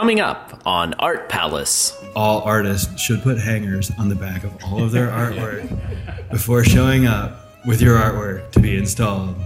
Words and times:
Coming 0.00 0.20
up 0.20 0.62
on 0.64 0.94
Art 0.94 1.28
Palace. 1.28 1.94
All 2.16 2.40
artists 2.40 2.98
should 2.98 3.20
put 3.20 3.36
hangers 3.36 3.90
on 3.98 4.08
the 4.08 4.14
back 4.14 4.44
of 4.44 4.64
all 4.64 4.82
of 4.82 4.92
their 4.92 5.08
artwork 5.10 6.30
before 6.30 6.64
showing 6.64 7.04
up 7.06 7.38
with 7.66 7.82
your 7.82 7.98
artwork 7.98 8.50
to 8.52 8.60
be 8.60 8.78
installed. 8.78 9.36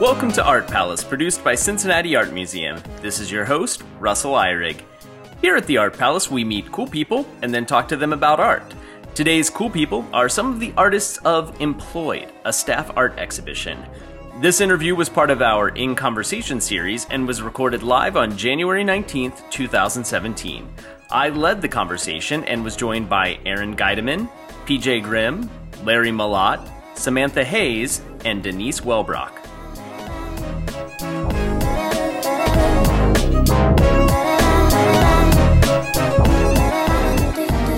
Welcome 0.00 0.32
to 0.32 0.44
Art 0.44 0.66
Palace, 0.66 1.04
produced 1.04 1.44
by 1.44 1.54
Cincinnati 1.54 2.16
Art 2.16 2.32
Museum. 2.32 2.82
This 3.00 3.20
is 3.20 3.30
your 3.30 3.44
host, 3.44 3.84
Russell 4.00 4.32
Eyrig. 4.32 4.80
Here 5.44 5.56
at 5.56 5.66
the 5.66 5.76
Art 5.76 5.98
Palace, 5.98 6.30
we 6.30 6.42
meet 6.42 6.72
cool 6.72 6.86
people 6.86 7.28
and 7.42 7.52
then 7.52 7.66
talk 7.66 7.86
to 7.88 7.98
them 7.98 8.14
about 8.14 8.40
art. 8.40 8.72
Today's 9.14 9.50
cool 9.50 9.68
people 9.68 10.08
are 10.10 10.26
some 10.26 10.50
of 10.50 10.58
the 10.58 10.72
artists 10.74 11.18
of 11.18 11.60
Employed, 11.60 12.32
a 12.46 12.50
staff 12.50 12.90
art 12.96 13.18
exhibition. 13.18 13.78
This 14.40 14.62
interview 14.62 14.94
was 14.94 15.10
part 15.10 15.28
of 15.28 15.42
our 15.42 15.68
In 15.68 15.94
Conversation 15.94 16.62
series 16.62 17.06
and 17.10 17.26
was 17.26 17.42
recorded 17.42 17.82
live 17.82 18.16
on 18.16 18.38
January 18.38 18.84
19th, 18.84 19.50
2017. 19.50 20.66
I 21.10 21.28
led 21.28 21.60
the 21.60 21.68
conversation 21.68 22.42
and 22.44 22.64
was 22.64 22.74
joined 22.74 23.10
by 23.10 23.38
Aaron 23.44 23.76
Guideman, 23.76 24.30
PJ 24.64 25.02
Grimm, 25.02 25.50
Larry 25.82 26.10
Malat, 26.10 26.66
Samantha 26.94 27.44
Hayes, 27.44 28.00
and 28.24 28.42
Denise 28.42 28.80
Welbrock. 28.80 29.43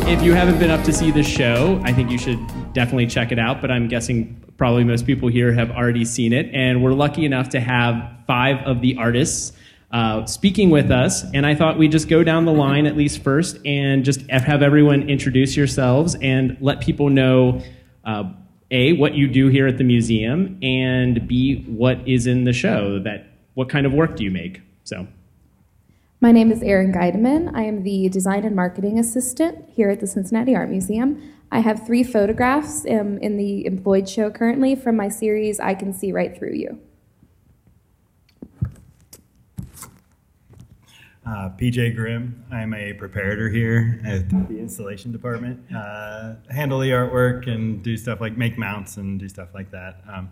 If 0.08 0.22
you 0.22 0.34
haven't 0.34 0.60
been 0.60 0.70
up 0.70 0.84
to 0.84 0.92
see 0.92 1.10
the 1.10 1.24
show, 1.24 1.80
I 1.84 1.92
think 1.92 2.12
you 2.12 2.16
should 2.16 2.38
definitely 2.72 3.08
check 3.08 3.32
it 3.32 3.40
out. 3.40 3.60
But 3.60 3.72
I'm 3.72 3.88
guessing 3.88 4.40
probably 4.56 4.84
most 4.84 5.04
people 5.04 5.28
here 5.28 5.52
have 5.52 5.72
already 5.72 6.04
seen 6.04 6.32
it. 6.32 6.48
And 6.54 6.82
we're 6.82 6.92
lucky 6.92 7.24
enough 7.24 7.48
to 7.50 7.60
have 7.60 8.08
five 8.26 8.64
of 8.64 8.80
the 8.80 8.96
artists 8.98 9.52
uh, 9.90 10.24
speaking 10.24 10.70
with 10.70 10.92
us. 10.92 11.24
And 11.34 11.44
I 11.44 11.56
thought 11.56 11.76
we'd 11.76 11.90
just 11.90 12.08
go 12.08 12.22
down 12.22 12.44
the 12.44 12.52
line 12.52 12.86
at 12.86 12.96
least 12.96 13.20
first 13.22 13.58
and 13.66 14.04
just 14.04 14.20
have 14.30 14.62
everyone 14.62 15.08
introduce 15.08 15.56
yourselves 15.56 16.14
and 16.22 16.56
let 16.60 16.80
people 16.80 17.10
know. 17.10 17.62
Uh, 18.04 18.32
a, 18.70 18.94
what 18.94 19.14
you 19.14 19.28
do 19.28 19.48
here 19.48 19.66
at 19.68 19.78
the 19.78 19.84
museum, 19.84 20.58
and 20.60 21.28
B, 21.28 21.62
what 21.68 22.06
is 22.08 22.26
in 22.26 22.44
the 22.44 22.52
show. 22.52 22.98
That 22.98 23.26
what 23.54 23.68
kind 23.68 23.86
of 23.86 23.92
work 23.92 24.16
do 24.16 24.24
you 24.24 24.30
make? 24.30 24.60
So, 24.84 25.06
my 26.26 26.32
name 26.32 26.50
is 26.50 26.60
Erin 26.60 26.92
Guideman. 26.92 27.52
I 27.54 27.62
am 27.62 27.84
the 27.84 28.08
design 28.08 28.44
and 28.44 28.56
marketing 28.56 28.98
assistant 28.98 29.70
here 29.70 29.90
at 29.90 30.00
the 30.00 30.08
Cincinnati 30.08 30.56
Art 30.56 30.68
Museum. 30.68 31.22
I 31.52 31.60
have 31.60 31.86
three 31.86 32.02
photographs 32.02 32.84
um, 32.86 33.18
in 33.18 33.36
the 33.36 33.64
employed 33.64 34.08
show 34.08 34.28
currently 34.32 34.74
from 34.74 34.96
my 34.96 35.08
series 35.08 35.60
I 35.60 35.74
Can 35.74 35.92
See 35.92 36.10
Right 36.10 36.36
Through 36.36 36.54
You. 36.54 36.80
Uh, 41.24 41.50
PJ 41.56 41.94
Grimm. 41.94 42.44
I'm 42.50 42.74
a 42.74 42.92
preparator 42.94 43.54
here 43.54 44.00
at 44.04 44.28
the 44.48 44.58
installation 44.58 45.12
department. 45.12 45.60
Uh, 45.72 46.34
handle 46.50 46.80
the 46.80 46.90
artwork 46.90 47.46
and 47.46 47.84
do 47.84 47.96
stuff 47.96 48.20
like 48.20 48.36
make 48.36 48.58
mounts 48.58 48.96
and 48.96 49.20
do 49.20 49.28
stuff 49.28 49.50
like 49.54 49.70
that. 49.70 50.00
Um, 50.12 50.30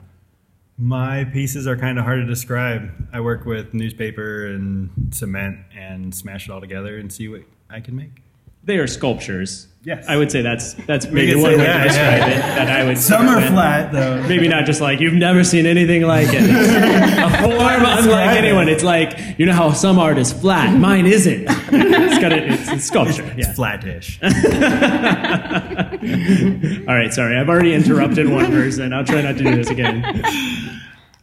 my 0.85 1.25
pieces 1.25 1.67
are 1.67 1.79
kind 1.79 1.99
of 1.99 2.05
hard 2.05 2.21
to 2.21 2.27
describe. 2.27 2.91
I 3.11 3.21
work 3.21 3.47
with 3.47 3.73
newspaper 3.73 4.49
and 4.49 4.91
cement 5.15 5.61
and 5.75 6.15
smash 6.15 6.47
it 6.47 6.53
all 6.53 6.61
together 6.61 6.99
and 6.99 7.11
see 7.11 7.27
what 7.27 7.41
I 7.71 7.81
can 7.81 7.97
make. 7.97 8.21
They 8.65 8.77
are 8.77 8.87
sculptures. 8.87 9.69
Yes. 9.83 10.05
I 10.09 10.17
would 10.17 10.31
say 10.31 10.43
that's 10.43 10.75
that's 10.87 11.07
maybe 11.07 11.35
one 11.35 11.53
way 11.53 11.57
that, 11.59 11.79
to 11.79 11.85
describe 11.89 12.19
yeah. 12.19 12.29
it. 12.29 12.41
That 12.57 12.71
I 12.71 12.85
would. 12.85 12.97
Some 12.97 13.29
are 13.29 13.41
flat 13.41 13.93
though. 13.93 14.23
Maybe 14.27 14.49
not 14.49 14.65
just 14.65 14.81
like 14.81 15.01
you've 15.01 15.15
never 15.15 15.45
seen 15.45 15.67
anything 15.67 16.03
like 16.03 16.29
it. 16.31 16.41
a 16.41 17.43
form 17.43 17.83
unlike 17.85 18.37
anyone. 18.37 18.71
It's 18.71 18.83
like 18.83 19.39
you 19.39 19.45
know 19.45 19.53
how 19.53 19.73
some 19.73 19.99
art 19.99 20.17
is 20.17 20.33
flat. 20.33 20.79
Mine 20.79 21.07
isn't. 21.07 21.45
It's 21.49 22.19
got 22.19 22.33
a, 22.33 22.53
it's, 22.53 22.69
it's 22.69 22.85
sculpture. 22.85 23.31
It's 23.37 23.49
yeah. 23.49 23.53
flattish. 23.53 24.19
All 26.89 26.95
right. 26.95 27.13
Sorry, 27.13 27.37
I've 27.37 27.51
already 27.51 27.75
interrupted 27.75 28.31
one 28.31 28.47
person. 28.47 28.95
I'll 28.95 29.05
try 29.05 29.21
not 29.21 29.37
to 29.37 29.45
do 29.45 29.55
this 29.55 29.69
again. 29.69 30.03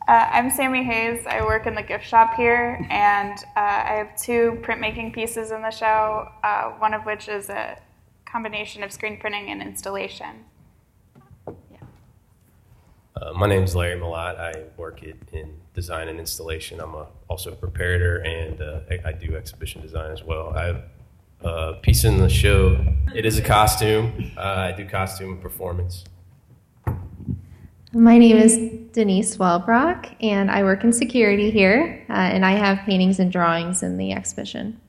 Uh, 0.07 0.28
I'm 0.31 0.50
Sammy 0.50 0.84
Hayes. 0.84 1.28
I 1.28 1.44
work 1.45 1.67
in 1.67 1.75
the 1.75 1.84
gift 1.84 2.06
shop 2.06 2.34
here, 2.34 2.85
and 2.89 3.38
uh, 3.56 3.59
I 3.59 3.94
have 3.94 4.19
two 4.19 4.57
printmaking 4.63 5.13
pieces 5.13 5.51
in 5.51 5.62
the 5.62 5.69
show, 5.69 6.28
uh, 6.44 6.72
one 6.79 6.95
of 6.95 7.03
which 7.03 7.29
is 7.29 7.50
a 7.50 7.78
combination 8.25 8.81
of 8.81 8.91
screen 8.91 9.19
printing 9.19 9.50
and 9.51 9.61
installation. 9.61 10.44
Yeah. 11.47 11.78
Uh, 13.16 13.34
my 13.34 13.47
name 13.47 13.61
is 13.61 13.75
Larry 13.75 14.00
Malat. 14.00 14.40
I 14.40 14.63
work 14.75 15.03
it 15.03 15.17
in 15.34 15.53
design 15.75 16.07
and 16.07 16.19
installation. 16.19 16.79
I'm 16.79 16.95
a, 16.95 17.06
also 17.28 17.51
a 17.51 17.56
preparator, 17.56 18.25
and 18.25 18.59
uh, 18.59 18.79
I, 18.90 19.09
I 19.09 19.11
do 19.11 19.35
exhibition 19.35 19.84
design 19.84 20.09
as 20.09 20.23
well. 20.23 20.51
I 20.56 20.66
have 20.66 20.84
a 21.41 21.73
piece 21.73 22.06
in 22.06 22.17
the 22.17 22.29
show. 22.29 22.84
It 23.13 23.28
is 23.28 23.38
a 23.38 23.44
costume. 23.44 24.31
Uh, 24.35 24.41
I 24.41 24.72
do 24.72 24.84
costume 24.88 25.38
performance. 25.38 26.06
My 27.94 28.18
name 28.18 28.38
is 28.38 28.56
Denise 28.94 29.35
Welbrock, 29.35 30.16
and 30.22 30.50
I 30.50 30.63
work 30.63 30.85
in 30.85 30.94
security 30.94 31.52
here, 31.52 32.06
uh, 32.09 32.13
and 32.13 32.46
I 32.46 32.52
have 32.52 32.79
paintings 32.85 33.19
and 33.19 33.29
drawings 33.29 33.84
in 33.84 33.97
the 33.97 34.13
exhibition. 34.13 34.79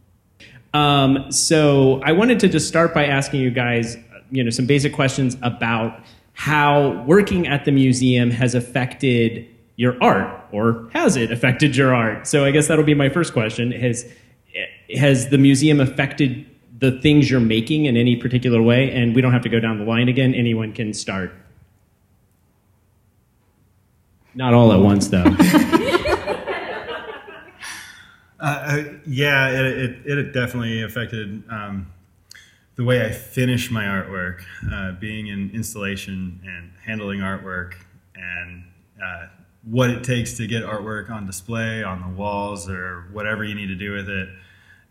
Um, 0.73 1.31
so 1.33 2.01
I 2.05 2.13
wanted 2.13 2.39
to 2.41 2.49
just 2.49 2.69
start 2.69 2.95
by 2.95 3.05
asking 3.05 3.41
you 3.41 3.51
guys, 3.51 3.97
you 4.31 4.45
know, 4.45 4.51
some 4.51 4.67
basic 4.67 4.93
questions 4.93 5.37
about 5.43 6.01
how 6.35 7.03
working 7.03 7.49
at 7.49 7.65
the 7.65 7.73
museum 7.73 8.31
has 8.31 8.55
affected 8.55 9.49
your 9.75 10.01
art, 10.01 10.47
or 10.53 10.89
has 10.93 11.17
it 11.17 11.33
affected 11.33 11.75
your 11.75 11.93
art? 11.93 12.29
So 12.29 12.45
I 12.45 12.53
guess 12.53 12.69
that'll 12.69 12.84
be 12.84 12.95
my 12.95 13.09
first 13.09 13.33
question: 13.33 13.73
has 13.73 14.09
has 14.95 15.29
the 15.31 15.39
museum 15.39 15.81
affected 15.81 16.47
the 16.79 16.93
things 17.01 17.29
you're 17.29 17.41
making 17.41 17.87
in 17.87 17.97
any 17.97 18.15
particular 18.15 18.63
way? 18.63 18.93
And 18.93 19.13
we 19.13 19.21
don't 19.23 19.33
have 19.33 19.43
to 19.43 19.49
go 19.49 19.59
down 19.59 19.79
the 19.79 19.84
line 19.84 20.09
again. 20.09 20.34
Anyone 20.34 20.73
can 20.73 20.95
start. 20.95 21.33
Not 24.34 24.54
all 24.54 24.72
at 24.72 24.81
once, 24.81 25.09
though. 25.09 25.25
Uh, 28.43 28.82
yeah, 29.06 29.50
it, 29.50 29.65
it, 30.04 30.19
it, 30.19 30.32
definitely 30.32 30.82
affected 30.82 31.44
um, 31.48 31.87
the 32.75 32.82
way 32.82 33.06
I 33.06 33.12
finish 33.12 33.71
my 33.71 33.84
artwork. 33.84 34.42
Uh, 34.69 34.91
being 34.98 35.28
in 35.28 35.53
installation 35.54 36.41
and 36.44 36.72
handling 36.84 37.21
artwork, 37.21 37.75
and 38.16 38.65
uh, 39.00 39.26
what 39.62 39.91
it 39.91 40.03
takes 40.03 40.37
to 40.38 40.48
get 40.48 40.65
artwork 40.65 41.09
on 41.09 41.25
display 41.25 41.84
on 41.84 42.00
the 42.00 42.09
walls 42.09 42.69
or 42.69 43.06
whatever 43.12 43.44
you 43.44 43.54
need 43.54 43.69
to 43.69 43.76
do 43.76 43.92
with 43.92 44.09
it. 44.09 44.28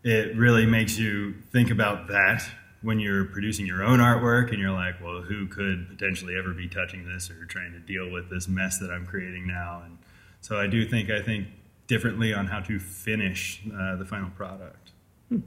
It 0.02 0.34
really 0.34 0.64
makes 0.64 0.98
you 0.98 1.34
think 1.52 1.70
about 1.70 2.08
that 2.08 2.42
when 2.82 2.98
you're 3.00 3.24
producing 3.24 3.66
your 3.66 3.82
own 3.82 3.98
artwork 3.98 4.50
and 4.50 4.58
you're 4.58 4.72
like, 4.72 5.00
well, 5.02 5.22
who 5.22 5.46
could 5.46 5.88
potentially 5.88 6.36
ever 6.36 6.52
be 6.52 6.68
touching 6.68 7.06
this 7.06 7.30
or 7.30 7.44
trying 7.46 7.72
to 7.72 7.78
deal 7.78 8.10
with 8.10 8.28
this 8.30 8.48
mess 8.48 8.78
that 8.78 8.90
I'm 8.90 9.06
creating 9.06 9.46
now? 9.46 9.82
And 9.84 9.98
so 10.40 10.58
I 10.58 10.66
do 10.66 10.84
think 10.84 11.10
I 11.10 11.22
think 11.22 11.48
differently 11.86 12.34
on 12.34 12.46
how 12.46 12.60
to 12.60 12.78
finish 12.78 13.62
uh, 13.66 13.96
the 13.96 14.04
final 14.04 14.30
product. 14.30 14.90
Hmm. 15.28 15.40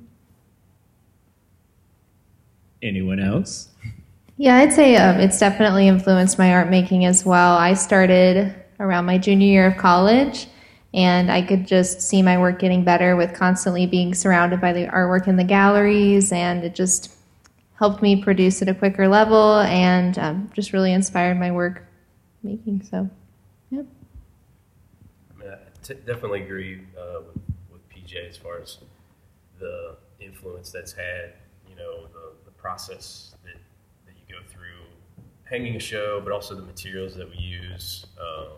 Anyone 2.81 3.19
else? 3.19 3.69
Yeah, 4.37 4.57
I'd 4.57 4.73
say 4.73 4.95
um, 4.95 5.19
it's 5.19 5.39
definitely 5.39 5.87
influenced 5.87 6.37
my 6.37 6.53
art 6.53 6.69
making 6.69 7.05
as 7.05 7.25
well. 7.25 7.55
I 7.55 7.73
started 7.73 8.53
around 8.79 9.05
my 9.05 9.17
junior 9.17 9.47
year 9.47 9.67
of 9.67 9.77
college 9.77 10.47
and 10.95 11.29
I 11.29 11.41
could 11.41 11.67
just 11.67 12.01
see 12.01 12.21
my 12.21 12.37
work 12.37 12.57
getting 12.57 12.85
better 12.85 13.17
with 13.17 13.33
constantly 13.33 13.85
being 13.85 14.13
surrounded 14.13 14.61
by 14.61 14.71
the 14.71 14.87
artwork 14.87 15.27
in 15.27 15.35
the 15.35 15.43
galleries, 15.43 16.31
and 16.31 16.63
it 16.63 16.73
just 16.73 17.11
helped 17.77 18.01
me 18.01 18.21
produce 18.21 18.61
at 18.61 18.69
a 18.69 18.73
quicker 18.73 19.07
level 19.07 19.59
and 19.59 20.17
um, 20.17 20.49
just 20.53 20.73
really 20.73 20.93
inspired 20.93 21.39
my 21.39 21.51
work 21.51 21.83
making. 22.43 22.83
So, 22.83 23.09
yep. 23.69 23.85
I, 25.33 25.39
mean, 25.39 25.51
I 25.51 25.57
t- 25.83 25.93
definitely 26.05 26.43
agree 26.43 26.81
uh, 26.97 27.21
with, 27.27 27.43
with 27.71 27.89
PJ 27.89 28.29
as 28.29 28.37
far 28.37 28.61
as 28.61 28.77
the 29.59 29.97
influence 30.19 30.71
that's 30.71 30.93
had, 30.93 31.33
you 31.69 31.75
know, 31.75 32.07
the, 32.07 32.33
the 32.45 32.51
process 32.51 33.35
that, 33.43 33.55
that 34.05 34.13
you 34.15 34.35
go 34.35 34.41
through 34.49 34.85
hanging 35.43 35.75
a 35.75 35.79
show, 35.79 36.21
but 36.23 36.31
also 36.31 36.55
the 36.55 36.61
materials 36.61 37.15
that 37.15 37.29
we 37.29 37.37
use, 37.37 38.05
um, 38.19 38.53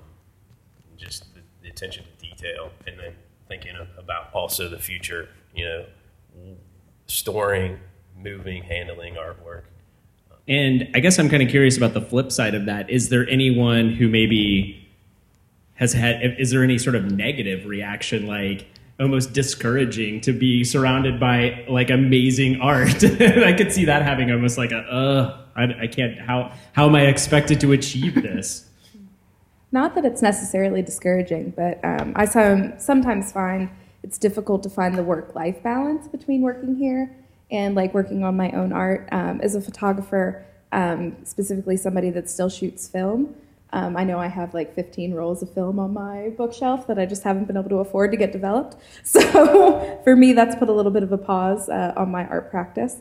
just 0.96 1.34
the, 1.34 1.42
the 1.64 1.70
attention 1.70 2.04
to 2.04 2.30
detail, 2.30 2.72
and 2.86 3.00
then 3.00 3.14
thinking 3.48 3.74
about 3.98 4.32
also 4.34 4.70
the 4.70 4.80
future, 4.80 5.30
you 5.56 5.66
know, 5.66 5.86
storing 7.08 7.80
moving, 8.22 8.64
handling 8.64 9.16
artwork. 9.16 9.64
And 10.48 10.90
I 10.96 11.00
guess 11.00 11.20
I'm 11.20 11.30
kind 11.30 11.44
of 11.44 11.50
curious 11.50 11.78
about 11.78 11.94
the 11.94 12.02
flip 12.02 12.32
side 12.32 12.56
of 12.56 12.66
that. 12.66 12.90
Is 12.90 13.10
there 13.10 13.28
anyone 13.30 13.90
who 13.90 14.08
maybe 14.08 14.88
has 15.76 15.94
had, 15.94 16.36
is 16.40 16.52
there 16.52 16.64
any 16.64 16.78
sort 16.78 16.96
of 16.96 17.12
negative 17.12 17.66
reaction? 17.66 18.28
Like, 18.28 18.68
almost 19.00 19.34
discouraging 19.34 20.22
to 20.22 20.34
be 20.34 20.64
surrounded 20.64 21.20
by 21.20 21.64
like 21.70 21.90
amazing 21.90 22.60
art. 22.62 23.04
I 23.04 23.54
could 23.54 23.72
see 23.72 23.86
that 23.86 24.02
having 24.02 24.32
almost 24.32 24.58
like 24.58 24.72
a, 24.72 24.80
uh, 24.80 25.38
I, 25.56 25.84
I 25.84 25.88
can't, 25.88 26.20
how, 26.20 26.52
how 26.74 26.88
am 26.88 26.96
I 26.96 27.04
expected 27.04 27.60
to 27.62 27.74
achieve 27.74 28.16
this? 28.16 28.68
Not 29.72 29.96
that 29.96 30.06
it's 30.06 30.22
necessarily 30.22 30.82
discouraging, 30.82 31.54
but 31.56 31.80
um, 31.84 32.14
I 32.16 32.26
some, 32.26 32.80
sometimes 32.80 33.32
find 33.32 33.70
it's 34.02 34.18
difficult 34.18 34.64
to 34.64 34.70
find 34.70 34.96
the 34.96 35.04
work 35.04 35.36
life 35.36 35.62
balance 35.62 36.08
between 36.08 36.42
working 36.42 36.76
here 36.76 37.16
and 37.52 37.76
like 37.76 37.94
working 37.94 38.24
on 38.24 38.36
my 38.36 38.52
own 38.52 38.74
art. 38.74 39.08
Um, 39.12 39.40
as 39.42 39.56
a 39.56 39.62
photographer, 39.62 40.46
um, 40.72 41.16
specifically 41.24 41.78
somebody 41.78 42.10
that 42.12 42.30
still 42.30 42.50
shoots 42.50 42.88
film, 42.88 43.36
um, 43.74 43.98
I 43.98 44.04
know 44.04 44.18
I 44.18 44.28
have 44.28 44.54
like 44.54 44.74
15 44.76 45.14
rolls 45.14 45.44
of 45.44 45.54
film 45.54 45.80
on 45.80 45.94
my 45.94 46.30
bookshelf 46.38 46.88
that 46.88 46.98
I 46.98 47.06
just 47.06 47.24
haven't 47.24 47.46
been 47.46 47.58
able 47.58 47.70
to 47.70 47.78
afford 47.78 48.12
to 48.12 48.18
get 48.18 48.32
developed. 48.32 48.78
So 49.04 50.02
for 50.04 50.16
me, 50.16 50.34
that's 50.34 50.56
put 50.56 50.70
a 50.70 50.74
little 50.74 50.92
bit 50.92 51.04
of 51.04 51.12
a 51.12 51.18
pause 51.18 51.70
uh, 51.70 51.94
on 51.98 52.12
my 52.12 52.26
art 52.28 52.50
practice. 52.50 52.98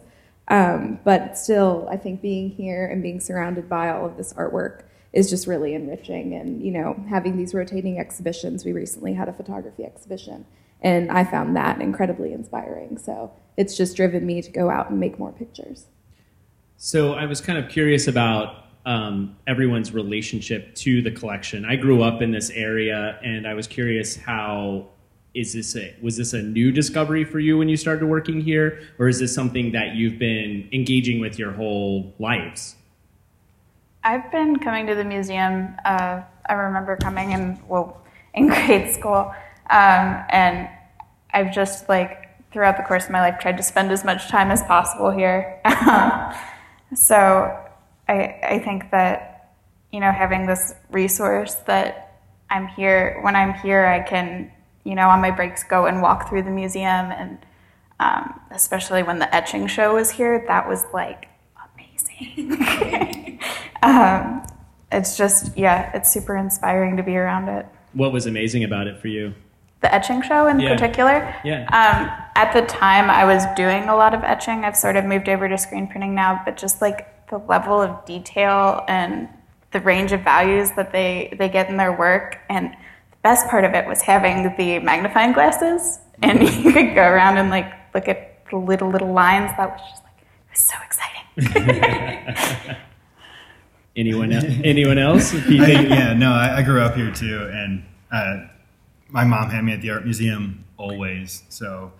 Um, 0.48 1.00
but 1.04 1.36
still, 1.36 1.88
I 1.90 1.96
think 1.96 2.22
being 2.22 2.50
here 2.50 2.86
and 2.86 3.02
being 3.02 3.20
surrounded 3.20 3.68
by 3.68 3.90
all 3.90 4.06
of 4.06 4.16
this 4.16 4.32
artwork 4.34 4.82
is 5.12 5.30
just 5.30 5.46
really 5.46 5.74
enriching. 5.74 6.34
And, 6.34 6.62
you 6.62 6.70
know, 6.70 7.02
having 7.08 7.36
these 7.36 7.54
rotating 7.54 7.98
exhibitions, 7.98 8.64
we 8.64 8.72
recently 8.72 9.14
had 9.14 9.28
a 9.28 9.32
photography 9.32 9.84
exhibition, 9.84 10.44
and 10.82 11.10
I 11.10 11.24
found 11.24 11.56
that 11.56 11.80
incredibly 11.80 12.32
inspiring. 12.32 12.98
So 12.98 13.32
it's 13.56 13.76
just 13.76 13.96
driven 13.96 14.26
me 14.26 14.42
to 14.42 14.50
go 14.50 14.70
out 14.70 14.90
and 14.90 15.00
make 15.00 15.18
more 15.18 15.32
pictures. 15.32 15.86
So 16.76 17.14
I 17.14 17.26
was 17.26 17.40
kind 17.40 17.58
of 17.58 17.70
curious 17.70 18.06
about 18.06 18.64
um, 18.84 19.36
everyone's 19.46 19.92
relationship 19.92 20.74
to 20.76 21.02
the 21.02 21.10
collection. 21.10 21.64
I 21.64 21.76
grew 21.76 22.02
up 22.02 22.22
in 22.22 22.30
this 22.30 22.50
area, 22.50 23.18
and 23.22 23.46
I 23.46 23.54
was 23.54 23.66
curious 23.66 24.16
how 24.16 24.86
is 25.34 25.52
this 25.52 25.76
a 25.76 25.94
was 26.00 26.16
this 26.16 26.32
a 26.32 26.42
new 26.42 26.72
discovery 26.72 27.24
for 27.24 27.38
you 27.38 27.58
when 27.58 27.68
you 27.68 27.76
started 27.76 28.06
working 28.06 28.40
here, 28.40 28.80
or 28.98 29.08
is 29.08 29.18
this 29.18 29.34
something 29.34 29.72
that 29.72 29.94
you've 29.94 30.18
been 30.18 30.68
engaging 30.72 31.20
with 31.20 31.38
your 31.38 31.52
whole 31.52 32.14
lives? 32.18 32.76
I've 34.04 34.30
been 34.30 34.58
coming 34.58 34.86
to 34.86 34.94
the 34.94 35.04
museum. 35.04 35.76
Uh, 35.84 36.22
I 36.48 36.52
remember 36.52 36.96
coming 36.96 37.32
in 37.32 37.58
well 37.68 38.02
in 38.34 38.46
grade 38.48 38.94
school, 38.94 39.34
um, 39.70 40.24
and 40.30 40.68
I've 41.32 41.52
just 41.52 41.88
like 41.88 42.25
throughout 42.56 42.78
the 42.78 42.82
course 42.82 43.04
of 43.04 43.10
my 43.10 43.20
life 43.20 43.38
tried 43.38 43.58
to 43.58 43.62
spend 43.62 43.92
as 43.92 44.02
much 44.02 44.28
time 44.28 44.50
as 44.50 44.62
possible 44.62 45.10
here. 45.10 45.60
so 46.94 47.54
I, 48.08 48.40
I 48.42 48.62
think 48.64 48.90
that 48.92 49.52
you 49.92 50.00
know 50.00 50.10
having 50.10 50.46
this 50.46 50.74
resource 50.90 51.52
that 51.66 52.22
I'm 52.48 52.66
here 52.68 53.20
when 53.20 53.36
I'm 53.36 53.52
here 53.52 53.84
I 53.84 54.00
can 54.00 54.50
you 54.84 54.94
know 54.94 55.10
on 55.10 55.20
my 55.20 55.30
breaks 55.30 55.64
go 55.64 55.84
and 55.84 56.00
walk 56.00 56.30
through 56.30 56.44
the 56.44 56.50
museum 56.50 57.12
and 57.12 57.36
um, 58.00 58.40
especially 58.50 59.02
when 59.02 59.18
the 59.18 59.34
etching 59.34 59.66
show 59.66 59.94
was 59.94 60.10
here 60.10 60.42
that 60.48 60.66
was 60.66 60.86
like 60.94 61.28
amazing 61.74 63.38
um, 63.82 64.46
it's 64.90 65.18
just 65.18 65.54
yeah 65.58 65.90
it's 65.92 66.10
super 66.10 66.34
inspiring 66.38 66.96
to 66.96 67.02
be 67.02 67.18
around 67.18 67.50
it 67.50 67.66
What 67.92 68.12
was 68.12 68.24
amazing 68.24 68.64
about 68.64 68.86
it 68.86 68.98
for 68.98 69.08
you? 69.08 69.34
The 69.86 69.94
etching 69.94 70.20
show 70.22 70.48
in 70.48 70.58
Yeah. 70.58 70.74
particular. 70.74 71.34
Yeah. 71.44 71.62
Um, 71.80 72.10
at 72.34 72.52
the 72.52 72.62
time, 72.62 73.08
I 73.08 73.24
was 73.24 73.44
doing 73.56 73.84
a 73.88 73.94
lot 73.94 74.12
of 74.14 74.22
etching. 74.24 74.64
I've 74.64 74.76
sort 74.76 74.96
of 74.96 75.04
moved 75.04 75.28
over 75.28 75.48
to 75.48 75.56
screen 75.56 75.86
printing 75.86 76.14
now, 76.14 76.42
but 76.44 76.56
just 76.56 76.82
like 76.82 77.28
the 77.30 77.38
level 77.38 77.80
of 77.80 78.04
detail 78.04 78.84
and 78.88 79.28
the 79.72 79.80
range 79.80 80.10
of 80.12 80.20
values 80.22 80.70
that 80.72 80.90
they 80.92 81.34
they 81.38 81.48
get 81.48 81.68
in 81.68 81.76
their 81.76 81.92
work, 81.92 82.38
and 82.48 82.70
the 82.70 83.16
best 83.22 83.48
part 83.48 83.64
of 83.64 83.74
it 83.74 83.86
was 83.86 84.02
having 84.02 84.42
the 84.56 84.78
magnifying 84.80 85.32
glasses, 85.32 86.00
and 86.22 86.42
you 86.42 86.72
could 86.72 86.94
go 86.94 87.02
around 87.02 87.36
and 87.38 87.48
like 87.50 87.70
look 87.94 88.08
at 88.08 88.18
the 88.50 88.56
little 88.56 88.88
little 88.90 89.12
lines. 89.12 89.50
That 89.56 89.70
was 89.70 89.80
just 89.90 90.02
like 90.02 90.18
it 90.18 90.50
was 90.50 90.62
so 90.72 90.76
exciting. 90.88 92.76
Anyone 93.96 94.30
el- 94.32 94.44
anyone 94.64 94.98
else? 94.98 95.34
I, 95.34 95.38
yeah, 95.48 96.12
no, 96.12 96.30
I, 96.32 96.58
I 96.58 96.62
grew 96.62 96.80
up 96.82 96.94
here 96.96 97.10
too, 97.10 97.48
and 97.50 97.82
uh, 98.12 98.46
my 99.08 99.24
mom 99.24 99.50
had 99.50 99.64
me 99.64 99.72
at 99.72 99.80
the 99.80 99.90
art 99.90 100.04
museum 100.04 100.64
always. 100.76 101.42
So 101.48 101.92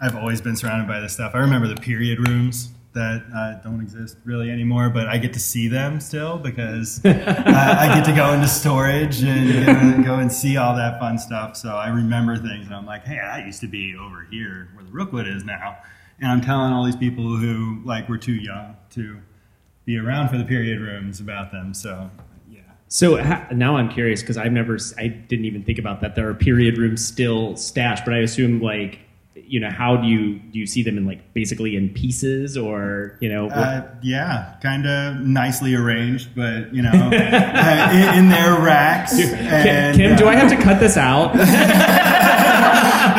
I've 0.00 0.16
always 0.16 0.40
been 0.40 0.56
surrounded 0.56 0.88
by 0.88 1.00
this 1.00 1.12
stuff. 1.12 1.32
I 1.34 1.38
remember 1.38 1.68
the 1.68 1.80
period 1.80 2.26
rooms 2.26 2.70
that 2.92 3.22
uh, 3.34 3.62
don't 3.62 3.80
exist 3.80 4.16
really 4.24 4.50
anymore, 4.50 4.90
but 4.90 5.08
I 5.08 5.18
get 5.18 5.32
to 5.34 5.38
see 5.38 5.68
them 5.68 6.00
still 6.00 6.38
because 6.38 7.00
uh, 7.04 7.08
I 7.08 7.94
get 7.94 8.04
to 8.06 8.12
go 8.12 8.32
into 8.32 8.48
storage 8.48 9.22
and 9.22 10.02
go, 10.02 10.14
go 10.14 10.14
and 10.18 10.32
see 10.32 10.56
all 10.56 10.74
that 10.76 10.98
fun 10.98 11.18
stuff. 11.18 11.56
So 11.56 11.70
I 11.70 11.88
remember 11.88 12.36
things, 12.36 12.66
and 12.66 12.74
I'm 12.74 12.86
like, 12.86 13.04
hey, 13.04 13.16
that 13.16 13.46
used 13.46 13.60
to 13.60 13.68
be 13.68 13.94
over 13.96 14.26
here 14.30 14.70
where 14.74 14.84
the 14.84 14.90
Rookwood 14.90 15.28
is 15.28 15.44
now. 15.44 15.78
And 16.20 16.30
I'm 16.30 16.40
telling 16.40 16.72
all 16.72 16.84
these 16.84 16.96
people 16.96 17.36
who 17.36 17.80
like 17.84 18.08
were 18.08 18.18
too 18.18 18.34
young 18.34 18.76
to 18.90 19.20
be 19.84 19.96
around 19.96 20.28
for 20.28 20.36
the 20.36 20.44
period 20.44 20.80
rooms 20.80 21.20
about 21.20 21.52
them. 21.52 21.74
So. 21.74 22.10
So 22.92 23.22
ha- 23.22 23.46
now 23.52 23.76
I'm 23.76 23.88
curious 23.88 24.20
because 24.20 24.36
I've 24.36 24.50
never, 24.50 24.76
I 24.98 25.06
didn't 25.06 25.44
even 25.44 25.62
think 25.62 25.78
about 25.78 26.00
that. 26.00 26.16
There 26.16 26.28
are 26.28 26.34
period 26.34 26.76
rooms 26.76 27.06
still 27.06 27.56
stashed, 27.56 28.04
but 28.04 28.12
I 28.12 28.18
assume 28.18 28.60
like, 28.60 28.98
you 29.36 29.60
know, 29.60 29.70
how 29.70 29.96
do 29.96 30.08
you 30.08 30.38
do 30.38 30.58
you 30.58 30.66
see 30.66 30.82
them 30.82 30.98
in 30.98 31.06
like 31.06 31.32
basically 31.32 31.76
in 31.76 31.88
pieces 31.90 32.56
or 32.56 33.16
you 33.20 33.28
know? 33.28 33.48
Uh, 33.48 33.88
yeah, 34.02 34.56
kind 34.60 34.86
of 34.86 35.20
nicely 35.20 35.74
arranged, 35.74 36.34
but 36.34 36.74
you 36.74 36.82
know, 36.82 36.90
uh, 36.92 37.90
in, 37.92 38.18
in 38.18 38.28
their 38.28 38.60
racks. 38.60 39.16
Kim, 39.16 39.34
and, 39.34 39.96
Kim, 39.96 40.16
do 40.16 40.26
uh, 40.26 40.30
I 40.30 40.34
have 40.34 40.50
to 40.50 40.56
cut 40.56 40.80
this 40.80 40.96
out? 40.96 41.30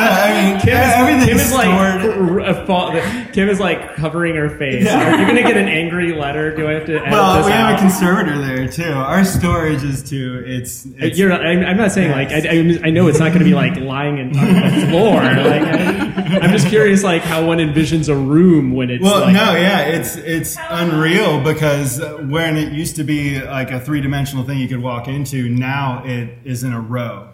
I 0.02 0.52
mean, 0.52 0.60
Kim 0.60 0.76
is, 0.78 1.24
Kim 1.26 1.36
is 1.38 1.52
like 1.52 1.68
r- 1.68 3.32
Kim 3.32 3.48
is 3.48 3.60
like 3.60 3.94
covering 3.96 4.34
her 4.36 4.50
face. 4.58 4.84
Yeah. 4.84 5.14
Are 5.14 5.20
you 5.20 5.26
gonna 5.26 5.42
get 5.42 5.56
an 5.56 5.68
angry 5.68 6.12
letter? 6.12 6.54
Do 6.56 6.68
I 6.68 6.72
have 6.72 6.86
to? 6.86 7.00
Well, 7.00 7.44
we 7.44 7.50
have 7.52 7.70
out? 7.72 7.78
a 7.78 7.80
conservator 7.80 8.38
there 8.40 8.68
too. 8.68 8.92
Our 8.92 9.24
storage 9.24 9.82
is 9.82 10.02
too. 10.02 10.42
It's, 10.46 10.86
uh, 10.86 10.90
it's 10.98 11.18
You're, 11.18 11.32
I'm, 11.32 11.64
I'm 11.64 11.76
not 11.76 11.92
saying 11.92 12.10
like 12.10 12.28
I, 12.30 12.38
I, 12.48 12.80
I 12.88 12.90
know 12.90 13.08
it's 13.08 13.18
not 13.18 13.28
going 13.28 13.40
to 13.40 13.44
be 13.44 13.54
like 13.54 13.76
lying 13.76 14.18
in, 14.18 14.36
on 14.36 14.80
the 14.80 14.86
floor. 14.90 15.20
Like 15.22 15.62
I, 15.62 16.38
I'm 16.42 16.50
just 16.50 16.68
curious, 16.68 17.02
like 17.02 17.22
how 17.22 17.44
one 17.46 17.58
envisions 17.58 18.08
a 18.08 18.14
room 18.16 18.72
when 18.72 18.90
it's 18.90 19.02
Well, 19.02 19.20
like, 19.20 19.34
no, 19.34 19.54
yeah, 19.54 19.80
it's 19.80 20.16
it's 20.16 20.56
unreal 20.70 21.42
because 21.42 22.00
when 22.28 22.56
it 22.56 22.72
used 22.72 22.96
to 22.96 23.04
be 23.04 23.40
like 23.42 23.70
a 23.70 23.80
three 23.80 24.00
dimensional 24.00 24.44
thing 24.44 24.58
you 24.58 24.68
could 24.68 24.82
walk 24.82 25.08
into, 25.08 25.48
now 25.48 26.02
it 26.04 26.38
is 26.44 26.64
in 26.64 26.72
a 26.72 26.80
row, 26.80 27.28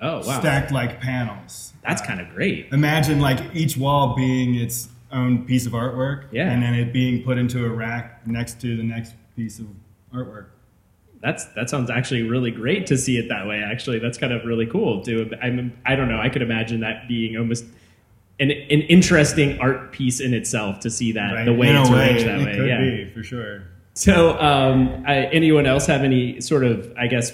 oh 0.00 0.18
wow, 0.26 0.40
stacked 0.40 0.72
like 0.72 1.00
panels. 1.00 1.72
that's 1.86 2.02
kind 2.02 2.20
of 2.20 2.28
great. 2.30 2.68
Imagine 2.72 3.20
like 3.20 3.38
each 3.54 3.76
wall 3.76 4.14
being 4.16 4.54
its 4.56 4.88
own 5.12 5.44
piece 5.44 5.66
of 5.66 5.72
artwork, 5.72 6.24
Yeah. 6.32 6.50
and 6.50 6.62
then 6.62 6.74
it 6.74 6.92
being 6.92 7.22
put 7.22 7.38
into 7.38 7.64
a 7.64 7.68
rack 7.68 8.26
next 8.26 8.60
to 8.62 8.76
the 8.76 8.82
next 8.82 9.14
piece 9.36 9.58
of 9.58 9.66
artwork. 10.12 10.46
That's 11.22 11.46
that 11.54 11.70
sounds 11.70 11.90
actually 11.90 12.22
really 12.22 12.50
great 12.50 12.86
to 12.88 12.98
see 12.98 13.16
it 13.16 13.28
that 13.28 13.46
way. 13.46 13.58
Actually, 13.60 13.98
that's 14.00 14.18
kind 14.18 14.32
of 14.32 14.44
really 14.44 14.66
cool. 14.66 15.02
To 15.04 15.30
I'm 15.42 15.72
I 15.86 15.96
don't 15.96 16.08
know. 16.08 16.20
I 16.20 16.28
could 16.28 16.42
imagine 16.42 16.80
that 16.80 17.08
being 17.08 17.36
almost 17.36 17.64
an 18.38 18.50
an 18.50 18.82
interesting 18.82 19.58
art 19.60 19.92
piece 19.92 20.20
in 20.20 20.34
itself 20.34 20.80
to 20.80 20.90
see 20.90 21.12
that 21.12 21.44
the 21.46 21.54
way 21.54 21.68
in 21.68 21.76
it's 21.76 21.88
way, 21.90 21.96
arranged 22.10 22.26
that 22.26 22.40
it 22.40 22.44
way. 22.44 22.56
could 22.56 22.68
yeah. 22.68 22.80
be 22.80 23.10
for 23.14 23.22
sure. 23.22 23.62
So, 23.94 24.38
um, 24.38 25.04
I, 25.06 25.20
anyone 25.32 25.64
else 25.64 25.86
have 25.86 26.02
any 26.02 26.38
sort 26.42 26.64
of, 26.64 26.92
I 26.98 27.06
guess, 27.06 27.32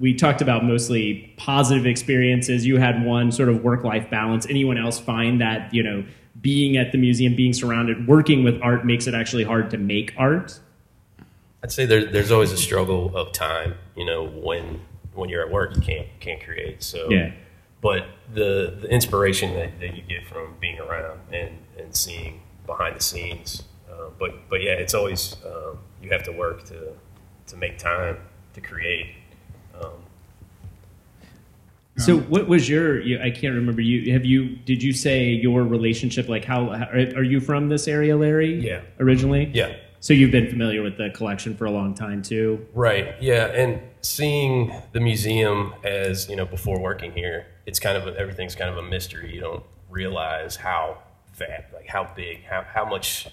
we 0.00 0.14
talked 0.14 0.42
about 0.42 0.64
mostly 0.64 1.32
positive 1.36 1.86
experiences. 1.86 2.66
You 2.66 2.78
had 2.78 3.04
one 3.04 3.30
sort 3.32 3.48
of 3.48 3.62
work 3.62 3.84
life 3.84 4.08
balance. 4.10 4.46
Anyone 4.48 4.78
else 4.78 4.98
find 4.98 5.40
that, 5.40 5.72
you 5.72 5.82
know, 5.82 6.04
being 6.40 6.76
at 6.76 6.92
the 6.92 6.98
museum, 6.98 7.34
being 7.36 7.52
surrounded, 7.52 8.06
working 8.08 8.44
with 8.44 8.60
art 8.62 8.84
makes 8.84 9.06
it 9.06 9.14
actually 9.14 9.44
hard 9.44 9.70
to 9.70 9.78
make 9.78 10.12
art? 10.18 10.58
I'd 11.62 11.72
say 11.72 11.86
there, 11.86 12.04
there's 12.04 12.30
always 12.30 12.52
a 12.52 12.56
struggle 12.56 13.16
of 13.16 13.32
time. 13.32 13.74
You 13.96 14.04
know, 14.04 14.24
when 14.26 14.80
when 15.14 15.28
you're 15.30 15.44
at 15.46 15.50
work, 15.52 15.76
you 15.76 15.82
can't 15.82 16.08
can't 16.20 16.42
create. 16.42 16.82
So, 16.82 17.08
Yeah. 17.10 17.32
but 17.80 18.06
the 18.34 18.76
the 18.80 18.88
inspiration 18.88 19.54
that, 19.54 19.78
that 19.80 19.94
you 19.96 20.02
get 20.02 20.26
from 20.26 20.56
being 20.60 20.78
around 20.80 21.20
and, 21.32 21.56
and 21.78 21.94
seeing 21.94 22.40
behind 22.66 22.96
the 22.96 23.02
scenes. 23.02 23.62
Uh, 23.90 24.10
but 24.18 24.48
but 24.50 24.60
yeah, 24.62 24.72
it's 24.72 24.92
always 24.92 25.36
um, 25.46 25.78
you 26.02 26.10
have 26.10 26.24
to 26.24 26.32
work 26.32 26.64
to 26.64 26.92
to 27.46 27.56
make 27.56 27.78
time 27.78 28.18
to 28.54 28.60
create. 28.60 29.06
Um, 29.80 29.90
So, 31.96 32.18
what 32.18 32.48
was 32.48 32.68
your? 32.68 33.00
I 33.22 33.30
can't 33.30 33.54
remember. 33.54 33.80
You 33.80 34.12
have 34.12 34.24
you? 34.24 34.56
Did 34.66 34.82
you 34.82 34.92
say 34.92 35.28
your 35.28 35.62
relationship? 35.62 36.28
Like, 36.28 36.44
how, 36.44 36.70
are 36.70 37.22
you 37.22 37.40
from 37.40 37.68
this 37.68 37.86
area, 37.86 38.16
Larry? 38.16 38.54
Yeah. 38.66 38.80
Originally. 38.98 39.50
yeah, 39.54 39.76
So 40.00 40.12
you've 40.12 40.32
been 40.32 40.48
familiar 40.50 40.82
with 40.82 40.96
the 40.98 41.10
collection 41.10 41.56
for 41.56 41.66
a 41.66 41.70
long 41.70 41.94
time 41.94 42.20
too. 42.22 42.66
Right. 42.74 43.14
Yeah, 43.20 43.46
and 43.46 43.80
seeing 44.02 44.74
the 44.92 45.00
museum 45.00 45.72
as 45.84 46.28
you 46.28 46.34
know 46.36 46.44
before 46.44 46.80
working 46.80 47.12
here, 47.12 47.46
it's 47.64 47.78
kind 47.78 47.96
of 47.96 48.08
a, 48.08 48.18
everything's 48.18 48.56
kind 48.56 48.70
of 48.70 48.76
a 48.76 48.82
mystery. 48.82 49.32
You 49.32 49.40
don't 49.40 49.62
realize 49.88 50.56
how 50.56 50.98
fat, 51.32 51.70
like 51.72 51.86
how 51.86 52.12
big, 52.16 52.42
how 52.44 52.62
how 52.62 52.84
much, 52.84 53.28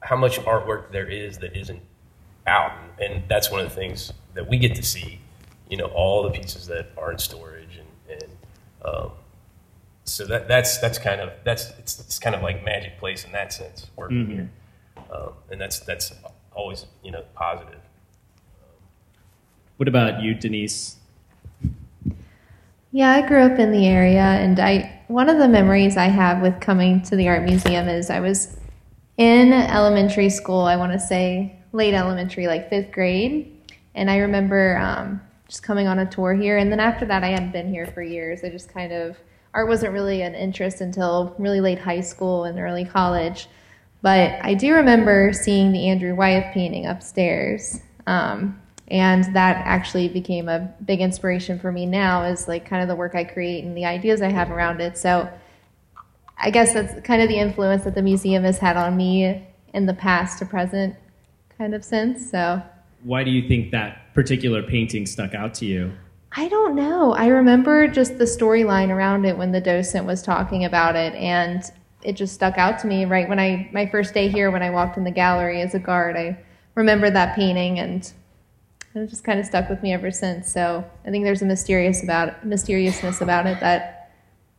how 0.00 0.16
much 0.16 0.38
artwork 0.40 0.92
there 0.92 1.08
is 1.08 1.38
that 1.38 1.56
isn't 1.56 1.80
out, 2.46 2.72
and 3.00 3.22
that's 3.26 3.50
one 3.50 3.60
of 3.60 3.68
the 3.70 3.74
things 3.74 4.12
that 4.34 4.46
we 4.50 4.58
get 4.58 4.74
to 4.74 4.82
see. 4.82 5.20
You 5.68 5.76
know, 5.76 5.86
all 5.86 6.22
the 6.22 6.30
pieces 6.30 6.66
that 6.66 6.92
are 6.96 7.12
in 7.12 7.18
storage, 7.18 7.78
and 7.78 8.20
and 8.22 8.30
um, 8.84 9.10
so 10.04 10.24
that 10.26 10.48
that's 10.48 10.78
that's 10.78 10.98
kind 10.98 11.20
of 11.20 11.32
that's 11.44 11.70
it's, 11.78 11.98
it's 11.98 12.18
kind 12.18 12.36
of 12.36 12.42
like 12.42 12.64
magic 12.64 12.98
place 12.98 13.24
in 13.24 13.32
that 13.32 13.52
sense 13.52 13.90
working 13.96 14.26
here, 14.30 14.50
um, 15.10 15.32
and 15.50 15.60
that's 15.60 15.80
that's 15.80 16.12
always 16.54 16.86
you 17.02 17.10
know 17.10 17.24
positive. 17.34 17.80
What 19.76 19.88
about 19.88 20.22
you, 20.22 20.34
Denise? 20.34 20.96
Yeah, 22.92 23.10
I 23.10 23.26
grew 23.26 23.42
up 23.42 23.58
in 23.58 23.72
the 23.72 23.86
area, 23.86 24.22
and 24.22 24.58
I 24.58 25.02
one 25.08 25.28
of 25.28 25.38
the 25.38 25.48
memories 25.48 25.96
I 25.96 26.06
have 26.06 26.40
with 26.40 26.60
coming 26.60 27.02
to 27.02 27.16
the 27.16 27.28
art 27.28 27.42
museum 27.42 27.88
is 27.88 28.08
I 28.08 28.20
was 28.20 28.56
in 29.18 29.52
elementary 29.52 30.30
school. 30.30 30.62
I 30.62 30.76
want 30.76 30.92
to 30.92 31.00
say 31.00 31.58
late 31.72 31.94
elementary, 31.94 32.46
like 32.46 32.70
fifth 32.70 32.92
grade, 32.92 33.52
and 33.94 34.10
I 34.10 34.18
remember 34.18 34.78
um, 34.78 35.20
just 35.48 35.62
coming 35.62 35.86
on 35.86 35.98
a 35.98 36.06
tour 36.06 36.34
here. 36.34 36.58
And 36.58 36.70
then 36.70 36.80
after 36.80 37.04
that, 37.06 37.22
I 37.22 37.28
hadn't 37.28 37.52
been 37.52 37.68
here 37.68 37.86
for 37.86 38.02
years. 38.02 38.42
I 38.42 38.50
just 38.50 38.72
kind 38.72 38.92
of 38.92 39.16
art 39.54 39.68
wasn't 39.68 39.92
really 39.92 40.22
an 40.22 40.34
interest 40.34 40.80
until 40.80 41.34
really 41.38 41.60
late 41.60 41.78
high 41.78 42.00
school 42.00 42.44
and 42.44 42.58
early 42.58 42.84
college. 42.84 43.48
But 44.02 44.38
I 44.42 44.54
do 44.54 44.74
remember 44.74 45.32
seeing 45.32 45.72
the 45.72 45.88
Andrew 45.88 46.14
Wyeth 46.14 46.52
painting 46.52 46.86
upstairs. 46.86 47.80
Um, 48.06 48.60
and 48.88 49.24
that 49.34 49.56
actually 49.66 50.08
became 50.08 50.48
a 50.48 50.72
big 50.84 51.00
inspiration 51.00 51.58
for 51.58 51.72
me 51.72 51.86
now 51.86 52.24
is 52.24 52.46
like 52.46 52.66
kind 52.66 52.82
of 52.82 52.88
the 52.88 52.94
work 52.94 53.14
I 53.14 53.24
create 53.24 53.64
and 53.64 53.76
the 53.76 53.84
ideas 53.84 54.22
I 54.22 54.30
have 54.30 54.50
around 54.50 54.80
it. 54.80 54.96
So 54.96 55.28
I 56.38 56.50
guess 56.50 56.72
that's 56.74 57.00
kind 57.04 57.22
of 57.22 57.28
the 57.28 57.38
influence 57.38 57.84
that 57.84 57.94
the 57.94 58.02
museum 58.02 58.44
has 58.44 58.58
had 58.58 58.76
on 58.76 58.96
me 58.96 59.44
in 59.72 59.86
the 59.86 59.94
past 59.94 60.38
to 60.38 60.46
present 60.46 60.94
kind 61.58 61.74
of 61.74 61.84
sense. 61.84 62.30
So 62.30 62.62
Why 63.02 63.24
do 63.24 63.30
you 63.30 63.48
think 63.48 63.72
that 63.72 64.05
particular 64.16 64.62
painting 64.62 65.04
stuck 65.04 65.34
out 65.34 65.52
to 65.52 65.66
you? 65.66 65.92
I 66.32 66.48
don't 66.48 66.74
know. 66.74 67.12
I 67.12 67.26
remember 67.26 67.86
just 67.86 68.18
the 68.18 68.24
storyline 68.24 68.88
around 68.88 69.26
it 69.26 69.36
when 69.36 69.52
the 69.52 69.60
docent 69.60 70.06
was 70.06 70.22
talking 70.22 70.64
about 70.64 70.96
it 70.96 71.14
and 71.14 71.62
it 72.02 72.14
just 72.14 72.34
stuck 72.34 72.56
out 72.56 72.78
to 72.80 72.86
me 72.86 73.04
right 73.04 73.28
when 73.28 73.38
I 73.38 73.68
my 73.72 73.86
first 73.86 74.14
day 74.14 74.28
here 74.28 74.50
when 74.50 74.62
I 74.62 74.70
walked 74.70 74.96
in 74.96 75.04
the 75.04 75.10
gallery 75.10 75.60
as 75.60 75.74
a 75.74 75.78
guard. 75.78 76.16
I 76.16 76.38
remember 76.74 77.10
that 77.10 77.36
painting 77.36 77.78
and 77.78 78.10
it 78.94 79.06
just 79.08 79.22
kind 79.22 79.38
of 79.38 79.44
stuck 79.44 79.68
with 79.68 79.82
me 79.82 79.92
ever 79.92 80.10
since. 80.10 80.50
So 80.50 80.84
I 81.04 81.10
think 81.10 81.24
there's 81.24 81.42
a 81.42 81.46
mysterious 81.46 82.02
about 82.02 82.44
mysteriousness 82.44 83.20
about 83.20 83.46
it 83.46 83.60
that 83.60 84.12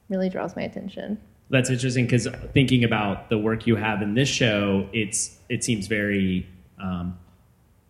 really 0.07 0.29
draws 0.29 0.55
my 0.55 0.61
attention. 0.61 1.19
That's 1.49 1.71
interesting 1.71 2.05
because 2.05 2.27
thinking 2.53 2.83
about 2.83 3.29
the 3.29 3.39
work 3.39 3.65
you 3.65 3.75
have 3.75 4.03
in 4.03 4.13
this 4.13 4.29
show, 4.29 4.87
it's 4.93 5.39
it 5.49 5.63
seems 5.63 5.87
very 5.87 6.47
um, 6.79 7.17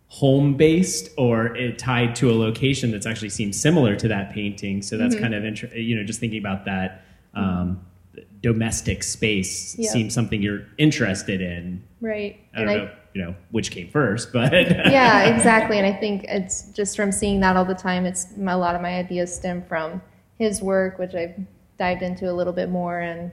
home 0.08 0.54
based 0.56 1.10
or 1.18 1.54
it 1.54 1.78
tied 1.78 2.16
to 2.16 2.30
a 2.30 2.32
location 2.32 2.90
that's 2.90 3.06
actually 3.06 3.28
seems 3.28 3.60
similar 3.60 3.94
to 3.94 4.08
that 4.08 4.32
painting. 4.32 4.80
So 4.82 4.96
that's 4.96 5.14
kind 5.14 5.34
of 5.34 5.44
inter- 5.44 5.74
you 5.74 5.96
know 5.96 6.04
just 6.04 6.18
thinking 6.18 6.38
about 6.38 6.64
that 6.64 7.04
um, 7.34 7.84
domestic 8.42 9.02
space 9.02 9.76
Yeah. 9.78 9.90
seems 9.90 10.14
something 10.14 10.42
you're 10.42 10.66
interested 10.78 11.40
in. 11.40 11.82
Right. 12.00 12.40
I 12.54 12.58
don't 12.58 12.68
and 12.68 12.78
know, 12.78 12.90
you 13.14 13.22
know, 13.22 13.34
which 13.50 13.70
came 13.70 13.90
first, 13.90 14.32
but 14.32 14.52
yeah, 14.52 15.34
exactly. 15.34 15.78
And 15.78 15.86
I 15.86 15.92
think 15.92 16.24
it's 16.28 16.70
just 16.72 16.96
from 16.96 17.12
seeing 17.12 17.40
that 17.40 17.56
all 17.56 17.64
the 17.64 17.74
time. 17.74 18.06
It's 18.06 18.26
a 18.38 18.56
lot 18.56 18.74
of 18.74 18.80
my 18.80 18.94
ideas 18.96 19.34
stem 19.34 19.62
from 19.62 20.00
his 20.38 20.62
work, 20.62 20.98
which 20.98 21.14
I've 21.14 21.38
dived 21.78 22.02
into 22.02 22.30
a 22.30 22.32
little 22.32 22.52
bit 22.52 22.70
more, 22.70 23.00
and 23.00 23.30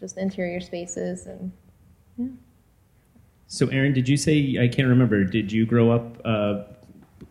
just 0.00 0.18
interior 0.18 0.60
spaces 0.60 1.26
and 1.26 1.50
So, 3.48 3.68
Aaron, 3.68 3.92
did 3.92 4.08
you 4.08 4.16
say 4.16 4.58
I 4.60 4.68
can't 4.68 4.88
remember? 4.88 5.24
Did 5.24 5.52
you 5.52 5.66
grow 5.66 5.90
up 5.90 6.20
uh, 6.24 6.64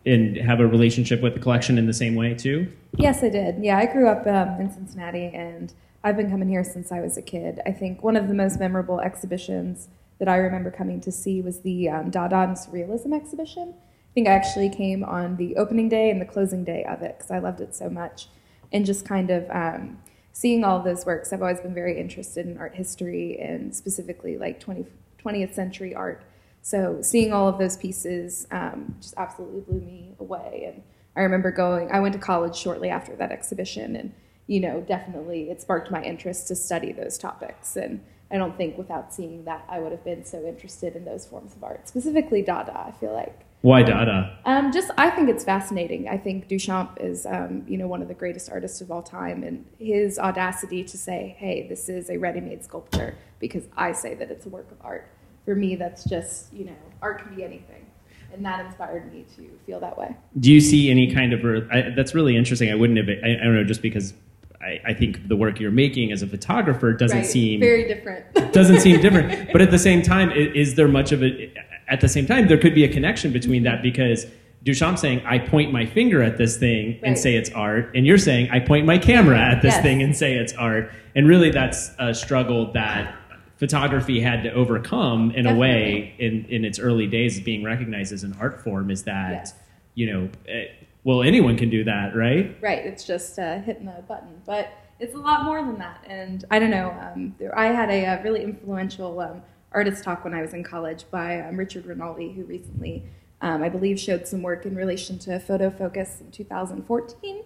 and 0.06 0.36
have 0.36 0.60
a 0.60 0.66
relationship 0.66 1.20
with 1.20 1.34
the 1.34 1.40
collection 1.40 1.76
in 1.78 1.86
the 1.86 1.92
same 1.92 2.14
way 2.14 2.34
too? 2.34 2.72
Yes, 2.96 3.22
I 3.22 3.28
did. 3.28 3.62
Yeah, 3.62 3.78
I 3.78 3.86
grew 3.86 4.08
up 4.08 4.26
um, 4.26 4.60
in 4.60 4.72
Cincinnati, 4.72 5.26
and 5.34 5.74
I've 6.02 6.16
been 6.16 6.30
coming 6.30 6.48
here 6.48 6.64
since 6.64 6.90
I 6.90 7.00
was 7.00 7.18
a 7.18 7.22
kid. 7.22 7.60
I 7.66 7.72
think 7.72 8.02
one 8.02 8.16
of 8.16 8.28
the 8.28 8.34
most 8.34 8.58
memorable 8.58 9.00
exhibitions 9.00 9.88
that 10.18 10.28
I 10.28 10.36
remember 10.36 10.70
coming 10.70 11.00
to 11.02 11.12
see 11.12 11.42
was 11.42 11.60
the 11.60 11.90
um, 11.90 12.10
Dada 12.10 12.36
and 12.36 12.56
Surrealism 12.56 13.14
exhibition. 13.14 13.74
I 13.76 14.14
think 14.14 14.28
I 14.28 14.32
actually 14.32 14.70
came 14.70 15.04
on 15.04 15.36
the 15.36 15.56
opening 15.56 15.90
day 15.90 16.10
and 16.10 16.18
the 16.18 16.24
closing 16.24 16.64
day 16.64 16.84
of 16.84 17.02
it 17.02 17.18
because 17.18 17.30
I 17.30 17.40
loved 17.40 17.60
it 17.60 17.74
so 17.74 17.90
much, 17.90 18.28
and 18.72 18.86
just 18.86 19.04
kind 19.04 19.30
of 19.30 19.50
um, 19.50 19.98
seeing 20.32 20.64
all 20.64 20.80
those 20.80 21.04
works. 21.04 21.34
I've 21.34 21.42
always 21.42 21.60
been 21.60 21.74
very 21.74 22.00
interested 22.00 22.46
in 22.46 22.56
art 22.56 22.74
history 22.74 23.38
and 23.38 23.76
specifically 23.76 24.38
like 24.38 24.60
20, 24.60 24.86
20th 25.26 25.54
century 25.54 25.94
art. 25.94 26.22
So 26.62 26.98
seeing 27.00 27.32
all 27.32 27.48
of 27.48 27.58
those 27.58 27.76
pieces 27.76 28.46
um, 28.50 28.96
just 29.00 29.14
absolutely 29.16 29.60
blew 29.60 29.80
me 29.80 30.14
away. 30.18 30.64
And 30.72 30.82
I 31.16 31.20
remember 31.20 31.50
going. 31.50 31.90
I 31.90 32.00
went 32.00 32.12
to 32.14 32.18
college 32.18 32.56
shortly 32.56 32.90
after 32.90 33.16
that 33.16 33.32
exhibition, 33.32 33.96
and 33.96 34.12
you 34.46 34.60
know, 34.60 34.80
definitely 34.80 35.50
it 35.50 35.60
sparked 35.60 35.90
my 35.90 36.02
interest 36.02 36.48
to 36.48 36.54
study 36.54 36.92
those 36.92 37.18
topics. 37.18 37.76
And 37.76 38.04
I 38.30 38.36
don't 38.36 38.56
think 38.56 38.76
without 38.76 39.14
seeing 39.14 39.44
that 39.44 39.64
I 39.68 39.78
would 39.78 39.92
have 39.92 40.04
been 40.04 40.24
so 40.24 40.44
interested 40.44 40.94
in 40.94 41.04
those 41.04 41.26
forms 41.26 41.54
of 41.54 41.64
art, 41.64 41.88
specifically 41.88 42.42
Dada. 42.42 42.78
I 42.78 42.92
feel 42.92 43.12
like. 43.12 43.40
Why 43.62 43.82
Dada? 43.82 44.38
Um, 44.44 44.70
just, 44.70 44.90
I 44.98 45.10
think 45.10 45.28
it's 45.28 45.42
fascinating. 45.42 46.08
I 46.08 46.18
think 46.18 46.46
Duchamp 46.46 47.00
is, 47.00 47.26
um, 47.26 47.64
you 47.66 47.78
know, 47.78 47.88
one 47.88 48.02
of 48.02 48.06
the 48.06 48.14
greatest 48.14 48.50
artists 48.50 48.80
of 48.80 48.92
all 48.92 49.02
time, 49.02 49.42
and 49.42 49.64
his 49.78 50.18
audacity 50.18 50.84
to 50.84 50.98
say, 50.98 51.34
"Hey, 51.38 51.66
this 51.66 51.88
is 51.88 52.10
a 52.10 52.18
ready-made 52.18 52.62
sculpture," 52.62 53.16
because 53.40 53.64
I 53.76 53.92
say 53.92 54.14
that 54.14 54.30
it's 54.30 54.46
a 54.46 54.50
work 54.50 54.70
of 54.70 54.78
art. 54.82 55.08
For 55.46 55.54
me, 55.54 55.76
that's 55.76 56.04
just, 56.04 56.52
you 56.52 56.64
know, 56.66 56.74
art 57.00 57.22
can 57.24 57.34
be 57.34 57.44
anything, 57.44 57.86
and 58.32 58.44
that 58.44 58.66
inspired 58.66 59.10
me 59.12 59.24
to 59.36 59.48
feel 59.64 59.78
that 59.80 59.96
way. 59.96 60.14
Do 60.40 60.52
you 60.52 60.60
see 60.60 60.90
any 60.90 61.14
kind 61.14 61.32
of? 61.32 61.70
I, 61.70 61.92
that's 61.96 62.14
really 62.16 62.36
interesting. 62.36 62.70
I 62.70 62.74
wouldn't 62.74 62.98
have. 62.98 63.08
I, 63.08 63.36
I 63.40 63.44
don't 63.44 63.54
know, 63.54 63.62
just 63.64 63.80
because 63.80 64.12
I, 64.60 64.80
I 64.86 64.92
think 64.92 65.28
the 65.28 65.36
work 65.36 65.60
you're 65.60 65.70
making 65.70 66.10
as 66.10 66.22
a 66.22 66.26
photographer 66.26 66.92
doesn't 66.92 67.18
Right. 67.18 67.26
seem 67.26 67.60
very 67.60 67.86
different. 67.86 68.24
doesn't 68.52 68.80
seem 68.80 69.00
different. 69.00 69.52
But 69.52 69.62
at 69.62 69.70
the 69.70 69.78
same 69.78 70.02
time, 70.02 70.32
is 70.32 70.74
there 70.74 70.88
much 70.88 71.12
of 71.12 71.22
a? 71.22 71.52
At 71.88 72.00
the 72.00 72.08
same 72.08 72.26
time, 72.26 72.48
there 72.48 72.58
could 72.58 72.74
be 72.74 72.82
a 72.82 72.88
connection 72.92 73.32
between 73.32 73.62
that 73.62 73.80
because 73.84 74.26
Duchamp 74.64 74.98
saying, 74.98 75.20
"I 75.24 75.38
point 75.38 75.70
my 75.72 75.86
finger 75.86 76.22
at 76.24 76.38
this 76.38 76.56
thing 76.56 76.98
and 77.04 77.16
say 77.16 77.36
it's 77.36 77.50
art," 77.52 77.92
and 77.94 78.04
you're 78.04 78.18
saying, 78.18 78.50
"I 78.50 78.58
point 78.58 78.84
my 78.84 78.98
camera 78.98 79.38
at 79.38 79.62
this 79.62 79.74
Yes. 79.74 79.82
thing 79.84 80.02
and 80.02 80.16
say 80.16 80.34
it's 80.34 80.54
art," 80.54 80.90
and 81.14 81.28
really, 81.28 81.50
that's 81.52 81.92
a 82.00 82.12
struggle 82.12 82.72
that 82.72 83.14
photography 83.56 84.20
had 84.20 84.42
to 84.44 84.52
overcome 84.52 85.30
in 85.32 85.46
a 85.46 85.54
way 85.54 86.14
in 86.18 86.44
in 86.46 86.64
its 86.64 86.78
early 86.78 87.06
days, 87.06 87.40
being 87.40 87.62
recognized 87.64 88.12
as 88.12 88.22
an 88.22 88.36
art 88.40 88.62
form. 88.62 88.90
Is 88.90 89.04
that 89.04 89.30
Yes. 89.30 89.54
you 89.94 90.06
know, 90.12 90.28
eh, 90.48 90.66
well, 91.04 91.22
anyone 91.22 91.56
can 91.56 91.70
do 91.70 91.84
that, 91.84 92.16
right? 92.16 92.56
Right, 92.60 92.84
it's 92.84 93.04
just 93.04 93.38
uh, 93.38 93.60
hitting 93.60 93.86
the 93.86 94.02
button, 94.08 94.42
but 94.44 94.68
it's 94.98 95.14
a 95.14 95.18
lot 95.18 95.44
more 95.44 95.62
than 95.62 95.78
that. 95.78 96.04
And 96.06 96.44
I 96.50 96.58
don't 96.58 96.70
know. 96.70 96.90
Um, 97.00 97.34
there, 97.38 97.56
I 97.56 97.66
had 97.66 97.90
a, 97.90 98.06
uh 98.06 98.22
really 98.22 98.42
influential 98.42 99.20
um, 99.20 99.42
artist 99.72 100.02
talk 100.02 100.24
when 100.24 100.34
I 100.34 100.40
was 100.42 100.52
in 100.54 100.64
college 100.64 101.04
by 101.10 101.40
um, 101.40 101.56
Richard 101.56 101.84
Renaldi, 101.84 102.34
who 102.34 102.42
recently, 102.44 103.04
um, 103.40 103.62
I 103.62 103.68
believe, 103.68 104.00
showed 104.00 104.26
some 104.26 104.42
work 104.42 104.64
in 104.66 104.74
relation 104.74 105.18
to 105.20 105.38
FotoFocus 105.38 106.20
in 106.22 106.30
2014. 106.30 107.42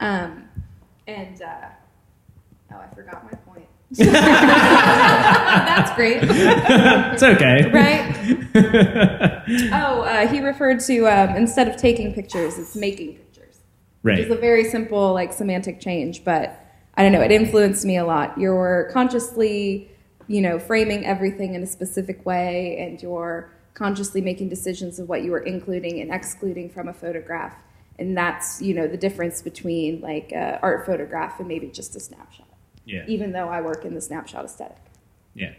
Um, 0.00 0.48
and 1.06 1.40
uh, 1.42 1.68
oh, 2.72 2.76
I 2.76 2.94
forgot 2.94 3.24
my 3.24 3.38
point. 3.52 3.66
That's 3.96 5.90
great. 5.96 6.20
It's 6.22 7.22
okay. 7.22 7.70
right? 7.70 8.16
Oh, 9.72 10.02
uh, 10.02 10.28
he 10.28 10.40
referred 10.40 10.78
to 10.80 11.06
um, 11.08 11.34
instead 11.36 11.66
of 11.66 11.76
taking 11.76 12.14
pictures, 12.14 12.56
it's 12.56 12.76
making 12.76 13.16
pictures. 13.16 13.58
Right. 14.04 14.20
It's 14.20 14.30
a 14.30 14.36
very 14.36 14.62
simple, 14.64 15.12
like 15.12 15.32
semantic 15.32 15.80
change, 15.80 16.24
but 16.24 16.64
I 16.94 17.02
don't 17.02 17.10
know. 17.10 17.20
It 17.20 17.32
influenced 17.32 17.84
me 17.84 17.96
a 17.96 18.04
lot. 18.04 18.38
You're 18.38 18.90
consciously, 18.92 19.90
you 20.28 20.40
know, 20.40 20.60
framing 20.60 21.04
everything 21.04 21.54
in 21.54 21.62
a 21.64 21.66
specific 21.66 22.24
way, 22.24 22.78
and 22.78 23.02
you're 23.02 23.50
consciously 23.74 24.20
making 24.20 24.48
decisions 24.48 24.98
of 25.00 25.08
what 25.08 25.22
you 25.24 25.34
are 25.34 25.40
including 25.40 26.00
and 26.00 26.12
excluding 26.12 26.70
from 26.70 26.86
a 26.86 26.92
photograph. 26.92 27.56
And 27.98 28.16
that's, 28.16 28.62
you 28.62 28.74
know, 28.74 28.86
the 28.86 28.96
difference 28.96 29.42
between 29.42 30.00
like 30.00 30.30
a 30.32 30.60
art 30.62 30.86
photograph 30.86 31.40
and 31.40 31.48
maybe 31.48 31.68
just 31.68 31.96
a 31.96 32.00
snapshot. 32.00 32.46
Yeah. 32.90 33.04
Even 33.06 33.32
though 33.32 33.48
I 33.48 33.60
work 33.60 33.84
in 33.84 33.94
the 33.94 34.00
snapshot 34.00 34.44
aesthetic. 34.44 34.76
Yeah, 35.34 35.52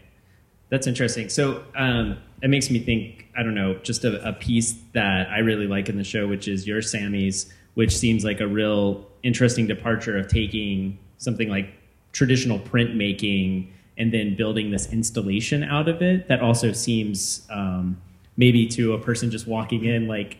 that's 0.68 0.86
interesting. 0.86 1.30
So 1.30 1.64
um, 1.74 2.18
it 2.42 2.48
makes 2.48 2.70
me 2.70 2.78
think. 2.78 3.26
I 3.34 3.42
don't 3.42 3.54
know, 3.54 3.74
just 3.78 4.04
a, 4.04 4.28
a 4.28 4.34
piece 4.34 4.74
that 4.92 5.30
I 5.30 5.38
really 5.38 5.66
like 5.66 5.88
in 5.88 5.96
the 5.96 6.04
show, 6.04 6.28
which 6.28 6.46
is 6.48 6.66
your 6.66 6.82
Sammy's, 6.82 7.50
which 7.72 7.96
seems 7.96 8.24
like 8.24 8.40
a 8.40 8.46
real 8.46 9.06
interesting 9.22 9.66
departure 9.66 10.18
of 10.18 10.28
taking 10.28 10.98
something 11.16 11.48
like 11.48 11.72
traditional 12.12 12.58
printmaking 12.58 13.68
and 13.96 14.12
then 14.12 14.36
building 14.36 14.70
this 14.70 14.92
installation 14.92 15.64
out 15.64 15.88
of 15.88 16.02
it. 16.02 16.28
That 16.28 16.42
also 16.42 16.72
seems 16.72 17.46
um, 17.48 17.96
maybe 18.36 18.66
to 18.66 18.92
a 18.92 18.98
person 18.98 19.30
just 19.30 19.46
walking 19.46 19.86
in 19.86 20.06
like. 20.06 20.36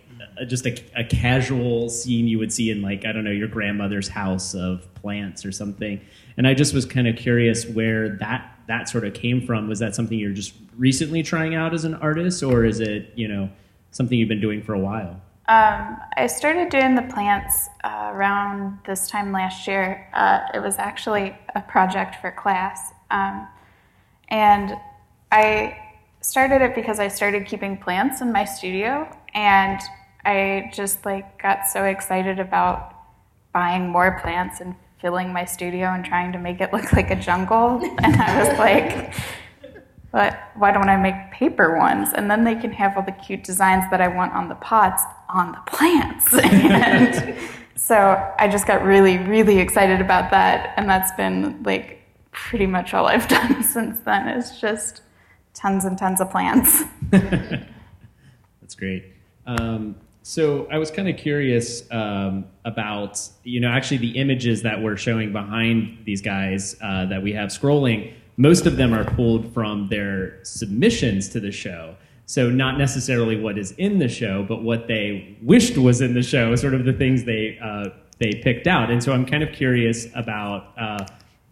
Just 0.46 0.66
a, 0.66 0.82
a 0.96 1.04
casual 1.04 1.88
scene 1.88 2.26
you 2.26 2.38
would 2.38 2.52
see 2.52 2.70
in 2.70 2.82
like 2.82 3.04
I 3.04 3.12
don't 3.12 3.24
know 3.24 3.30
your 3.30 3.48
grandmother's 3.48 4.08
house 4.08 4.54
of 4.54 4.92
plants 4.94 5.44
or 5.44 5.52
something, 5.52 6.00
and 6.36 6.46
I 6.46 6.54
just 6.54 6.74
was 6.74 6.86
kind 6.86 7.08
of 7.08 7.16
curious 7.16 7.66
where 7.66 8.10
that 8.16 8.58
that 8.68 8.88
sort 8.88 9.04
of 9.04 9.14
came 9.14 9.44
from. 9.46 9.68
Was 9.68 9.78
that 9.80 9.94
something 9.94 10.18
you're 10.18 10.32
just 10.32 10.54
recently 10.76 11.22
trying 11.22 11.54
out 11.54 11.74
as 11.74 11.84
an 11.84 11.94
artist, 11.94 12.42
or 12.42 12.64
is 12.64 12.80
it 12.80 13.12
you 13.14 13.28
know 13.28 13.50
something 13.90 14.18
you've 14.18 14.28
been 14.28 14.40
doing 14.40 14.62
for 14.62 14.74
a 14.74 14.80
while? 14.80 15.20
Um, 15.48 15.98
I 16.16 16.28
started 16.28 16.70
doing 16.70 16.94
the 16.94 17.02
plants 17.02 17.68
uh, 17.82 18.10
around 18.14 18.78
this 18.86 19.08
time 19.08 19.32
last 19.32 19.66
year. 19.66 20.08
Uh, 20.14 20.40
it 20.54 20.60
was 20.60 20.78
actually 20.78 21.36
a 21.54 21.60
project 21.60 22.16
for 22.20 22.30
class. 22.30 22.92
Um, 23.10 23.48
and 24.28 24.74
I 25.30 25.76
started 26.20 26.62
it 26.62 26.74
because 26.74 27.00
I 27.00 27.08
started 27.08 27.46
keeping 27.46 27.76
plants 27.76 28.20
in 28.20 28.32
my 28.32 28.44
studio 28.44 29.14
and 29.34 29.80
I 30.24 30.70
just 30.72 31.04
like 31.04 31.40
got 31.40 31.66
so 31.66 31.84
excited 31.84 32.38
about 32.38 32.94
buying 33.52 33.88
more 33.88 34.20
plants 34.20 34.60
and 34.60 34.74
filling 35.00 35.32
my 35.32 35.44
studio 35.44 35.88
and 35.88 36.04
trying 36.04 36.32
to 36.32 36.38
make 36.38 36.60
it 36.60 36.72
look 36.72 36.92
like 36.92 37.10
a 37.10 37.16
jungle. 37.16 37.80
And 38.02 38.16
I 38.16 38.48
was 38.48 38.58
like, 38.58 39.14
but 40.12 40.38
why 40.54 40.70
don't 40.70 40.88
I 40.88 40.96
make 40.96 41.32
paper 41.32 41.76
ones? 41.76 42.10
And 42.14 42.30
then 42.30 42.44
they 42.44 42.54
can 42.54 42.70
have 42.72 42.96
all 42.96 43.02
the 43.02 43.12
cute 43.12 43.42
designs 43.42 43.84
that 43.90 44.00
I 44.00 44.08
want 44.08 44.32
on 44.32 44.48
the 44.48 44.54
pots 44.56 45.02
on 45.28 45.52
the 45.52 45.60
plants. 45.66 46.32
and 46.42 47.36
so 47.74 48.32
I 48.38 48.46
just 48.46 48.66
got 48.66 48.84
really, 48.84 49.18
really 49.18 49.58
excited 49.58 50.00
about 50.00 50.30
that. 50.30 50.74
And 50.76 50.88
that's 50.88 51.10
been 51.12 51.62
like 51.64 52.02
pretty 52.30 52.66
much 52.66 52.94
all 52.94 53.06
I've 53.06 53.26
done 53.40 53.62
since 53.62 53.98
then 54.04 54.28
is 54.28 54.60
just 54.60 55.02
tons 55.54 55.84
and 55.84 55.98
tons 55.98 56.20
of 56.20 56.30
plants. 56.30 56.82
That's 57.10 58.74
great. 58.76 59.04
Um, 59.46 59.96
so 60.22 60.68
I 60.70 60.78
was 60.78 60.90
kind 60.90 61.08
of 61.08 61.16
curious 61.16 61.82
um, 61.90 62.44
about, 62.64 63.20
you 63.42 63.60
know, 63.60 63.68
actually 63.68 63.98
the 63.98 64.18
images 64.18 64.62
that 64.62 64.80
we're 64.80 64.96
showing 64.96 65.32
behind 65.32 65.98
these 66.04 66.22
guys 66.22 66.76
uh, 66.80 67.06
that 67.06 67.22
we 67.22 67.32
have 67.32 67.50
scrolling. 67.50 68.14
Most 68.36 68.66
of 68.66 68.76
them 68.76 68.94
are 68.94 69.04
pulled 69.04 69.52
from 69.52 69.88
their 69.88 70.42
submissions 70.44 71.28
to 71.30 71.40
the 71.40 71.50
show. 71.50 71.96
So 72.26 72.50
not 72.50 72.78
necessarily 72.78 73.38
what 73.38 73.58
is 73.58 73.72
in 73.72 73.98
the 73.98 74.08
show, 74.08 74.44
but 74.44 74.62
what 74.62 74.86
they 74.86 75.36
wished 75.42 75.76
was 75.76 76.00
in 76.00 76.14
the 76.14 76.22
show, 76.22 76.54
sort 76.54 76.74
of 76.74 76.84
the 76.84 76.92
things 76.92 77.24
they 77.24 77.58
uh, 77.62 77.90
they 78.18 78.40
picked 78.42 78.68
out. 78.68 78.90
And 78.90 79.02
so 79.02 79.12
I'm 79.12 79.26
kind 79.26 79.42
of 79.42 79.52
curious 79.52 80.06
about 80.14 80.72
uh, 80.78 81.04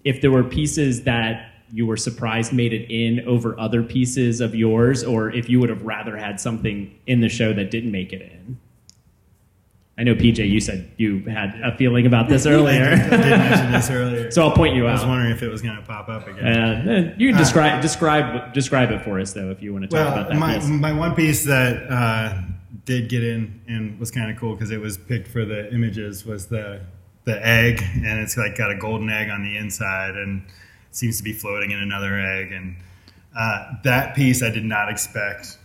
if 0.05 0.21
there 0.21 0.31
were 0.31 0.45
pieces 0.45 1.03
that 1.03 1.50
you 1.73 1.87
were 1.87 1.97
surprised 1.97 2.53
made 2.53 2.73
it 2.73 2.91
in 2.91 3.27
over 3.27 3.59
other 3.59 3.83
pieces 3.83 4.41
of 4.41 4.55
yours, 4.55 5.05
or 5.05 5.31
if 5.31 5.49
you 5.49 5.61
would 5.61 5.69
have 5.69 5.83
rather 5.83 6.17
had 6.17 6.41
something 6.41 6.95
in 7.07 7.21
the 7.21 7.29
show 7.29 7.53
that 7.53 7.71
didn't 7.71 7.93
make 7.93 8.12
it 8.12 8.23
in. 8.23 8.59
I 10.00 10.03
know, 10.03 10.15
PJ, 10.15 10.49
you 10.49 10.61
said 10.61 10.91
you 10.97 11.21
had 11.25 11.61
a 11.62 11.77
feeling 11.77 12.07
about 12.07 12.29
this 12.29 12.47
earlier. 12.55 12.85
I 12.85 12.97
did, 12.97 13.12
I 13.12 13.17
did 13.17 13.39
mention 13.39 13.73
this 13.73 13.91
earlier. 13.91 14.31
so 14.33 14.43
I'll 14.43 14.55
point 14.55 14.75
you 14.75 14.87
out. 14.87 14.91
I 14.91 14.93
was 14.95 15.05
wondering 15.05 15.31
if 15.31 15.43
it 15.43 15.49
was 15.49 15.61
going 15.61 15.77
to 15.77 15.83
pop 15.83 16.09
up 16.09 16.27
again. 16.27 16.47
Uh, 16.47 17.15
you 17.19 17.29
can 17.29 17.39
describe 17.39 17.83
describe 17.83 18.55
describe 18.55 18.91
it 18.93 19.03
for 19.03 19.21
us, 19.21 19.35
though, 19.35 19.50
if 19.50 19.62
you 19.62 19.73
want 19.73 19.85
to 19.85 19.89
talk 19.89 20.12
about 20.12 20.29
that 20.31 20.39
my, 20.39 20.55
piece. 20.55 20.69
my 20.69 20.93
one 20.93 21.15
piece 21.15 21.45
that 21.45 21.91
uh, 21.91 22.41
did 22.87 23.11
get 23.11 23.23
in 23.23 23.61
and 23.69 24.00
was 24.00 24.11
kind 24.11 24.31
of 24.31 24.39
cool 24.39 24.55
because 24.55 24.71
it 24.71 24.81
was 24.81 24.97
picked 24.97 25.29
for 25.29 25.45
the 25.45 25.71
images 25.73 26.25
was 26.25 26.47
the 26.47 26.81
the 27.25 27.47
egg, 27.47 27.83
and 27.95 28.21
it's 28.21 28.39
like 28.39 28.57
got 28.57 28.71
a 28.71 28.77
golden 28.77 29.11
egg 29.11 29.29
on 29.29 29.43
the 29.43 29.57
inside, 29.59 30.17
and 30.17 30.43
seems 30.90 31.18
to 31.18 31.23
be 31.23 31.32
floating 31.32 31.70
in 31.70 31.80
another 31.80 32.18
egg. 32.18 32.52
And 32.52 32.76
uh, 33.37 33.75
that 33.85 34.14
piece 34.14 34.42
I 34.42 34.50
did 34.50 34.64
not 34.64 34.88
expect 34.90 35.59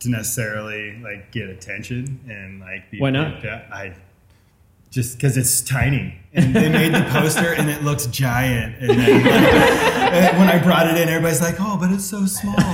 to 0.00 0.10
necessarily 0.10 0.98
like 1.02 1.32
get 1.32 1.48
attention 1.48 2.20
and 2.28 2.60
like 2.60 2.90
be 2.90 3.00
Why 3.00 3.10
not? 3.10 3.44
I 3.44 3.94
just 4.90 5.16
because 5.18 5.36
it's 5.36 5.60
tiny, 5.60 6.14
and 6.32 6.54
they 6.54 6.68
made 6.70 6.94
the 6.94 7.06
poster, 7.10 7.52
and 7.52 7.68
it 7.68 7.82
looks 7.84 8.06
giant. 8.06 8.76
And 8.80 8.90
then 8.90 9.24
like, 9.24 10.12
and 10.14 10.38
when 10.38 10.48
I 10.48 10.62
brought 10.62 10.86
it 10.88 10.96
in, 10.96 11.08
everybody's 11.08 11.40
like, 11.42 11.56
"Oh, 11.60 11.76
but 11.78 11.90
it's 11.92 12.04
so 12.04 12.24
small." 12.26 12.54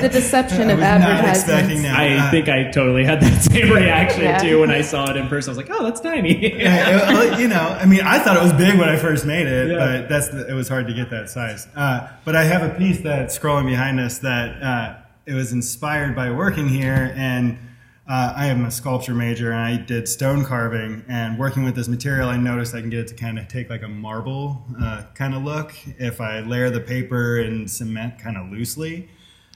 The 0.00 0.08
deception 0.10 0.68
I 0.70 0.72
of 0.72 0.78
was 0.78 1.00
not 1.00 1.28
expecting 1.28 1.82
that. 1.82 1.96
I 1.98 2.16
Uh, 2.16 2.30
think 2.30 2.48
I 2.48 2.70
totally 2.70 3.04
had 3.04 3.20
that 3.20 3.42
same 3.42 3.70
reaction 3.72 4.22
Yeah. 4.22 4.38
too 4.38 4.60
when 4.60 4.70
I 4.70 4.80
saw 4.82 5.10
it 5.10 5.16
in 5.16 5.26
person. 5.28 5.50
I 5.50 5.52
was 5.52 5.58
like, 5.58 5.68
"Oh, 5.70 5.84
that's 5.84 6.00
tiny." 6.00 6.58
yeah, 6.62 7.22
it- 7.32 7.40
you 7.40 7.48
know, 7.48 7.76
I 7.80 7.84
mean, 7.86 8.00
I 8.02 8.18
thought 8.18 8.36
it 8.36 8.42
was 8.42 8.52
big 8.52 8.78
when 8.78 8.88
I 8.88 8.96
first 8.96 9.26
made 9.26 9.46
it, 9.46 9.70
Yeah. 9.70 9.78
but 9.78 10.08
that's 10.08 10.28
the, 10.28 10.46
it 10.48 10.54
was 10.54 10.68
hard 10.68 10.86
to 10.88 10.94
get 10.94 11.10
that 11.10 11.28
size. 11.30 11.66
Uh, 11.76 12.06
but 12.24 12.36
I 12.36 12.44
have 12.44 12.62
a 12.62 12.70
piece 12.70 13.00
that's 13.00 13.36
scrolling 13.38 13.66
behind 13.66 13.98
us 14.00 14.18
that 14.18 14.62
uh, 14.62 14.94
it 15.26 15.34
was 15.34 15.52
inspired 15.52 16.14
by 16.14 16.30
working 16.30 16.68
here, 16.68 17.12
and 17.16 17.58
uh, 18.08 18.32
I 18.34 18.46
am 18.46 18.64
a 18.64 18.70
sculpture 18.70 19.12
major, 19.12 19.52
and 19.52 19.60
I 19.60 19.76
did 19.76 20.08
stone 20.08 20.42
carving. 20.42 21.04
And 21.08 21.38
working 21.38 21.62
with 21.62 21.74
this 21.74 21.88
material, 21.88 22.30
I 22.30 22.38
noticed 22.38 22.74
I 22.74 22.80
can 22.80 22.88
get 22.88 23.00
it 23.00 23.08
to 23.08 23.14
kind 23.14 23.38
of 23.38 23.48
take 23.48 23.68
like 23.68 23.82
a 23.82 23.88
marble 23.88 24.64
uh, 24.80 25.04
kind 25.14 25.34
of 25.34 25.44
look 25.44 25.74
if 25.98 26.18
I 26.18 26.40
layer 26.40 26.70
the 26.70 26.80
paper 26.80 27.38
and 27.38 27.70
cement 27.70 28.18
kind 28.18 28.38
of 28.38 28.50
loosely. 28.50 29.10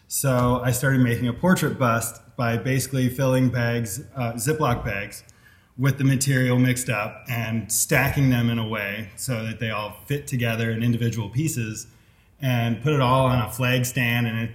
So 0.07 0.61
I 0.62 0.70
started 0.70 1.00
making 1.00 1.29
a 1.29 1.33
portrait 1.33 1.79
bust 1.79 2.20
by 2.37 2.59
basically 2.59 3.09
filling 3.09 3.48
bags, 3.48 4.03
uh, 4.14 4.35
Ziploc 4.35 4.85
bags, 4.85 5.24
with 5.79 5.96
the 5.96 6.05
material 6.05 6.59
mixed 6.59 6.90
up 6.90 7.24
and 7.31 7.72
stacking 7.72 8.29
them 8.29 8.50
in 8.50 8.59
a 8.59 8.68
way 8.68 9.09
so 9.16 9.42
that 9.46 9.59
they 9.61 9.70
all 9.70 9.96
fit 10.05 10.27
together 10.27 10.70
in 10.70 10.83
individual 10.83 11.31
pieces 11.31 11.87
and 12.42 12.83
put 12.83 12.92
it 12.92 13.00
all 13.00 13.26
on 13.26 13.40
a 13.40 13.50
flag 13.50 13.85
stand 13.87 14.26
and 14.26 14.38
it 14.38 14.50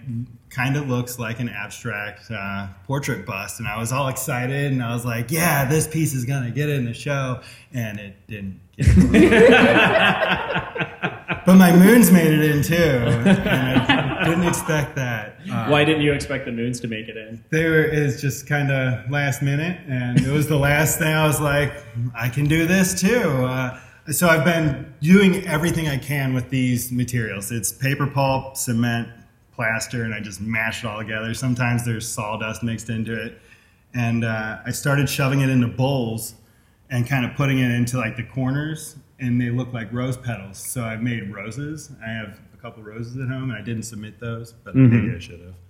kind 0.50 0.76
of 0.78 0.88
looks 0.90 1.20
like 1.20 1.40
an 1.40 1.50
abstract 1.50 2.30
uh, 2.32 2.68
portrait 2.86 3.26
bust 3.26 3.60
and 3.60 3.68
i 3.68 3.78
was 3.78 3.92
all 3.92 4.08
excited 4.08 4.72
and 4.72 4.82
i 4.84 4.94
was 4.94 5.06
like 5.06 5.32
yeah 5.32 5.66
this 5.66 5.88
piece 5.88 6.14
is 6.14 6.26
going 6.26 6.44
to 6.44 6.52
get 6.52 6.70
in 6.70 6.86
the 6.86 6.94
show 6.94 7.40
and 7.74 8.00
it 8.00 8.16
didn't 8.28 8.60
get 8.78 8.88
in. 8.88 9.12
but 11.46 11.56
my 11.56 11.76
moons 11.76 12.12
made 12.12 12.32
it 12.32 12.44
in 12.52 12.64
too 12.64 12.76
and 12.76 13.82
i 13.82 14.24
didn't 14.26 14.48
expect 14.48 14.96
that 14.96 15.36
Uh, 15.50 15.68
Why 15.68 15.86
didn't 15.86 16.02
you 16.02 16.14
expect 16.14 16.46
the 16.46 16.52
moons 16.52 16.80
to 16.82 16.88
make 16.88 17.08
it 17.08 17.16
in? 17.18 17.44
there 17.52 17.84
is 17.86 18.20
just 18.22 18.48
kind 18.48 18.70
of 18.72 19.10
last 19.10 19.42
minute, 19.42 19.80
and 19.88 20.20
it 20.20 20.30
was 20.32 20.48
the 20.50 20.58
last 20.58 21.00
thing 21.00 21.08
I 21.14 21.26
was 21.26 21.40
like, 21.40 21.72
I 22.14 22.28
can 22.28 22.44
do 22.46 22.68
this 22.68 23.00
too. 23.00 23.46
Uh, 23.46 23.80
so 24.12 24.30
I've 24.30 24.46
been 24.46 24.94
doing 25.02 25.46
everything 25.48 25.88
I 25.88 25.98
can 25.98 26.34
with 26.34 26.50
these 26.50 26.92
materials. 26.92 27.52
It's 27.52 27.72
paper 27.72 28.08
pulp, 28.08 28.56
cement, 28.56 29.10
plaster, 29.54 30.04
and 30.04 30.14
I 30.14 30.22
just 30.22 30.40
mash 30.40 30.84
it 30.84 30.88
all 30.88 31.00
together. 31.00 31.34
Sometimes 31.34 31.84
there's 31.84 32.08
sawdust 32.08 32.64
mixed 32.64 32.90
into 32.90 33.14
it, 33.14 33.42
and 33.94 34.24
uh, 34.24 34.60
I 34.66 34.72
started 34.72 35.10
shoving 35.10 35.42
it 35.42 35.50
into 35.50 35.68
bowls 35.68 36.36
and 36.90 37.06
kind 37.06 37.26
of 37.26 37.36
putting 37.36 37.60
it 37.60 37.72
into 37.72 37.98
like 37.98 38.16
the 38.16 38.24
corners, 38.24 38.96
and 39.20 39.42
they 39.42 39.50
look 39.50 39.74
like 39.74 39.92
rose 39.92 40.16
petals. 40.16 40.58
So 40.58 40.84
I've 40.86 41.02
made 41.02 41.34
roses. 41.34 41.92
I 42.06 42.10
have 42.10 42.40
a 42.58 42.62
couple 42.62 42.84
roses 42.84 43.18
at 43.18 43.28
home, 43.28 43.50
and 43.50 43.54
I 43.54 43.62
didn't 43.62 43.84
submit 43.84 44.20
those, 44.20 44.54
but 44.64 44.76
maybe 44.76 45.16
I 45.16 45.20
should 45.20 45.40
have 45.40 45.54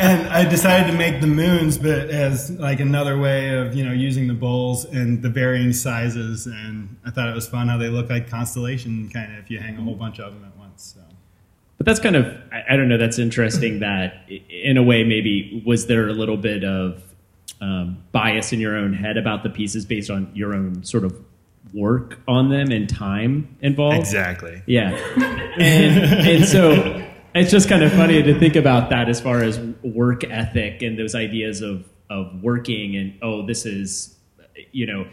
and 0.00 0.28
I 0.28 0.48
decided 0.48 0.90
to 0.90 0.96
make 0.96 1.20
the 1.20 1.26
moons, 1.26 1.76
but 1.78 2.10
as 2.10 2.50
like 2.52 2.80
another 2.80 3.18
way 3.18 3.50
of 3.50 3.74
you 3.74 3.84
know 3.84 3.92
using 3.92 4.28
the 4.28 4.34
bowls 4.34 4.84
and 4.86 5.22
the 5.22 5.28
varying 5.28 5.72
sizes, 5.72 6.46
and 6.46 6.96
I 7.04 7.10
thought 7.10 7.28
it 7.28 7.34
was 7.34 7.46
fun 7.48 7.68
how 7.68 7.76
they 7.76 7.88
look 7.88 8.08
like 8.08 8.30
constellation 8.30 9.08
kind 9.10 9.32
of 9.32 9.38
if 9.38 9.50
you 9.50 9.58
hang 9.58 9.76
a 9.76 9.82
whole 9.82 9.94
bunch 9.94 10.20
of 10.20 10.32
them 10.32 10.44
at 10.44 10.56
once. 10.58 10.94
So. 10.94 11.00
But 11.76 11.86
that's 11.86 12.00
kind 12.00 12.16
of, 12.16 12.26
I, 12.52 12.64
I 12.70 12.76
don't 12.76 12.88
know, 12.88 12.98
that's 12.98 13.18
interesting 13.18 13.78
that 13.80 14.28
in 14.48 14.76
a 14.76 14.82
way, 14.82 15.04
maybe 15.04 15.62
was 15.64 15.86
there 15.86 16.08
a 16.08 16.12
little 16.12 16.36
bit 16.36 16.64
of 16.64 17.02
um, 17.60 17.98
bias 18.12 18.52
in 18.52 18.60
your 18.60 18.76
own 18.76 18.92
head 18.92 19.16
about 19.16 19.42
the 19.42 19.50
pieces 19.50 19.84
based 19.84 20.10
on 20.10 20.30
your 20.34 20.54
own 20.54 20.84
sort 20.84 21.04
of 21.04 21.14
work 21.72 22.20
on 22.26 22.48
them 22.50 22.70
and 22.70 22.88
time 22.88 23.56
involved? 23.60 23.98
Exactly. 23.98 24.62
Yeah. 24.66 24.90
And, 25.58 26.26
and 26.26 26.44
so 26.44 27.04
it's 27.34 27.50
just 27.50 27.68
kind 27.68 27.82
of 27.82 27.92
funny 27.92 28.22
to 28.22 28.38
think 28.38 28.56
about 28.56 28.90
that 28.90 29.08
as 29.08 29.20
far 29.20 29.42
as 29.42 29.58
work 29.82 30.24
ethic 30.24 30.82
and 30.82 30.98
those 30.98 31.14
ideas 31.14 31.60
of, 31.60 31.88
of 32.10 32.42
working 32.42 32.96
and, 32.96 33.18
oh, 33.22 33.46
this 33.46 33.66
is, 33.66 34.16
you 34.72 34.86
know, 34.86 35.06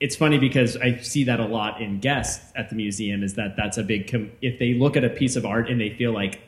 it's 0.00 0.16
funny 0.16 0.38
because 0.38 0.76
I 0.76 0.98
see 0.98 1.24
that 1.24 1.40
a 1.40 1.46
lot 1.46 1.80
in 1.80 2.00
guests 2.00 2.52
at 2.54 2.68
the 2.68 2.76
museum 2.76 3.22
is 3.22 3.34
that 3.34 3.56
that's 3.56 3.78
a 3.78 3.82
big, 3.82 4.10
com- 4.10 4.30
if 4.42 4.58
they 4.58 4.74
look 4.74 4.96
at 4.96 5.04
a 5.04 5.08
piece 5.08 5.36
of 5.36 5.46
art 5.46 5.70
and 5.70 5.80
they 5.80 5.90
feel 5.90 6.12
like, 6.12 6.40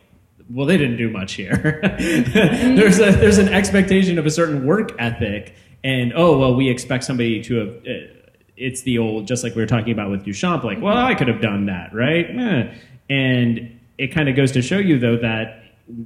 well, 0.51 0.67
they 0.67 0.77
didn't 0.77 0.97
do 0.97 1.11
much 1.11 1.35
here. 1.35 1.81
there's 1.99 2.99
a, 2.99 3.13
there's 3.13 3.39
an 3.39 3.49
expectation 3.49 4.19
of 4.19 4.27
a 4.27 4.31
certain 4.31 4.67
work 4.67 4.93
ethic 4.99 5.55
and, 5.85 6.13
oh, 6.15 6.39
well, 6.39 6.55
we 6.55 6.69
expect 6.69 7.05
somebody 7.05 7.43
to 7.45 7.55
have, 7.57 7.69
uh, 7.87 8.18
it's 8.59 8.83
the 8.83 8.99
old, 8.99 9.27
just 9.27 9.45
like 9.45 9.55
we 9.55 9.63
were 9.63 9.67
talking 9.67 9.93
about 9.93 10.11
with 10.11 10.25
Duchamp, 10.25 10.65
like, 10.65 10.81
well, 10.81 10.97
I 10.97 11.15
could 11.15 11.29
have 11.29 11.41
done 11.41 11.67
that, 11.67 11.95
right? 11.95 12.27
Eh. 12.29 12.75
And 13.09 13.81
it 13.97 14.09
kind 14.09 14.29
of 14.29 14.37
goes 14.37 14.53
to 14.53 14.63
show 14.63 14.79
you, 14.79 14.99
though, 14.99 15.17
that 15.17 15.63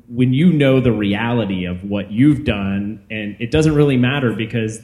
when 0.08 0.32
you 0.32 0.52
know 0.52 0.80
the 0.80 0.92
reality 0.92 1.64
of 1.64 1.82
what 1.82 2.12
you've 2.12 2.44
done, 2.44 3.04
and 3.10 3.36
it 3.40 3.50
doesn't 3.50 3.74
really 3.74 3.96
matter 3.96 4.32
because 4.32 4.82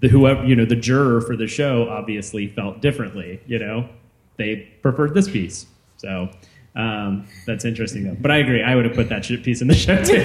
the 0.00 0.08
whoever, 0.08 0.44
you 0.44 0.54
know, 0.54 0.64
the 0.64 0.76
juror 0.76 1.20
for 1.20 1.36
the 1.36 1.46
show 1.46 1.88
obviously 1.88 2.48
felt 2.48 2.80
differently, 2.80 3.40
you 3.46 3.58
know, 3.58 3.88
they 4.36 4.68
preferred 4.82 5.14
this 5.14 5.28
piece. 5.28 5.66
So 5.96 6.28
um, 6.74 7.26
that's 7.46 7.64
interesting, 7.64 8.04
though. 8.04 8.16
But 8.20 8.30
I 8.30 8.38
agree, 8.38 8.62
I 8.62 8.74
would 8.74 8.84
have 8.84 8.94
put 8.94 9.08
that 9.10 9.24
shit 9.24 9.42
piece 9.42 9.62
in 9.62 9.68
the 9.68 9.74
show, 9.86 10.02
too. 10.02 10.22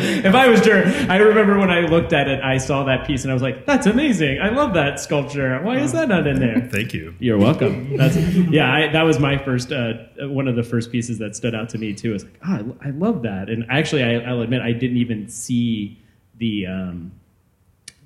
if 0.00 0.34
I 0.34 0.48
was 0.48 0.60
Jer, 0.60 0.84
I 1.08 1.16
remember 1.16 1.58
when 1.58 1.70
I 1.70 1.80
looked 1.80 2.12
at 2.12 2.28
it, 2.28 2.42
I 2.42 2.58
saw 2.58 2.84
that 2.84 3.06
piece 3.06 3.22
and 3.22 3.30
I 3.30 3.34
was 3.34 3.42
like, 3.42 3.66
"That's 3.66 3.86
amazing! 3.86 4.40
I 4.40 4.50
love 4.50 4.74
that 4.74 5.00
sculpture. 5.00 5.58
Why 5.62 5.78
is 5.78 5.92
that 5.92 6.08
not 6.08 6.26
in 6.26 6.38
there?" 6.38 6.60
Thank 6.72 6.94
you. 6.94 7.14
You're 7.18 7.38
welcome. 7.38 7.96
That's 7.96 8.16
yeah. 8.16 8.72
I, 8.72 8.88
that 8.92 9.02
was 9.02 9.18
my 9.18 9.38
first 9.38 9.72
uh, 9.72 9.94
one 10.20 10.48
of 10.48 10.56
the 10.56 10.62
first 10.62 10.92
pieces 10.92 11.18
that 11.18 11.36
stood 11.36 11.54
out 11.54 11.68
to 11.70 11.78
me 11.78 11.94
too. 11.94 12.10
I 12.10 12.12
was 12.12 12.24
like, 12.24 12.38
oh, 12.46 12.76
I, 12.82 12.88
I 12.88 12.90
love 12.90 13.22
that. 13.22 13.48
And 13.48 13.64
actually, 13.70 14.02
I, 14.02 14.16
I'll 14.20 14.42
admit 14.42 14.62
I 14.62 14.72
didn't 14.72 14.98
even 14.98 15.28
see 15.28 15.98
the 16.36 16.66
um, 16.66 17.12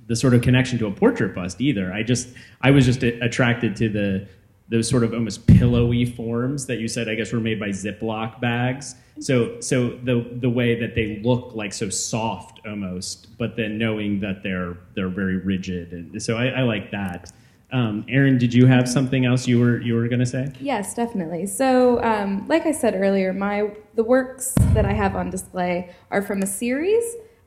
the 0.07 0.15
sort 0.15 0.33
of 0.33 0.41
connection 0.41 0.79
to 0.79 0.87
a 0.87 0.91
portrait 0.91 1.35
bust 1.35 1.61
either. 1.61 1.91
I 1.93 2.03
just 2.03 2.29
I 2.61 2.71
was 2.71 2.85
just 2.85 3.03
attracted 3.03 3.75
to 3.77 3.89
the 3.89 4.27
those 4.69 4.89
sort 4.89 5.03
of 5.03 5.13
almost 5.13 5.47
pillowy 5.47 6.05
forms 6.05 6.65
that 6.65 6.79
you 6.79 6.87
said 6.87 7.07
I 7.07 7.15
guess 7.15 7.31
were 7.31 7.39
made 7.39 7.59
by 7.59 7.69
Ziploc 7.69 8.41
bags. 8.41 8.95
So 9.19 9.59
so 9.61 9.89
the 10.03 10.27
the 10.39 10.49
way 10.49 10.79
that 10.79 10.95
they 10.95 11.19
look 11.23 11.55
like 11.55 11.73
so 11.73 11.89
soft 11.89 12.61
almost, 12.67 13.37
but 13.37 13.55
then 13.55 13.77
knowing 13.77 14.19
that 14.19 14.43
they're 14.43 14.77
they're 14.95 15.09
very 15.09 15.37
rigid, 15.37 15.91
and 15.91 16.21
so 16.21 16.37
I, 16.37 16.47
I 16.47 16.61
like 16.61 16.91
that. 16.91 17.31
Um, 17.71 18.05
Erin, 18.07 18.37
did 18.37 18.53
you 18.53 18.65
have 18.65 18.87
something 18.87 19.25
else 19.25 19.45
you 19.45 19.59
were 19.59 19.81
you 19.81 19.95
were 19.95 20.07
going 20.07 20.19
to 20.19 20.25
say? 20.25 20.53
Yes, 20.59 20.93
definitely. 20.93 21.47
So, 21.47 22.01
um, 22.01 22.47
like 22.47 22.65
I 22.65 22.71
said 22.71 22.95
earlier, 22.95 23.33
my 23.33 23.71
the 23.95 24.03
works 24.03 24.53
that 24.73 24.85
I 24.85 24.93
have 24.93 25.15
on 25.15 25.29
display 25.29 25.93
are 26.09 26.21
from 26.21 26.41
a 26.43 26.47
series 26.47 27.03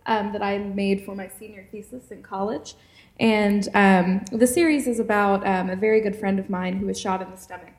um, 0.06 0.32
that 0.32 0.42
I 0.42 0.58
made 0.58 1.04
for 1.04 1.14
my 1.14 1.28
senior 1.38 1.66
thesis 1.70 2.10
in 2.10 2.22
college. 2.22 2.74
And 3.18 3.68
um, 3.74 4.24
the 4.32 4.46
series 4.46 4.86
is 4.86 4.98
about 4.98 5.46
um, 5.46 5.68
a 5.70 5.76
very 5.76 6.00
good 6.00 6.16
friend 6.16 6.38
of 6.38 6.48
mine 6.48 6.76
who 6.76 6.86
was 6.86 6.98
shot 6.98 7.20
in 7.20 7.30
the 7.30 7.36
stomach. 7.36 7.72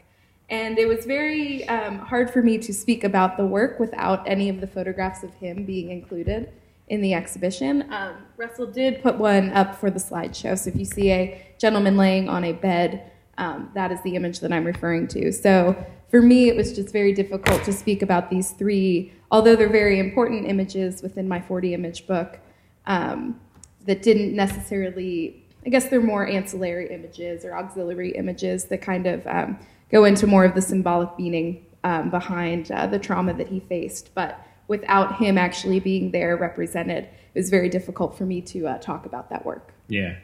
And 0.49 0.77
it 0.77 0.87
was 0.87 1.05
very 1.05 1.67
um, 1.69 1.99
hard 1.99 2.29
for 2.29 2.41
me 2.41 2.57
to 2.57 2.73
speak 2.73 3.03
about 3.03 3.37
the 3.37 3.45
work 3.45 3.79
without 3.79 4.27
any 4.27 4.49
of 4.49 4.59
the 4.59 4.67
photographs 4.67 5.23
of 5.23 5.33
him 5.35 5.63
being 5.63 5.89
included 5.89 6.51
in 6.89 7.01
the 7.01 7.13
exhibition. 7.13 7.91
Um, 7.91 8.17
Russell 8.35 8.67
did 8.67 9.01
put 9.01 9.17
one 9.17 9.51
up 9.51 9.75
for 9.75 9.89
the 9.89 9.99
slideshow. 9.99 10.59
So 10.59 10.69
if 10.69 10.75
you 10.75 10.83
see 10.83 11.09
a 11.09 11.41
gentleman 11.57 11.95
laying 11.95 12.27
on 12.27 12.43
a 12.43 12.51
bed, 12.51 13.09
um, 13.37 13.71
that 13.73 13.93
is 13.93 14.01
the 14.03 14.15
image 14.15 14.41
that 14.41 14.51
I'm 14.51 14.65
referring 14.65 15.07
to. 15.07 15.31
So 15.31 15.75
for 16.09 16.21
me, 16.21 16.49
it 16.49 16.55
was 16.57 16.75
just 16.75 16.91
very 16.91 17.13
difficult 17.13 17.63
to 17.63 17.71
speak 17.71 18.01
about 18.01 18.29
these 18.29 18.51
three, 18.51 19.13
although 19.31 19.55
they're 19.55 19.69
very 19.69 19.99
important 19.99 20.45
images 20.45 21.01
within 21.01 21.29
my 21.29 21.39
40 21.39 21.73
image 21.73 22.05
book, 22.05 22.39
um, 22.85 23.39
that 23.85 24.01
didn't 24.01 24.35
necessarily, 24.35 25.43
I 25.65 25.69
guess 25.69 25.89
they're 25.89 26.01
more 26.01 26.25
ancillary 26.27 26.93
images 26.93 27.45
or 27.45 27.55
auxiliary 27.55 28.11
images 28.11 28.65
that 28.65 28.81
kind 28.81 29.07
of 29.07 29.25
um, 29.27 29.59
go 29.91 30.05
into 30.05 30.27
more 30.27 30.45
of 30.45 30.55
the 30.55 30.61
symbolic 30.61 31.17
meaning 31.17 31.65
um, 31.83 32.09
behind 32.09 32.71
uh, 32.71 32.87
the 32.87 32.99
trauma 32.99 33.33
that 33.33 33.47
he 33.47 33.59
faced. 33.59 34.13
But 34.13 34.39
without 34.67 35.17
him 35.17 35.37
actually 35.37 35.79
being 35.79 36.11
there 36.11 36.37
represented, 36.37 37.05
it 37.05 37.39
was 37.39 37.49
very 37.49 37.69
difficult 37.69 38.17
for 38.17 38.25
me 38.25 38.41
to 38.41 38.67
uh, 38.67 38.77
talk 38.79 39.05
about 39.05 39.29
that 39.29 39.45
work. 39.45 39.73
Yeah. 39.87 40.15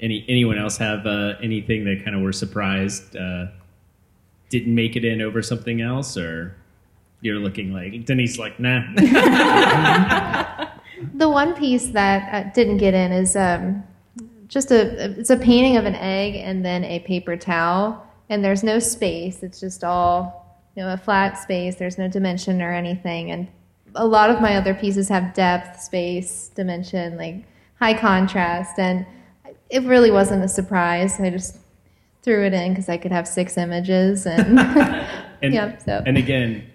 Any 0.00 0.24
anyone 0.28 0.58
else 0.58 0.78
have 0.78 1.06
uh, 1.06 1.34
anything 1.42 1.84
that 1.84 2.02
kind 2.04 2.16
of 2.16 2.22
were 2.22 2.32
surprised 2.32 3.16
uh, 3.16 3.46
didn't 4.48 4.74
make 4.74 4.96
it 4.96 5.04
in 5.04 5.20
over 5.20 5.42
something 5.42 5.82
else, 5.82 6.16
or 6.16 6.56
you're 7.20 7.38
looking 7.38 7.74
like 7.74 8.06
Denise 8.06 8.38
like 8.38 8.58
nah. 8.58 8.82
the 11.20 11.28
one 11.28 11.54
piece 11.54 11.88
that 11.88 12.34
uh, 12.34 12.50
didn't 12.54 12.78
get 12.78 12.94
in 12.94 13.12
is 13.12 13.36
um, 13.36 13.84
just 14.48 14.70
a 14.70 15.10
it's 15.18 15.28
a 15.28 15.36
painting 15.36 15.76
of 15.76 15.84
an 15.84 15.94
egg 15.94 16.34
and 16.34 16.64
then 16.64 16.82
a 16.82 17.00
paper 17.00 17.36
towel, 17.36 18.04
and 18.30 18.42
there's 18.42 18.64
no 18.64 18.78
space. 18.78 19.42
It's 19.42 19.60
just 19.60 19.84
all 19.84 20.58
you 20.74 20.82
know 20.82 20.92
a 20.92 20.96
flat 20.96 21.38
space. 21.38 21.76
There's 21.76 21.98
no 21.98 22.08
dimension 22.08 22.62
or 22.62 22.72
anything, 22.72 23.30
and 23.30 23.48
a 23.94 24.06
lot 24.06 24.30
of 24.30 24.40
my 24.40 24.56
other 24.56 24.72
pieces 24.72 25.10
have 25.10 25.34
depth, 25.34 25.80
space, 25.82 26.48
dimension, 26.54 27.18
like 27.18 27.44
high 27.78 27.94
contrast, 27.94 28.78
and 28.78 29.04
it 29.68 29.82
really 29.82 30.10
wasn't 30.10 30.42
a 30.42 30.48
surprise. 30.48 31.20
I 31.20 31.28
just 31.28 31.58
threw 32.22 32.46
it 32.46 32.54
in 32.54 32.72
because 32.72 32.88
I 32.88 32.96
could 32.96 33.12
have 33.12 33.28
six 33.28 33.58
images 33.58 34.26
and, 34.26 34.58
and 35.42 35.54
yeah. 35.54 35.76
So 35.78 36.02
and 36.06 36.16
again, 36.16 36.69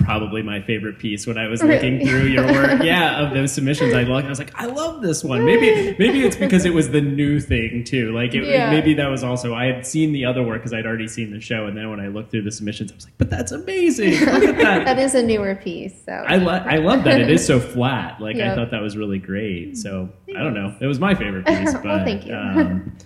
probably 0.00 0.42
my 0.42 0.60
favorite 0.62 0.98
piece 0.98 1.26
when 1.26 1.38
I 1.38 1.46
was 1.48 1.62
looking 1.62 2.06
through 2.06 2.24
your 2.26 2.44
work. 2.46 2.82
Yeah, 2.90 3.20
of 3.26 3.34
those 3.34 3.52
submissions, 3.52 3.94
I 3.94 4.02
looked. 4.02 4.26
I 4.26 4.28
was 4.28 4.38
like, 4.38 4.52
I 4.54 4.66
love 4.66 5.02
this 5.02 5.22
one. 5.22 5.44
Maybe 5.44 5.94
maybe 5.98 6.22
it's 6.24 6.36
because 6.36 6.64
it 6.64 6.74
was 6.74 6.90
the 6.90 7.00
new 7.00 7.38
thing 7.40 7.84
too. 7.84 8.12
Like 8.12 8.34
it, 8.34 8.44
Yeah. 8.44 8.70
maybe 8.70 8.94
that 8.94 9.08
was 9.08 9.22
also 9.22 9.54
I 9.54 9.66
had 9.66 9.86
seen 9.86 10.12
the 10.12 10.24
other 10.24 10.42
work 10.42 10.60
because 10.60 10.72
I'd 10.72 10.86
already 10.86 11.08
seen 11.08 11.30
the 11.30 11.40
show, 11.40 11.66
and 11.66 11.76
then 11.76 11.90
when 11.90 12.00
I 12.00 12.08
looked 12.08 12.30
through 12.30 12.42
the 12.42 12.50
submissions, 12.52 12.90
I 12.90 12.94
was 12.96 13.04
like, 13.04 13.14
but 13.18 13.30
that's 13.30 13.52
amazing. 13.52 14.18
Look 14.20 14.42
at 14.44 14.56
that. 14.58 14.84
that 14.86 14.98
is 14.98 15.14
a 15.14 15.22
newer 15.22 15.54
piece. 15.54 15.94
So 16.04 16.12
I, 16.12 16.36
lo- 16.36 16.52
I 16.64 16.76
love 16.76 17.04
that 17.04 17.20
it 17.20 17.30
is 17.30 17.46
so 17.46 17.60
flat. 17.60 18.20
Like 18.20 18.36
I 18.36 18.54
thought 18.54 18.70
that 18.70 18.82
was 18.82 18.96
really 18.96 19.18
great. 19.18 19.76
So 19.76 20.08
I 20.36 20.42
don't 20.42 20.54
know. 20.54 20.74
It 20.80 20.86
was 20.86 20.98
my 20.98 21.14
favorite 21.14 21.46
piece. 21.46 21.72
But 21.80 21.84
Well, 21.84 22.04
thank 22.04 22.26
you. 22.26 22.34
um, 22.34 22.96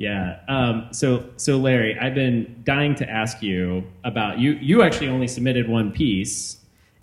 yeah. 0.00 0.40
Um, 0.48 0.88
so 0.92 1.28
so 1.36 1.58
Larry, 1.58 1.98
I've 1.98 2.14
been 2.14 2.62
dying 2.64 2.94
to 2.94 3.10
ask 3.10 3.42
you 3.42 3.84
about 4.02 4.38
you. 4.38 4.52
You 4.52 4.82
actually 4.82 5.08
only 5.08 5.28
submitted 5.28 5.68
one 5.68 5.92
piece, 5.92 6.56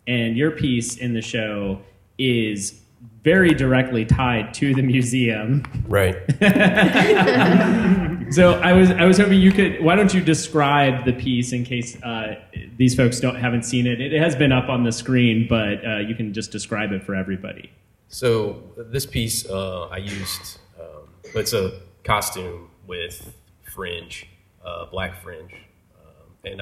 and 0.08 0.36
your 0.36 0.50
piece 0.50 0.98
in 0.98 1.14
the 1.14 1.22
show 1.22 1.80
is 2.18 2.82
very 3.22 3.54
directly 3.54 4.04
tied 4.04 4.52
to 4.56 4.74
the 4.74 4.82
museum. 4.82 5.64
Right. 5.88 6.18
So 8.30 8.60
I 8.60 8.74
was 8.74 8.92
I 8.92 9.06
was 9.06 9.18
hoping 9.18 9.40
you 9.40 9.54
could. 9.54 9.82
Why 9.82 9.96
don't 9.96 10.14
you 10.14 10.20
describe 10.20 11.06
the 11.06 11.14
piece 11.14 11.54
in 11.54 11.64
case 11.64 11.96
uh, 12.04 12.36
these 12.76 12.94
folks 12.94 13.22
don't 13.22 13.36
haven't 13.36 13.64
seen 13.64 13.88
it? 13.88 14.02
It 14.02 14.20
has 14.20 14.36
been 14.36 14.52
up 14.52 14.68
on 14.68 14.84
the 14.84 14.92
screen, 14.92 15.48
but 15.48 15.86
uh, 15.86 16.00
you 16.00 16.14
can 16.14 16.34
just 16.34 16.52
describe 16.52 16.92
it 16.92 17.04
for 17.06 17.16
everybody. 17.16 17.72
So 18.10 18.64
this 18.76 19.06
piece 19.06 19.50
uh, 19.50 19.88
I 19.88 19.98
used, 19.98 20.60
um, 20.78 21.08
it's 21.36 21.54
a 21.54 21.80
costume 22.04 22.70
with 22.88 23.36
fringe, 23.74 24.28
uh, 24.66 24.86
black 24.86 25.22
fringe, 25.22 25.54
um, 26.00 26.34
and 26.46 26.62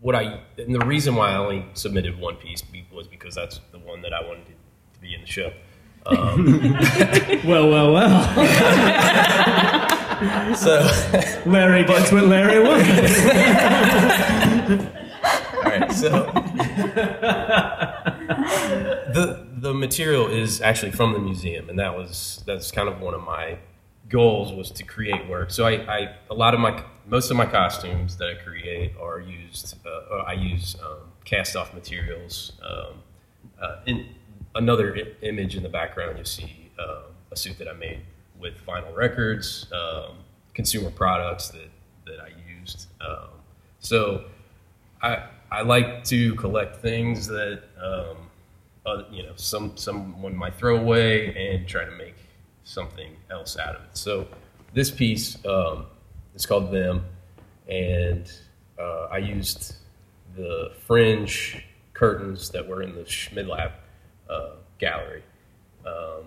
what 0.00 0.14
I 0.14 0.40
and 0.56 0.74
the 0.74 0.84
reason 0.86 1.14
why 1.14 1.30
I 1.32 1.36
only 1.36 1.66
submitted 1.74 2.18
one 2.18 2.36
piece 2.36 2.62
was 2.92 3.06
because 3.06 3.34
that's 3.34 3.60
the 3.72 3.78
one 3.78 4.00
that 4.02 4.12
I 4.14 4.22
wanted 4.22 4.46
to, 4.46 4.52
be 5.00 5.14
in 5.14 5.20
the 5.22 5.26
show. 5.26 5.52
Um, 6.06 6.76
Well, 7.44 7.68
well, 7.70 7.92
well. 7.92 8.24
so 10.54 10.86
Larry 11.46 11.84
gets 11.84 12.12
what 12.12 12.24
Larry 12.24 12.62
wants. 12.62 12.86
all 15.54 15.62
right, 15.62 15.90
so 15.92 16.10
the 19.12 19.46
the 19.56 19.74
material 19.74 20.28
is 20.28 20.60
actually 20.60 20.92
from 20.92 21.12
the 21.12 21.18
museum, 21.18 21.68
and 21.70 21.78
that 21.78 21.96
was 21.96 22.42
that's 22.46 22.70
kind 22.70 22.88
of 22.88 23.00
one 23.00 23.14
of 23.14 23.22
my 23.22 23.58
goals 24.10 24.52
was 24.52 24.70
to 24.72 24.82
create 24.84 25.26
work. 25.28 25.50
So 25.50 25.64
I, 25.66 25.72
I 25.72 26.14
a 26.28 26.34
lot 26.34 26.52
of 26.52 26.60
my 26.60 26.82
most 27.06 27.30
of 27.30 27.36
my 27.36 27.46
costumes 27.46 28.16
that 28.18 28.28
I 28.28 28.34
create 28.34 28.92
are 29.00 29.20
used. 29.20 29.76
Uh, 29.86 30.16
I 30.18 30.34
use 30.34 30.76
um, 30.84 30.98
cast 31.24 31.56
off 31.56 31.72
materials. 31.72 32.52
Um, 32.62 33.02
uh, 33.60 33.76
in 33.86 34.06
another 34.54 34.94
I- 34.96 35.24
image 35.24 35.56
in 35.56 35.62
the 35.62 35.68
background, 35.68 36.18
you 36.18 36.24
see 36.24 36.70
uh, 36.78 37.02
a 37.30 37.36
suit 37.36 37.58
that 37.58 37.68
I 37.68 37.72
made 37.72 38.00
with 38.38 38.54
vinyl 38.66 38.94
records, 38.94 39.66
um, 39.72 40.16
consumer 40.54 40.90
products 40.90 41.48
that 41.48 41.70
that 42.06 42.20
I 42.20 42.30
used. 42.60 42.88
Um, 43.00 43.28
so 43.78 44.24
I 45.02 45.24
I 45.50 45.62
like 45.62 46.04
to 46.04 46.34
collect 46.34 46.76
things 46.76 47.26
that 47.28 47.62
um, 47.82 48.16
you 49.10 49.22
know 49.22 49.32
some 49.36 49.76
someone 49.76 50.34
might 50.36 50.54
throw 50.54 50.76
away 50.76 51.34
and 51.36 51.68
try 51.68 51.84
to 51.84 51.92
make 51.92 52.14
something 52.70 53.16
else 53.30 53.58
out 53.58 53.74
of 53.74 53.82
it. 53.82 53.96
So 53.96 54.28
this 54.72 54.90
piece 54.90 55.44
um, 55.44 55.86
is 56.34 56.46
called 56.46 56.70
Them, 56.70 57.04
and 57.68 58.30
uh, 58.78 59.08
I 59.10 59.18
used 59.18 59.74
the 60.36 60.72
fringe 60.86 61.64
curtains 61.92 62.50
that 62.50 62.66
were 62.66 62.82
in 62.82 62.94
the 62.94 63.02
Schmidlapp 63.02 63.72
uh, 64.28 64.50
gallery. 64.78 65.22
Um, 65.84 66.26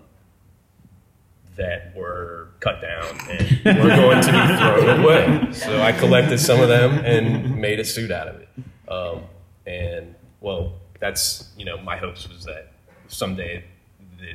that 1.56 1.96
were 1.96 2.48
cut 2.62 2.82
down 2.82 3.06
and 3.30 3.78
were 3.78 3.96
going 3.96 4.22
to 4.24 4.32
be 4.32 4.58
thrown 4.58 5.00
away. 5.02 5.54
So 5.54 5.82
I 5.84 5.92
collected 5.92 6.40
some 6.40 6.60
of 6.60 6.68
them 6.68 6.98
and 7.06 7.62
made 7.62 7.80
a 7.80 7.86
suit 7.86 8.10
out 8.10 8.28
of 8.28 8.42
it. 8.42 8.50
Um, 8.88 9.22
and 9.68 10.16
well, 10.42 10.74
that's 11.00 11.52
you 11.56 11.64
know 11.64 11.78
my 11.78 11.96
hopes 11.98 12.28
was 12.28 12.44
that 12.46 12.72
someday 13.08 13.64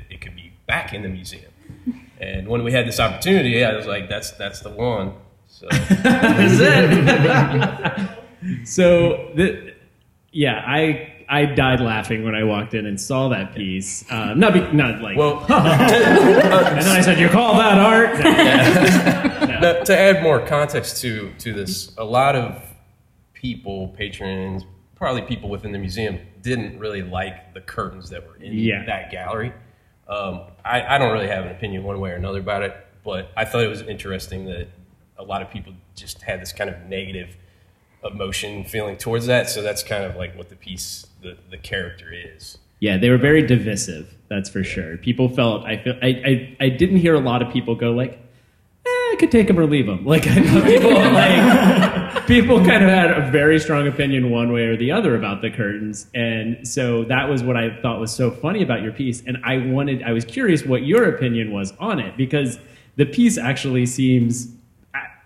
it 0.09 0.21
could 0.21 0.37
be 0.37 0.53
back 0.67 0.95
in 0.95 1.03
the 1.03 1.09
museum. 1.09 1.51
And 2.21 2.49
when 2.49 2.65
we 2.65 2.73
had 2.73 2.87
this 2.87 2.99
opportunity, 3.01 3.65
I 3.65 3.75
was 3.77 3.87
like, 3.87 4.09
that's 4.09 4.33
that's 4.33 4.61
the 4.61 4.71
one. 4.71 5.13
So 5.47 5.67
that's 5.71 6.59
it. 6.61 8.11
So, 8.67 9.31
the, 9.35 9.75
yeah, 10.33 10.63
I 10.67 11.13
I 11.29 11.45
died 11.47 11.81
laughing 11.81 12.25
when 12.25 12.35
I 12.35 12.45
walked 12.45 12.75
in 12.75 12.87
and 12.87 13.01
saw 13.01 13.29
that 13.31 13.55
piece. 13.55 14.05
Uh, 14.11 14.35
not 14.35 14.53
be, 14.55 14.61
not 14.73 15.01
like. 15.03 15.17
well, 15.17 15.41
and 15.49 15.49
then 16.83 16.97
I 16.97 17.01
said, 17.01 17.19
"You 17.19 17.29
call 17.29 17.55
that 17.59 17.79
art?" 17.79 18.19
No. 18.21 19.35
Now, 19.59 19.83
to 19.83 19.99
add 19.99 20.23
more 20.23 20.39
context 20.47 21.01
to 21.03 21.33
to 21.39 21.53
this, 21.53 21.93
a 21.99 22.05
lot 22.05 22.37
of 22.37 22.63
people, 23.35 23.89
patrons, 23.89 24.63
probably 24.95 25.23
people 25.23 25.49
within 25.51 25.73
the 25.73 25.79
museum 25.79 26.21
didn't 26.43 26.79
really 26.79 27.03
like 27.03 27.55
the 27.55 27.61
curtains 27.61 28.09
that 28.11 28.25
were 28.27 28.37
in 28.37 28.53
Yeah. 28.53 28.85
that 28.87 29.11
gallery. 29.11 29.53
Um, 30.09 30.43
I, 30.65 30.95
I 30.95 30.99
don't 30.99 31.13
really 31.13 31.29
have 31.29 31.45
an 31.45 31.51
opinion 31.51 31.85
one 31.85 32.01
way 32.01 32.11
or 32.11 32.15
another 32.15 32.41
about 32.41 32.63
it, 32.63 32.75
but 33.05 33.31
I 33.37 33.45
thought 33.45 33.63
it 33.63 33.69
was 33.69 33.83
interesting 33.83 34.47
that 34.47 34.69
a 35.19 35.23
lot 35.25 35.43
of 35.43 35.51
people 35.51 35.75
just 35.95 36.23
had 36.23 36.41
this 36.41 36.53
kind 36.53 36.71
of 36.71 36.81
negative 36.83 37.37
emotion 38.05 38.65
feeling 38.65 38.97
towards 38.97 39.27
that. 39.27 39.51
So 39.51 39.61
that's 39.63 39.83
kind 39.83 40.05
of 40.05 40.17
like 40.17 40.37
what 40.37 40.49
the 40.49 40.57
piece, 40.57 41.07
the, 41.21 41.37
the 41.51 41.59
character 41.59 42.13
is. 42.13 42.59
Yeah, 42.81 42.97
they 42.97 43.11
were 43.11 43.19
very 43.19 43.45
divisive. 43.45 44.15
That's 44.29 44.49
for 44.49 44.63
sure. 44.63 44.97
People 44.99 45.29
felt 45.29 45.65
I 45.65 45.79
feel 45.79 45.95
I, 46.01 46.07
I 46.07 46.57
I 46.67 46.69
didn't 46.69 46.99
hear 46.99 47.15
a 47.15 47.21
lot 47.21 47.43
of 47.43 47.53
people 47.53 47.75
go 47.75 47.91
like, 47.91 48.21
I 49.13 49.17
could 49.19 49.31
take 49.31 49.47
them 49.47 49.59
or 49.59 49.67
leave 49.67 49.87
them. 49.87 50.05
Like 50.05 50.27
I 50.29 50.35
know 50.37 50.63
people 50.65 50.91
like 50.91 52.27
people 52.27 52.59
kind 52.65 52.83
of 52.85 52.91
had 52.91 53.11
a 53.11 53.31
very 53.31 53.59
strong 53.59 53.87
opinion 53.87 54.31
one 54.31 54.53
way 54.53 54.67
or 54.67 54.77
the 54.77 54.93
other 54.93 55.17
about 55.17 55.43
the 55.43 55.51
curtains, 55.51 56.07
and 56.15 56.67
so 56.67 57.05
that 57.05 57.29
was 57.29 57.43
what 57.43 57.57
I 57.57 57.81
thought 57.81 58.01
was 58.01 58.15
so 58.15 58.31
funny 58.31 58.63
about 58.63 58.83
your 58.83 58.93
piece. 58.93 59.23
And 59.27 59.39
I 59.45 59.59
wanted 59.59 60.03
I 60.03 60.13
was 60.13 60.25
curious 60.25 60.65
what 60.65 60.85
your 60.85 61.09
opinion 61.09 61.53
was 61.53 61.73
on 61.79 61.99
it 62.01 62.17
because 62.17 62.59
the 62.97 63.07
piece 63.07 63.39
actually 63.39 63.87
seems 63.87 64.49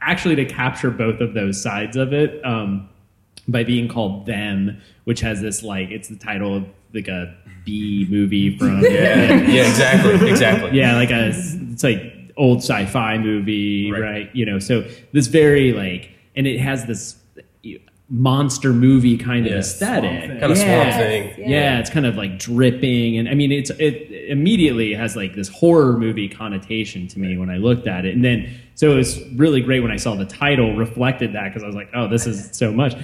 actually 0.01 0.35
to 0.37 0.45
capture 0.45 0.91
both 0.91 1.21
of 1.21 1.35
those 1.35 1.61
sides 1.63 1.97
of 1.97 2.13
it. 2.13 2.45
Um, 2.45 2.89
by 3.49 3.65
being 3.65 3.89
called 3.89 4.27
them, 4.27 4.81
which 5.05 5.21
has 5.21 5.41
this 5.41 5.63
like 5.63 5.91
it's 5.91 6.09
the 6.09 6.17
title 6.17 6.57
of 6.57 6.67
like 6.95 7.09
a 7.09 7.35
B 7.65 8.07
movie 8.09 8.57
from 8.57 8.81
Yeah, 8.85 9.33
yeah, 9.33 9.69
exactly, 9.69 10.31
exactly. 10.31 10.79
yeah, 10.79 10.95
like 10.95 11.11
a 11.11 11.29
it's 11.29 11.83
like 11.83 12.22
old 12.37 12.59
sci-fi 12.59 13.19
movie, 13.19 13.91
right. 13.93 14.01
Right. 14.01 14.31
You 14.35 14.47
know, 14.47 14.59
so 14.59 14.85
this 15.13 15.27
very 15.27 15.73
like, 15.73 16.11
and 16.37 16.47
it 16.47 16.59
has 16.61 16.87
this 16.87 17.17
monster 18.09 18.75
movie 18.75 19.17
kind 19.17 19.47
of 19.47 19.53
Yeah. 19.53 19.59
aesthetic, 19.59 20.11
Swamp 20.11 20.21
Thing. 20.31 20.41
Kind 20.41 20.53
of 20.53 20.59
yeah. 20.59 20.91
swamp 20.91 21.03
thing. 21.03 21.35
Yeah. 21.39 21.49
Yeah, 21.49 21.79
it's 21.79 21.89
kind 21.89 22.05
of 22.05 22.17
like 22.17 22.39
dripping, 22.39 23.17
and 23.17 23.29
I 23.29 23.35
mean, 23.35 23.51
it's 23.53 23.71
it 23.71 24.11
immediately 24.29 24.93
has 24.93 25.17
like 25.17 25.35
this 25.35 25.49
horror 25.49 25.97
movie 25.99 26.29
connotation 26.29 27.09
to 27.09 27.19
me 27.19 27.39
when 27.39 27.49
I 27.49 27.57
looked 27.57 27.87
at 27.87 28.05
it, 28.05 28.15
and 28.15 28.23
then 28.25 28.55
so 28.75 28.93
it 28.93 28.97
was 28.97 29.21
really 29.37 29.61
great 29.63 29.81
when 29.81 29.91
I 29.93 29.97
saw 29.97 30.15
the 30.15 30.27
title 30.27 30.77
reflected 30.77 31.33
that 31.35 31.45
because 31.45 31.63
I 31.63 31.67
was 31.67 31.77
like, 31.77 31.89
oh, 31.95 32.07
this 32.09 32.27
is 32.27 32.51
so 32.53 32.71
much. 32.73 32.95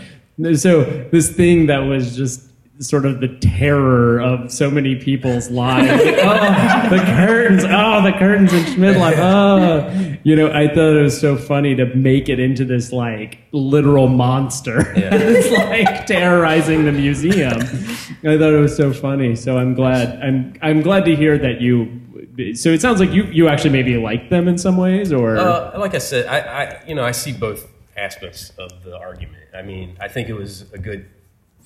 So 0.55 0.85
this 1.11 1.31
thing 1.35 1.67
that 1.67 1.79
was 1.81 2.17
just 2.17 2.43
sort 2.81 3.05
of 3.05 3.21
the 3.21 3.29
terror 3.39 4.21
of 4.21 4.53
so 4.53 4.71
many 4.71 4.97
people's 4.97 5.51
lives. 5.51 5.89
Oh, 5.91 6.89
the 6.91 7.03
curtains! 7.05 7.65
Oh, 7.65 8.03
the 8.03 8.13
curtains 8.13 8.53
in 8.53 8.65
Schmidlapp! 8.65 9.15
Oh, 9.19 10.19
you 10.23 10.37
know, 10.37 10.51
I 10.53 10.69
thought 10.69 10.97
it 10.97 11.03
was 11.03 11.19
so 11.19 11.37
funny 11.37 11.75
to 11.77 11.87
make 11.95 12.29
it 12.29 12.39
into 12.39 12.65
this 12.65 12.93
like 12.93 13.39
literal 13.53 14.09
monster. 14.09 14.93
Yeah. 14.97 15.11
it's 15.13 15.51
like 15.51 16.07
terrorizing 16.07 16.85
the 16.85 16.93
museum. 16.93 17.61
I 17.61 18.37
thought 18.37 18.53
it 18.53 18.61
was 18.61 18.77
so 18.77 18.93
funny. 18.93 19.35
So 19.37 19.59
I'm 19.59 19.75
glad. 19.75 20.21
I'm 20.23 20.55
I'm 20.63 20.81
glad 20.83 21.05
to 21.07 21.17
hear 21.17 21.39
that 21.39 21.61
you. 21.61 22.55
So 22.55 22.71
it 22.71 22.81
sounds 22.81 23.01
like 23.01 23.13
you 23.13 23.25
you 23.25 23.49
actually 23.49 23.71
maybe 23.71 23.97
like 23.97 24.31
them 24.31 24.49
in 24.49 24.59
some 24.59 24.77
ways, 24.77 25.13
or 25.13 25.37
Uh, 25.37 25.79
like 25.79 25.95
I 25.95 25.99
said, 25.99 26.27
I, 26.27 26.39
I 26.39 26.85
you 26.87 26.95
know 26.95 27.05
I 27.05 27.13
see 27.13 27.33
both 27.33 27.67
aspects 27.97 28.51
of 28.59 28.85
the 28.85 28.97
argument. 28.97 29.45
I 29.55 29.63
mean, 29.63 29.97
I 30.01 30.09
think 30.09 30.29
it 30.29 30.35
was 30.35 30.71
a 30.73 30.79
good 30.79 31.07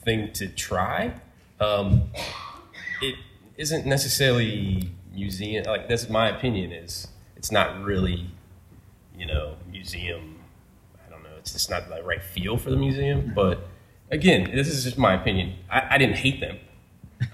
thing 0.04 0.32
to 0.32 0.48
try. 0.48 1.14
Um, 1.60 2.10
it 3.00 3.16
isn't 3.56 3.86
necessarily 3.86 4.90
museum. 5.12 5.64
Like 5.64 5.88
that's 5.88 6.08
my 6.08 6.28
opinion. 6.28 6.72
Is 6.72 7.08
it's 7.36 7.52
not 7.52 7.82
really, 7.82 8.30
you 9.16 9.26
know, 9.26 9.56
museum. 9.70 10.40
I 11.06 11.10
don't 11.10 11.22
know. 11.22 11.36
It's 11.38 11.52
just 11.52 11.70
not 11.70 11.88
the 11.88 12.02
right 12.02 12.22
feel 12.22 12.56
for 12.56 12.70
the 12.70 12.76
museum. 12.76 13.32
But 13.34 13.66
again, 14.10 14.50
this 14.54 14.68
is 14.68 14.84
just 14.84 14.98
my 14.98 15.14
opinion. 15.14 15.54
I, 15.70 15.94
I 15.94 15.98
didn't 15.98 16.16
hate 16.16 16.40
them. 16.40 16.58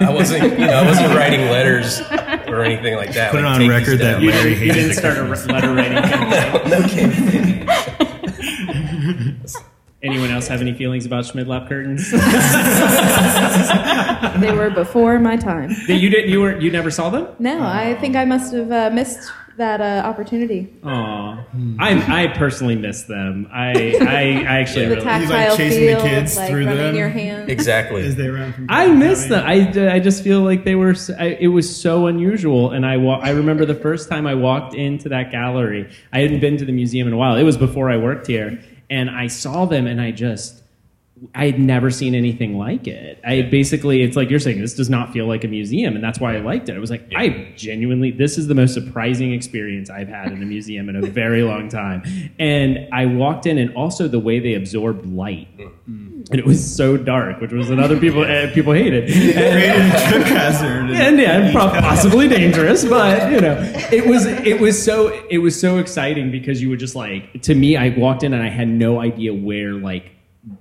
I 0.00 0.12
wasn't, 0.12 0.42
you 0.58 0.66
know, 0.66 0.74
I 0.74 0.86
wasn't 0.86 1.14
writing 1.14 1.40
letters 1.48 2.00
or 2.46 2.62
anything 2.62 2.94
like 2.96 3.14
that. 3.14 3.30
Put 3.30 3.40
it 3.40 3.46
on 3.46 3.66
record 3.66 3.98
that 4.00 4.20
you 4.20 4.30
Larry 4.30 4.50
didn't, 4.54 4.66
you 4.66 4.72
didn't 4.72 4.88
the 4.88 4.94
start 4.94 5.16
a 5.16 5.22
letter 5.22 5.74
writing 5.74 5.92
campaign. 6.02 6.70
no 6.70 6.88
kidding. 6.88 8.07
Anyone 10.00 10.30
else 10.30 10.46
have 10.46 10.60
any 10.60 10.72
feelings 10.74 11.06
about 11.06 11.24
Schmidlapp 11.24 11.68
curtains? 11.68 12.12
They 14.40 14.52
were 14.52 14.70
before 14.70 15.18
my 15.18 15.36
time. 15.36 15.70
that 15.88 15.98
you 15.98 16.10
didn't. 16.10 16.30
You 16.30 16.40
were. 16.40 16.58
You 16.60 16.70
never 16.70 16.90
saw 16.90 17.10
them. 17.10 17.28
No, 17.38 17.62
I 17.64 17.94
think 18.00 18.16
I 18.16 18.24
must 18.24 18.52
have 18.52 18.70
uh, 18.70 18.90
missed 18.92 19.30
that 19.56 19.80
uh, 19.80 20.06
opportunity. 20.06 20.72
Aw. 20.84 21.44
I, 21.80 22.24
I 22.24 22.26
personally 22.28 22.76
miss 22.76 23.02
them. 23.04 23.48
I, 23.52 23.96
I, 24.00 24.44
I 24.46 24.60
actually 24.60 24.84
The 24.86 24.90
really. 24.96 25.02
tactile 25.04 25.56
chasing 25.56 25.80
the 25.86 25.92
feel, 25.94 26.00
kids 26.02 26.36
like 26.36 26.50
through 26.50 26.66
running 26.66 26.76
them? 26.78 26.94
your 26.94 27.08
hand. 27.08 27.50
Exactly. 27.50 28.02
Is 28.02 28.14
they 28.14 28.28
around 28.28 28.54
from? 28.54 28.66
I 28.68 28.86
miss 28.88 29.24
them. 29.26 29.44
I, 29.44 29.94
I 29.94 29.98
just 29.98 30.22
feel 30.22 30.42
like 30.42 30.64
they 30.64 30.76
were. 30.76 30.90
s 30.90 31.10
I 31.10 31.36
it 31.40 31.48
was 31.48 31.68
so 31.68 32.06
unusual, 32.06 32.70
and 32.70 32.86
I 32.86 32.98
wa- 32.98 33.18
I 33.20 33.30
remember 33.30 33.64
the 33.66 33.74
first 33.74 34.08
time 34.08 34.26
I 34.28 34.34
walked 34.34 34.74
into 34.74 35.08
that 35.08 35.32
gallery. 35.32 35.90
I 36.12 36.20
hadn't 36.20 36.40
been 36.40 36.56
to 36.58 36.64
the 36.64 36.72
museum 36.72 37.08
in 37.08 37.14
a 37.14 37.16
while. 37.16 37.34
It 37.36 37.42
was 37.44 37.56
before 37.56 37.90
I 37.90 37.96
worked 37.96 38.28
here, 38.28 38.60
and 38.90 39.10
I 39.10 39.26
saw 39.26 39.64
them, 39.64 39.86
and 39.86 40.00
I 40.00 40.10
just. 40.10 40.62
I 41.34 41.46
had 41.46 41.58
never 41.58 41.90
seen 41.90 42.14
anything 42.14 42.56
like 42.58 42.86
it. 42.86 43.20
I 43.26 43.42
basically, 43.42 44.02
it's 44.02 44.16
like 44.16 44.30
you're 44.30 44.38
saying, 44.38 44.60
this 44.60 44.74
does 44.74 44.88
not 44.90 45.12
feel 45.12 45.26
like 45.26 45.44
a 45.44 45.48
museum, 45.48 45.94
and 45.94 46.04
that's 46.04 46.20
why 46.20 46.36
I 46.36 46.40
liked 46.40 46.68
it. 46.68 46.76
I 46.76 46.78
was 46.78 46.90
like, 46.90 47.10
I 47.16 47.52
genuinely, 47.56 48.10
this 48.10 48.38
is 48.38 48.46
the 48.46 48.54
most 48.54 48.74
surprising 48.74 49.32
experience 49.32 49.90
I've 49.90 50.08
had 50.08 50.32
in 50.32 50.42
a 50.42 50.46
museum 50.46 50.88
in 50.88 50.96
a 50.96 51.06
very 51.06 51.42
long 51.42 51.68
time. 51.68 52.02
And 52.38 52.88
I 52.92 53.06
walked 53.06 53.46
in, 53.46 53.58
and 53.58 53.74
also 53.74 54.06
the 54.08 54.18
way 54.20 54.38
they 54.38 54.54
absorbed 54.54 55.06
light, 55.06 55.48
and 55.86 56.34
it 56.34 56.44
was 56.44 56.76
so 56.76 56.96
dark, 56.96 57.40
which 57.40 57.52
was 57.52 57.70
another 57.70 57.98
people 57.98 58.22
uh, 58.22 58.52
people 58.52 58.72
hated. 58.72 59.08
And- 59.38 60.12
Cook 60.12 60.26
hazard. 60.26 60.90
and 60.90 61.18
yeah, 61.18 61.52
pro- 61.52 61.68
possibly 61.80 62.28
dangerous, 62.28 62.84
but 62.84 63.30
you 63.32 63.40
know, 63.40 63.56
it 63.90 64.06
was 64.06 64.26
it 64.26 64.60
was 64.60 64.80
so 64.82 65.08
it 65.30 65.38
was 65.38 65.58
so 65.58 65.78
exciting 65.78 66.30
because 66.30 66.60
you 66.62 66.68
were 66.70 66.76
just 66.76 66.94
like 66.94 67.42
to 67.42 67.54
me, 67.54 67.76
I 67.76 67.90
walked 67.96 68.22
in 68.22 68.34
and 68.34 68.42
I 68.42 68.48
had 68.50 68.68
no 68.68 69.00
idea 69.00 69.32
where 69.32 69.72
like 69.74 70.10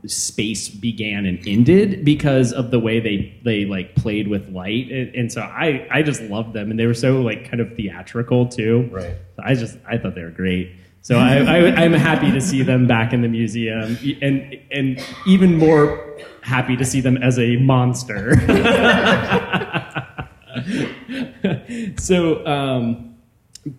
space 0.05 0.69
began 0.69 1.25
and 1.25 1.45
ended 1.47 2.03
because 2.03 2.53
of 2.53 2.71
the 2.71 2.79
way 2.79 2.99
they 2.99 3.39
they 3.43 3.65
like 3.65 3.95
played 3.95 4.27
with 4.27 4.49
light 4.49 4.89
and, 4.91 5.13
and 5.15 5.31
so 5.31 5.41
I 5.41 5.87
I 5.91 6.01
just 6.01 6.21
loved 6.21 6.53
them 6.53 6.71
and 6.71 6.79
they 6.79 6.85
were 6.85 6.93
so 6.93 7.21
like 7.21 7.49
kind 7.49 7.61
of 7.61 7.75
theatrical 7.75 8.47
too. 8.47 8.89
Right. 8.91 9.15
So 9.35 9.43
I 9.43 9.55
just 9.55 9.77
I 9.87 9.97
thought 9.97 10.15
they 10.15 10.23
were 10.23 10.31
great. 10.31 10.71
So 11.01 11.17
I, 11.17 11.37
I 11.37 11.83
I'm 11.83 11.93
happy 11.93 12.31
to 12.31 12.41
see 12.41 12.63
them 12.63 12.85
back 12.85 13.13
in 13.13 13.21
the 13.21 13.29
museum 13.29 13.97
and 14.21 14.59
and 14.71 15.03
even 15.25 15.57
more 15.57 16.17
happy 16.41 16.75
to 16.77 16.85
see 16.85 17.01
them 17.01 17.17
as 17.17 17.37
a 17.37 17.57
monster. 17.57 18.35
so, 21.97 22.45
um, 22.45 23.15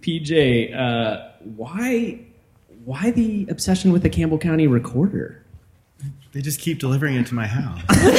PJ, 0.01 0.77
uh, 0.77 1.29
why 1.45 2.21
why 2.85 3.11
the 3.11 3.47
obsession 3.51 3.93
with 3.93 4.03
the 4.03 4.11
Campbell 4.11 4.39
County 4.39 4.67
Recorder? 4.67 5.45
They 6.39 6.43
just 6.43 6.61
keep 6.61 6.79
delivering 6.79 7.17
it 7.17 7.27
to 7.27 7.35
my 7.35 7.49
house. 7.49 7.81
I, 7.89 8.13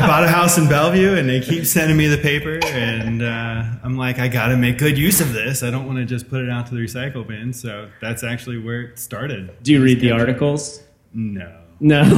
I 0.00 0.06
bought 0.06 0.24
a 0.24 0.28
house 0.28 0.56
in 0.56 0.66
Bellevue, 0.66 1.12
and 1.12 1.28
they 1.28 1.42
keep 1.42 1.66
sending 1.66 1.94
me 1.94 2.06
the 2.06 2.16
paper, 2.16 2.58
and 2.64 3.22
uh, 3.22 3.64
I'm 3.82 3.98
like, 3.98 4.18
I 4.18 4.28
got 4.28 4.48
to 4.48 4.56
make 4.56 4.78
good 4.78 4.96
use 4.96 5.20
of 5.20 5.34
this. 5.34 5.62
I 5.62 5.70
don't 5.70 5.84
want 5.84 5.98
to 5.98 6.06
just 6.06 6.30
put 6.30 6.42
it 6.42 6.48
out 6.48 6.68
to 6.68 6.74
the 6.74 6.80
recycle 6.80 7.26
bin. 7.26 7.52
So 7.52 7.90
that's 8.00 8.24
actually 8.24 8.56
where 8.56 8.80
it 8.80 8.98
started. 8.98 9.62
Do 9.62 9.72
you 9.72 9.84
read 9.84 10.00
the 10.00 10.12
articles? 10.12 10.82
No. 11.12 11.54
No. 11.80 12.02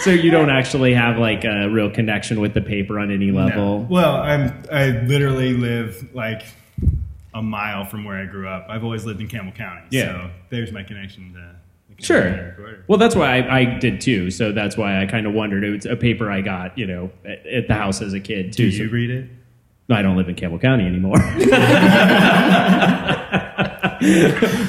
so 0.00 0.10
you 0.10 0.32
don't 0.32 0.50
actually 0.50 0.94
have 0.94 1.18
like 1.18 1.44
a 1.44 1.68
real 1.68 1.92
connection 1.92 2.40
with 2.40 2.54
the 2.54 2.60
paper 2.60 2.98
on 2.98 3.12
any 3.12 3.30
level. 3.30 3.82
No. 3.82 3.86
Well, 3.88 4.16
I'm 4.16 4.64
I 4.72 4.88
literally 5.06 5.54
live 5.54 6.12
like 6.12 6.42
a 7.32 7.40
mile 7.40 7.84
from 7.84 8.04
where 8.04 8.20
I 8.20 8.26
grew 8.26 8.48
up. 8.48 8.66
I've 8.68 8.82
always 8.82 9.04
lived 9.04 9.20
in 9.20 9.28
Campbell 9.28 9.52
County. 9.52 9.82
Yeah. 9.90 10.06
So 10.06 10.30
there's 10.50 10.72
my 10.72 10.82
connection 10.82 11.32
to 11.34 11.38
the 11.38 11.44
Campbell 11.44 11.44
County 11.44 11.60
Sure. 11.98 12.50
Well, 12.86 12.98
that's 12.98 13.14
why 13.16 13.38
I, 13.38 13.58
I 13.60 13.64
did 13.78 14.00
too. 14.00 14.30
So 14.30 14.52
that's 14.52 14.76
why 14.76 15.00
I 15.02 15.06
kind 15.06 15.26
of 15.26 15.32
wondered. 15.32 15.64
It 15.64 15.70
was 15.70 15.86
a 15.86 15.96
paper 15.96 16.30
I 16.30 16.40
got, 16.42 16.76
you 16.76 16.86
know, 16.86 17.10
at, 17.24 17.46
at 17.46 17.68
the 17.68 17.74
house 17.74 18.02
as 18.02 18.12
a 18.12 18.20
kid 18.20 18.52
too. 18.52 18.70
Do 18.70 18.76
you 18.76 18.86
So- 18.88 18.92
read 18.92 19.10
it? 19.10 19.30
No, 19.88 19.96
I 19.96 20.02
don't 20.02 20.16
live 20.16 20.30
in 20.30 20.34
Campbell 20.34 20.58
County 20.58 20.86
anymore. 20.86 21.18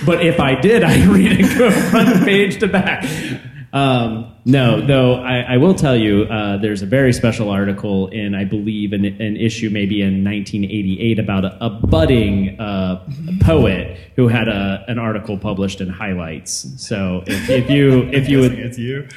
but 0.06 0.26
if 0.26 0.40
I 0.42 0.56
did, 0.62 0.84
I'd 0.84 1.06
read 1.08 1.32
it 1.40 1.58
go 1.58 1.72
front 1.72 2.24
page 2.26 2.60
to 2.60 2.68
back. 2.68 3.04
Um, 3.76 4.34
no, 4.46 4.80
though 4.80 5.16
I, 5.16 5.40
I 5.42 5.58
will 5.58 5.76
tell 5.76 5.98
you, 5.98 6.24
uh, 6.24 6.56
there's 6.56 6.82
a 6.82 6.86
very 6.86 7.12
special 7.12 7.50
article 7.50 8.08
in, 8.08 8.34
I 8.34 8.46
believe, 8.46 8.94
an, 8.94 9.04
an 9.04 9.36
issue 9.36 9.70
maybe 9.70 10.02
in 10.02 10.24
1988 10.24 11.20
about 11.20 11.44
a, 11.44 11.58
a 11.66 11.70
budding 11.70 12.58
uh, 12.58 13.06
poet 13.42 14.00
who 14.16 14.30
had 14.30 14.48
a, 14.48 14.86
an 14.88 14.98
article 14.98 15.38
published 15.38 15.82
in 15.82 15.90
Highlights. 15.90 16.72
So 16.78 17.26
if, 17.28 17.50
if 17.50 17.70
you 17.70 18.04
if 18.14 18.30
you 18.30 18.40
would 18.40 18.54
it's 18.58 18.78
you. 18.78 19.10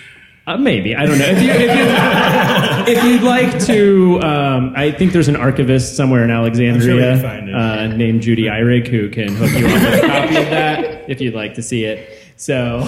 uh, 0.48 0.56
maybe 0.56 0.96
I 0.96 1.06
don't 1.06 1.18
know. 1.18 1.28
If, 1.28 1.40
you, 1.40 1.50
if, 1.52 3.04
you, 3.04 3.10
you'd 3.10 3.22
like 3.22 3.60
to, 3.66 4.20
um, 4.22 4.72
I 4.74 4.90
think 4.90 5.12
there's 5.12 5.28
an 5.28 5.36
archivist 5.36 5.94
somewhere 5.94 6.24
in 6.24 6.32
Alexandria 6.32 7.14
it. 7.14 7.54
uh, 7.54 7.86
named 7.86 8.22
Judy 8.22 8.46
Eyrig 8.46 8.88
who 8.88 9.08
can 9.08 9.36
hook 9.36 9.52
you 9.52 9.68
up 9.68 9.72
with 9.72 10.02
a 10.02 10.06
copy 10.08 10.36
of 10.36 10.50
that 10.50 11.08
if 11.08 11.20
you'd 11.20 11.34
like 11.34 11.54
to 11.54 11.62
see 11.62 11.84
it. 11.84 12.17
So, 12.38 12.82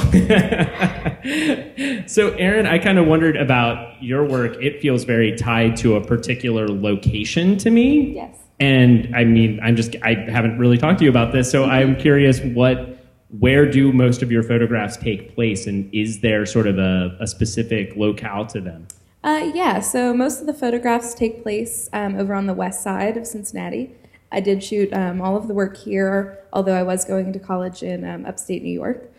so 2.06 2.30
Aaron, 2.38 2.66
I 2.66 2.78
kind 2.78 3.00
of 3.00 3.06
wondered 3.06 3.36
about 3.36 4.00
your 4.00 4.24
work. 4.24 4.56
It 4.62 4.80
feels 4.80 5.02
very 5.02 5.36
tied 5.36 5.76
to 5.78 5.96
a 5.96 6.00
particular 6.00 6.68
location 6.68 7.58
to 7.58 7.70
me. 7.70 8.14
Yes. 8.14 8.36
And 8.60 9.14
I 9.14 9.24
mean, 9.24 9.58
I'm 9.60 9.74
just 9.74 9.96
I 10.04 10.14
haven't 10.14 10.58
really 10.58 10.78
talked 10.78 11.00
to 11.00 11.04
you 11.04 11.10
about 11.10 11.32
this, 11.32 11.50
so 11.50 11.64
I'm 11.64 11.96
curious 11.96 12.40
what 12.40 12.98
where 13.38 13.68
do 13.68 13.92
most 13.92 14.22
of 14.22 14.30
your 14.30 14.44
photographs 14.44 14.96
take 14.96 15.34
place, 15.34 15.66
and 15.66 15.92
is 15.92 16.20
there 16.20 16.46
sort 16.46 16.68
of 16.68 16.78
a, 16.78 17.16
a 17.20 17.26
specific 17.26 17.96
locale 17.96 18.46
to 18.46 18.60
them? 18.60 18.86
Uh, 19.24 19.50
yeah, 19.52 19.80
so 19.80 20.14
most 20.14 20.40
of 20.40 20.46
the 20.46 20.54
photographs 20.54 21.12
take 21.12 21.42
place 21.42 21.88
um, 21.92 22.16
over 22.16 22.34
on 22.34 22.46
the 22.46 22.54
west 22.54 22.82
side 22.82 23.16
of 23.16 23.26
Cincinnati. 23.26 23.90
I 24.30 24.40
did 24.40 24.62
shoot 24.62 24.92
um, 24.92 25.20
all 25.20 25.36
of 25.36 25.48
the 25.48 25.54
work 25.54 25.76
here, 25.76 26.38
although 26.52 26.74
I 26.74 26.84
was 26.84 27.04
going 27.04 27.32
to 27.32 27.38
college 27.38 27.82
in 27.82 28.04
um, 28.04 28.24
upstate 28.24 28.62
New 28.62 28.72
York. 28.72 29.10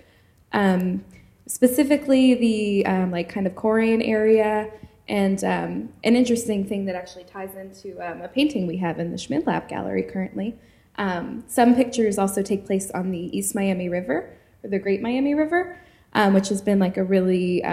Um, 0.54 1.04
specifically, 1.48 2.34
the 2.36 2.86
um, 2.86 3.12
like 3.12 3.30
kind 3.30 3.48
of 3.48 3.56
Korean 3.56 4.02
area, 4.02 4.72
and 5.08 5.44
um, 5.44 5.90
an 6.04 6.16
interesting 6.16 6.66
thing 6.66 6.86
that 6.86 6.96
actually 6.96 7.26
ties 7.26 7.56
into 7.56 8.00
um, 8.00 8.22
a 8.22 8.28
painting 8.28 8.68
we 8.68 8.78
have 8.78 9.00
in 9.00 9.12
the 9.12 9.18
Schmidlapp 9.18 9.68
Gallery 9.68 10.04
currently. 10.04 10.56
Um, 10.98 11.44
some 11.48 11.76
pictures 11.76 12.18
also 12.18 12.42
take 12.42 12.66
place 12.66 12.92
on 12.92 13.12
the 13.12 13.36
East 13.38 13.56
Miami 13.56 13.90
River, 13.90 14.38
or 14.64 14.70
the 14.70 14.80
Great 14.80 15.02
Miami 15.02 15.34
River, 15.34 15.78
um, 16.14 16.34
which 16.34 16.50
has 16.50 16.62
been 16.62 16.80
like 16.80 16.98
a 16.98 17.04
really 17.04 17.64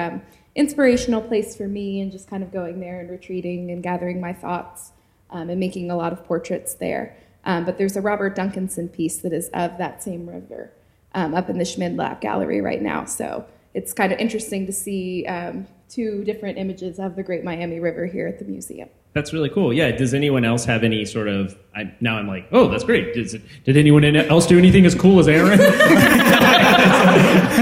inspirational 0.54 1.20
place 1.20 1.56
for 1.56 1.68
me, 1.68 2.00
and 2.00 2.10
just 2.10 2.28
kind 2.28 2.42
of 2.42 2.52
going 2.52 2.80
there 2.80 3.00
and 3.00 3.10
retreating 3.10 3.70
and 3.70 3.82
gathering 3.82 4.20
my 4.20 4.32
thoughts 4.32 4.92
um, 5.30 5.50
and 5.50 5.60
making 5.60 5.90
a 5.90 5.96
lot 5.96 6.12
of 6.12 6.24
portraits 6.24 6.74
there. 6.74 7.16
Um, 7.44 7.64
but 7.64 7.78
there's 7.78 7.96
a 7.96 8.00
Robert 8.00 8.36
Duncanson 8.36 8.92
piece 8.92 9.18
that 9.18 9.32
is 9.32 9.48
of 9.54 9.78
that 9.78 10.02
same 10.02 10.28
river 10.28 10.72
um, 11.18 11.34
up 11.34 11.50
in 11.50 11.58
the 11.58 11.64
Schmidlapp 11.64 12.20
Gallery 12.20 12.60
right 12.60 12.80
now. 12.80 13.04
So 13.04 13.44
it's 13.74 13.92
kind 13.92 14.12
of 14.12 14.18
interesting 14.18 14.66
to 14.66 14.72
see 14.72 15.26
um, 15.26 15.66
two 15.88 16.24
different 16.24 16.58
images 16.58 16.98
of 16.98 17.16
the 17.16 17.22
Great 17.22 17.44
Miami 17.44 17.80
River 17.80 18.06
here 18.06 18.28
at 18.28 18.38
the 18.38 18.44
museum. 18.44 18.88
That's 19.14 19.32
really 19.32 19.48
cool. 19.48 19.72
Yeah. 19.72 19.90
Does 19.90 20.14
anyone 20.14 20.44
else 20.44 20.64
have 20.66 20.84
any 20.84 21.04
sort 21.04 21.28
of? 21.28 21.58
I, 21.74 21.92
now 22.00 22.18
I'm 22.18 22.28
like, 22.28 22.46
oh, 22.52 22.68
that's 22.68 22.84
great. 22.84 23.14
Does 23.14 23.34
did 23.64 23.76
anyone 23.76 24.04
else 24.04 24.46
do 24.46 24.58
anything 24.58 24.86
as 24.86 24.94
cool 24.94 25.18
as 25.18 25.26
Aaron? 25.26 25.58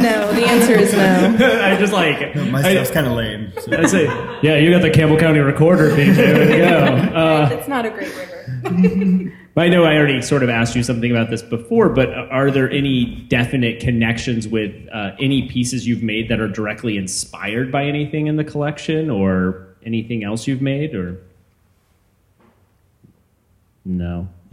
No, 0.02 0.32
the 0.32 0.44
answer 0.44 0.74
is 0.74 0.92
no. 0.92 1.36
I 1.62 1.76
just 1.78 1.92
like 1.92 2.34
My 2.50 2.60
stuff's 2.60 2.90
kind 2.90 3.06
of 3.06 3.12
lame. 3.14 3.52
So. 3.60 3.76
I 3.76 3.86
say, 3.86 4.04
yeah, 4.42 4.56
you 4.56 4.70
got 4.70 4.82
the 4.82 4.90
Campbell 4.90 5.16
County 5.16 5.38
Recorder 5.38 5.94
thing. 5.94 6.12
There 6.14 6.46
we 6.46 6.56
go. 6.58 7.12
Uh, 7.16 7.48
it's 7.50 7.68
not 7.68 7.86
a 7.86 7.90
great 7.90 8.14
river. 8.14 9.32
I 9.58 9.68
know 9.68 9.84
I 9.84 9.96
already 9.96 10.20
sort 10.20 10.42
of 10.42 10.50
asked 10.50 10.76
you 10.76 10.82
something 10.82 11.10
about 11.10 11.30
this 11.30 11.40
before, 11.42 11.88
but 11.88 12.10
are 12.12 12.50
there 12.50 12.70
any 12.70 13.24
definite 13.28 13.80
connections 13.80 14.46
with 14.46 14.74
uh, 14.92 15.12
any 15.18 15.48
pieces 15.48 15.86
you've 15.86 16.02
made 16.02 16.28
that 16.28 16.40
are 16.40 16.48
directly 16.48 16.98
inspired 16.98 17.72
by 17.72 17.84
anything 17.84 18.26
in 18.26 18.36
the 18.36 18.44
collection, 18.44 19.08
or 19.08 19.68
anything 19.82 20.22
else 20.24 20.46
you've 20.46 20.60
made, 20.60 20.94
or 20.94 21.22
no? 23.86 24.28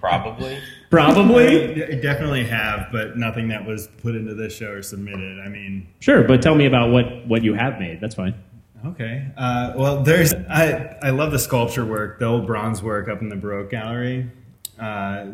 Probably. 0.00 0.58
Probably. 0.88 1.84
I 1.84 2.00
definitely 2.00 2.44
have, 2.44 2.88
but 2.90 3.16
nothing 3.18 3.48
that 3.48 3.66
was 3.66 3.88
put 4.02 4.14
into 4.14 4.34
this 4.34 4.54
show 4.54 4.70
or 4.70 4.82
submitted. 4.82 5.40
I 5.40 5.48
mean, 5.48 5.88
Sure, 6.00 6.24
but 6.24 6.40
tell 6.42 6.54
me 6.54 6.66
about 6.66 6.90
what 6.90 7.26
what 7.26 7.42
you 7.42 7.52
have 7.54 7.78
made. 7.78 8.00
That's 8.00 8.14
fine. 8.14 8.34
Okay. 8.86 9.28
Uh, 9.36 9.72
well, 9.76 10.02
there's 10.02 10.32
I 10.34 10.96
I 11.02 11.10
love 11.10 11.32
the 11.32 11.38
sculpture 11.38 11.84
work, 11.84 12.18
the 12.18 12.26
old 12.26 12.46
bronze 12.46 12.82
work 12.82 13.08
up 13.08 13.20
in 13.20 13.28
the 13.28 13.36
Baroque 13.36 13.70
Gallery. 13.70 14.30
Uh, 14.78 15.26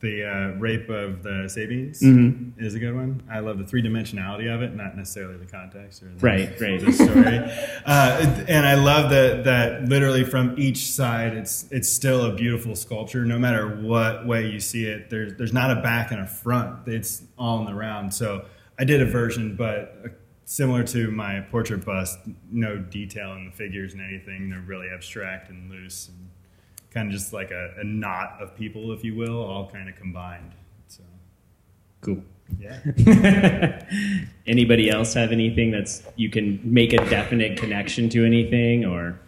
the 0.00 0.24
uh, 0.24 0.58
rape 0.58 0.90
of 0.90 1.22
the 1.22 1.48
Sabines 1.48 2.02
is 2.02 2.74
a 2.74 2.78
good 2.78 2.94
one. 2.94 3.22
I 3.30 3.38
love 3.38 3.56
the 3.58 3.64
three 3.64 3.82
dimensionality 3.82 4.54
of 4.54 4.60
it, 4.60 4.74
not 4.74 4.94
necessarily 4.94 5.38
the 5.38 5.46
context 5.46 6.02
or 6.02 6.10
the, 6.10 6.18
Right, 6.18 6.60
right. 6.60 6.78
the 6.78 6.92
story. 6.92 7.38
uh, 7.86 8.44
and 8.46 8.66
I 8.66 8.74
love 8.74 9.08
that 9.10 9.44
that 9.44 9.88
literally 9.88 10.22
from 10.22 10.54
each 10.58 10.90
side, 10.90 11.32
it's 11.32 11.64
it's 11.70 11.88
still 11.88 12.26
a 12.26 12.34
beautiful 12.34 12.76
sculpture. 12.76 13.24
No 13.24 13.38
matter 13.38 13.66
what 13.68 14.26
way 14.26 14.46
you 14.50 14.60
see 14.60 14.84
it, 14.84 15.08
there's 15.08 15.32
there's 15.38 15.54
not 15.54 15.76
a 15.76 15.80
back 15.80 16.12
and 16.12 16.20
a 16.20 16.26
front. 16.26 16.86
It's 16.86 17.22
all 17.38 17.58
in 17.60 17.64
the 17.64 17.74
round. 17.74 18.12
So 18.12 18.44
I 18.78 18.84
did 18.84 19.00
a 19.00 19.06
version, 19.06 19.56
but 19.56 19.96
uh, 20.04 20.08
similar 20.46 20.82
to 20.84 21.10
my 21.10 21.40
portrait 21.50 21.84
bust, 21.84 22.18
no 22.50 22.76
detail 22.78 23.32
in 23.32 23.44
the 23.44 23.50
figures 23.50 23.92
and 23.92 24.00
anything. 24.00 24.48
They're 24.48 24.60
really 24.60 24.88
abstract 24.88 25.50
and 25.50 25.68
loose 25.70 26.08
and 26.08 26.30
kind 26.90 27.08
of 27.08 27.12
just 27.12 27.32
like 27.34 27.50
a, 27.50 27.74
a 27.78 27.84
knot 27.84 28.38
of 28.40 28.56
people, 28.56 28.92
if 28.92 29.04
you 29.04 29.14
will, 29.14 29.42
all 29.42 29.68
kind 29.68 29.88
of 29.88 29.96
combined. 29.96 30.52
So 30.88 31.02
Cool. 32.00 32.22
yeah. 32.58 33.82
Anybody 34.46 34.88
else 34.88 35.12
have 35.14 35.32
anything 35.32 35.72
that's 35.72 36.02
you 36.14 36.30
can 36.30 36.60
make 36.62 36.92
a 36.92 36.98
definite 37.10 37.58
connection 37.58 38.08
to 38.10 38.24
anything 38.24 38.84
or 38.84 39.18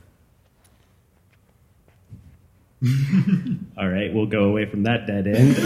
All 3.77 3.89
right, 3.89 4.15
we'll 4.15 4.27
go 4.27 4.45
away 4.45 4.65
from 4.67 4.85
that 4.85 5.05
dead 5.09 5.27
end. 5.27 5.57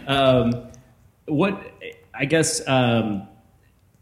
um, 0.08 0.69
what 1.30 1.72
I 2.14 2.24
guess 2.24 2.66
um, 2.68 3.26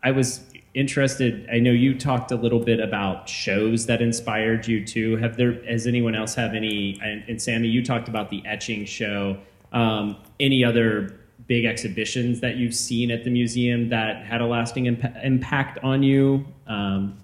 I 0.03 0.11
was 0.11 0.41
interested. 0.75 1.49
I 1.53 1.59
know 1.59 1.71
you 1.71 1.99
talked 1.99 2.31
a 2.33 2.37
little 2.37 2.61
bit 2.61 2.81
about 2.81 3.29
shows 3.29 3.87
that 3.87 4.01
inspired 4.01 4.67
you 4.67 4.85
too. 4.85 5.17
Have 5.17 5.37
there? 5.37 5.63
Has 5.65 5.87
anyone 5.87 6.15
else 6.15 6.35
have 6.35 6.55
any? 6.55 6.99
And, 7.03 7.25
and 7.29 7.41
Sammy, 7.41 7.69
you 7.69 7.85
talked 7.85 8.09
about 8.09 8.31
the 8.31 8.43
etching 8.47 8.85
show. 8.85 9.39
Um, 9.73 10.17
any 10.41 10.65
other 10.65 11.21
big 11.47 11.65
exhibitions 11.65 12.41
that 12.41 12.57
you've 12.57 12.75
seen 12.75 13.11
at 13.11 13.25
the 13.25 13.31
museum 13.31 13.89
that 13.89 14.25
had 14.25 14.41
a 14.41 14.47
lasting 14.47 14.85
impa- 14.85 15.25
impact 15.25 15.79
on 15.83 16.03
you? 16.03 16.47
Um, 16.67 17.19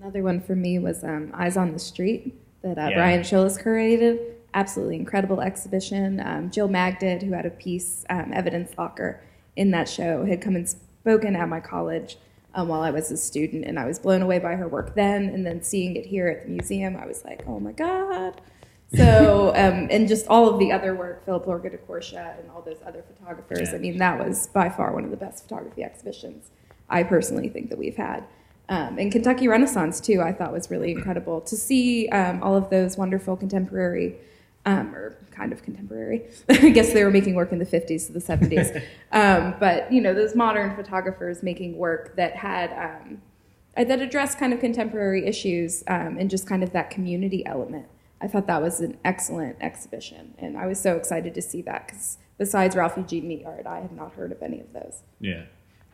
Another 0.00 0.22
one 0.22 0.40
for 0.40 0.54
me 0.54 0.78
was 0.78 1.02
um, 1.02 1.30
Eyes 1.34 1.56
on 1.56 1.72
the 1.72 1.78
Street 1.78 2.34
that 2.62 2.78
uh, 2.78 2.88
Yeah. 2.88 2.96
Brian 2.96 3.20
Sholis 3.22 3.60
curated. 3.62 4.34
Absolutely 4.54 4.96
incredible 4.96 5.40
exhibition. 5.40 6.20
Um, 6.24 6.50
Jill 6.50 6.68
Magid, 6.68 7.22
who 7.22 7.32
had 7.32 7.46
a 7.46 7.50
piece, 7.50 8.04
um, 8.08 8.32
Evidence 8.32 8.72
Locker, 8.78 9.20
in 9.56 9.70
that 9.72 9.88
show, 9.88 10.24
had 10.24 10.40
come 10.40 10.56
and 10.56 10.68
spoken 10.68 11.36
at 11.36 11.48
my 11.48 11.60
college 11.60 12.16
um, 12.54 12.68
while 12.68 12.80
I 12.80 12.90
was 12.90 13.10
a 13.10 13.16
student, 13.16 13.64
and 13.64 13.78
I 13.78 13.86
was 13.86 13.98
blown 13.98 14.22
away 14.22 14.38
by 14.38 14.54
her 14.56 14.66
work 14.66 14.94
then. 14.94 15.28
And 15.28 15.44
then 15.44 15.62
seeing 15.62 15.96
it 15.96 16.06
here 16.06 16.28
at 16.28 16.44
the 16.44 16.48
museum, 16.48 16.96
I 16.96 17.06
was 17.06 17.24
like, 17.24 17.42
oh 17.46 17.60
my 17.60 17.72
God. 17.72 18.40
So, 18.94 19.48
um, 19.54 19.88
and 19.90 20.08
just 20.08 20.26
all 20.28 20.48
of 20.48 20.58
the 20.58 20.72
other 20.72 20.94
work, 20.94 21.24
Philip-Lorca 21.24 21.70
diCorcia 21.70 22.38
and 22.40 22.50
all 22.50 22.62
those 22.62 22.78
other 22.86 23.02
photographers. 23.02 23.68
Yeah. 23.70 23.76
I 23.76 23.78
mean, 23.78 23.98
that 23.98 24.18
was 24.18 24.46
by 24.48 24.70
far 24.70 24.92
one 24.92 25.04
of 25.04 25.10
the 25.10 25.16
best 25.16 25.42
photography 25.44 25.82
exhibitions 25.82 26.50
I 26.88 27.02
personally 27.02 27.48
think 27.48 27.68
that 27.68 27.78
we've 27.78 27.96
had. 27.96 28.24
Um, 28.70 28.98
and 28.98 29.10
Kentucky 29.10 29.48
Renaissance, 29.48 30.00
too, 30.00 30.20
I 30.20 30.32
thought 30.32 30.52
was 30.52 30.70
really 30.70 30.92
incredible 30.92 31.40
to 31.42 31.56
see 31.56 32.08
um, 32.08 32.42
all 32.42 32.54
of 32.54 32.68
those 32.70 32.98
wonderful 32.98 33.36
contemporary, 33.36 34.16
um, 34.68 34.94
or 34.94 35.16
kind 35.30 35.50
of 35.52 35.62
contemporary. 35.62 36.28
I 36.50 36.68
guess 36.70 36.92
they 36.92 37.02
were 37.02 37.10
making 37.10 37.34
work 37.34 37.52
in 37.52 37.58
the 37.58 37.64
50s 37.64 38.06
to 38.06 38.12
the 38.12 38.20
70s. 38.20 38.82
um, 39.12 39.54
but, 39.58 39.90
you 39.90 40.00
know, 40.00 40.12
those 40.12 40.34
modern 40.34 40.76
photographers 40.76 41.42
making 41.42 41.78
work 41.78 42.14
that 42.16 42.36
had, 42.36 42.70
um, 42.72 43.22
uh, 43.78 43.84
that 43.84 44.02
addressed 44.02 44.38
kind 44.38 44.52
of 44.52 44.60
contemporary 44.60 45.26
issues 45.26 45.82
um, 45.88 46.18
and 46.18 46.28
just 46.28 46.46
kind 46.46 46.62
of 46.62 46.72
that 46.72 46.90
community 46.90 47.44
element. 47.46 47.86
I 48.20 48.28
thought 48.28 48.46
that 48.48 48.60
was 48.60 48.80
an 48.80 48.98
excellent 49.04 49.56
exhibition. 49.60 50.34
And 50.38 50.58
I 50.58 50.66
was 50.66 50.78
so 50.78 50.96
excited 50.96 51.34
to 51.34 51.40
see 51.40 51.62
that 51.62 51.86
because 51.86 52.18
besides 52.36 52.76
Ralph 52.76 52.96
Eugene 52.98 53.26
Meatyard, 53.26 53.66
I 53.66 53.80
had 53.80 53.92
not 53.92 54.12
heard 54.12 54.32
of 54.32 54.42
any 54.42 54.60
of 54.60 54.72
those. 54.74 55.02
Yeah. 55.18 55.44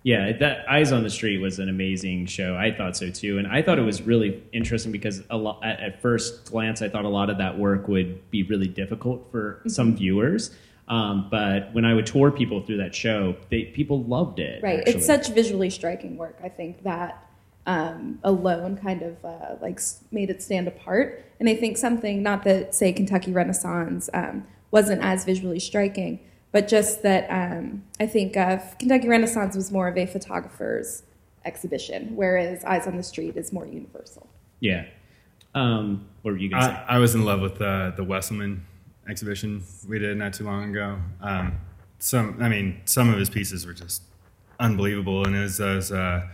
Yeah, 0.05 0.33
that 0.33 0.71
Eyes 0.71 0.93
on 0.93 1.03
the 1.03 1.09
Street 1.09 1.38
was 1.38 1.59
an 1.59 1.71
amazing 1.71 2.27
show. 2.27 2.55
I 2.57 2.71
thought 2.71 2.95
so 2.95 3.11
too, 3.11 3.38
and 3.38 3.49
I 3.49 3.62
thought 3.62 3.79
it 3.79 3.85
was 3.85 4.03
really 4.03 4.43
interesting 4.53 4.93
because 4.93 5.23
a 5.31 5.37
lot, 5.37 5.64
at, 5.64 5.81
at 5.81 6.03
first 6.03 6.45
glance, 6.45 6.83
I 6.83 6.90
thought 6.90 7.07
a 7.07 7.09
lot 7.09 7.31
of 7.31 7.38
that 7.38 7.59
work 7.59 7.88
would 7.88 8.31
be 8.31 8.43
really 8.43 8.69
difficult 8.69 9.27
for 9.33 9.62
some 9.67 9.97
viewers. 9.97 10.51
Um, 10.88 11.29
but 11.31 11.73
when 11.73 11.87
I 11.87 11.95
would 11.95 12.05
tour 12.05 12.31
people 12.31 12.61
through 12.61 12.77
that 12.77 12.95
show, 12.95 13.35
they 13.49 13.64
people 13.64 14.05
loved 14.05 14.38
it. 14.38 14.62
Right. 14.62 14.81
actually. 14.81 14.95
It's 14.95 15.07
such 15.07 15.29
visually 15.29 15.71
striking 15.71 16.19
work. 16.19 16.38
I 16.45 16.51
think 16.51 16.83
that 16.83 17.27
um, 17.67 18.19
alone 18.23 18.77
kind 18.77 19.03
of 19.03 19.25
uh, 19.25 19.57
like 19.61 19.81
made 20.11 20.31
it 20.31 20.43
stand 20.43 20.69
apart. 20.69 21.25
And 21.40 21.49
I 21.49 21.57
think 21.57 21.79
something, 21.79 22.23
not 22.23 22.45
that 22.45 22.75
say 22.75 22.93
Kentucky 22.93 23.33
Renaissance 23.33 24.11
um, 24.12 24.47
wasn't 24.71 25.03
as 25.03 25.25
visually 25.25 25.61
striking, 25.61 26.21
but 26.55 26.69
just 26.69 27.03
that 27.03 27.27
um, 27.31 27.83
I 27.99 28.07
think 28.07 28.37
of 28.37 28.79
Kentucky 28.79 29.09
Renaissance 29.09 29.57
was 29.57 29.73
more 29.73 29.88
of 29.88 29.99
a 29.99 30.07
photographer's 30.07 31.03
exhibition, 31.45 32.14
whereas 32.14 32.64
Eyes 32.64 32.87
on 32.87 32.97
the 32.97 33.03
Street 33.03 33.37
is 33.37 33.53
more 33.53 33.67
universal. 33.67 34.29
yeah. 34.61 34.87
Um, 35.57 36.07
what 36.23 36.33
were 36.33 36.37
you 36.37 36.48
gonna 36.48 36.65
say? 36.65 36.85
I, 36.88 36.96
I 36.96 36.98
was 36.98 37.15
in 37.15 37.25
love 37.25 37.40
with 37.40 37.61
uh, 37.61 37.90
the 37.96 38.05
Wesselmann 38.05 38.61
exhibition 39.09 39.63
we 39.88 39.98
did 39.98 40.17
not 40.17 40.33
too 40.33 40.44
long 40.44 40.71
ago. 40.71 40.98
Um, 41.21 41.59
some, 41.98 42.38
I 42.40 42.48
mean, 42.48 42.81
some 42.85 43.09
of 43.13 43.19
his 43.19 43.31
pieces 43.31 43.67
were 43.67 43.73
just 43.73 44.02
unbelievable, 44.59 45.25
and 45.25 45.35
his 45.35 45.59
those 45.59 45.90
uh, 45.90 46.27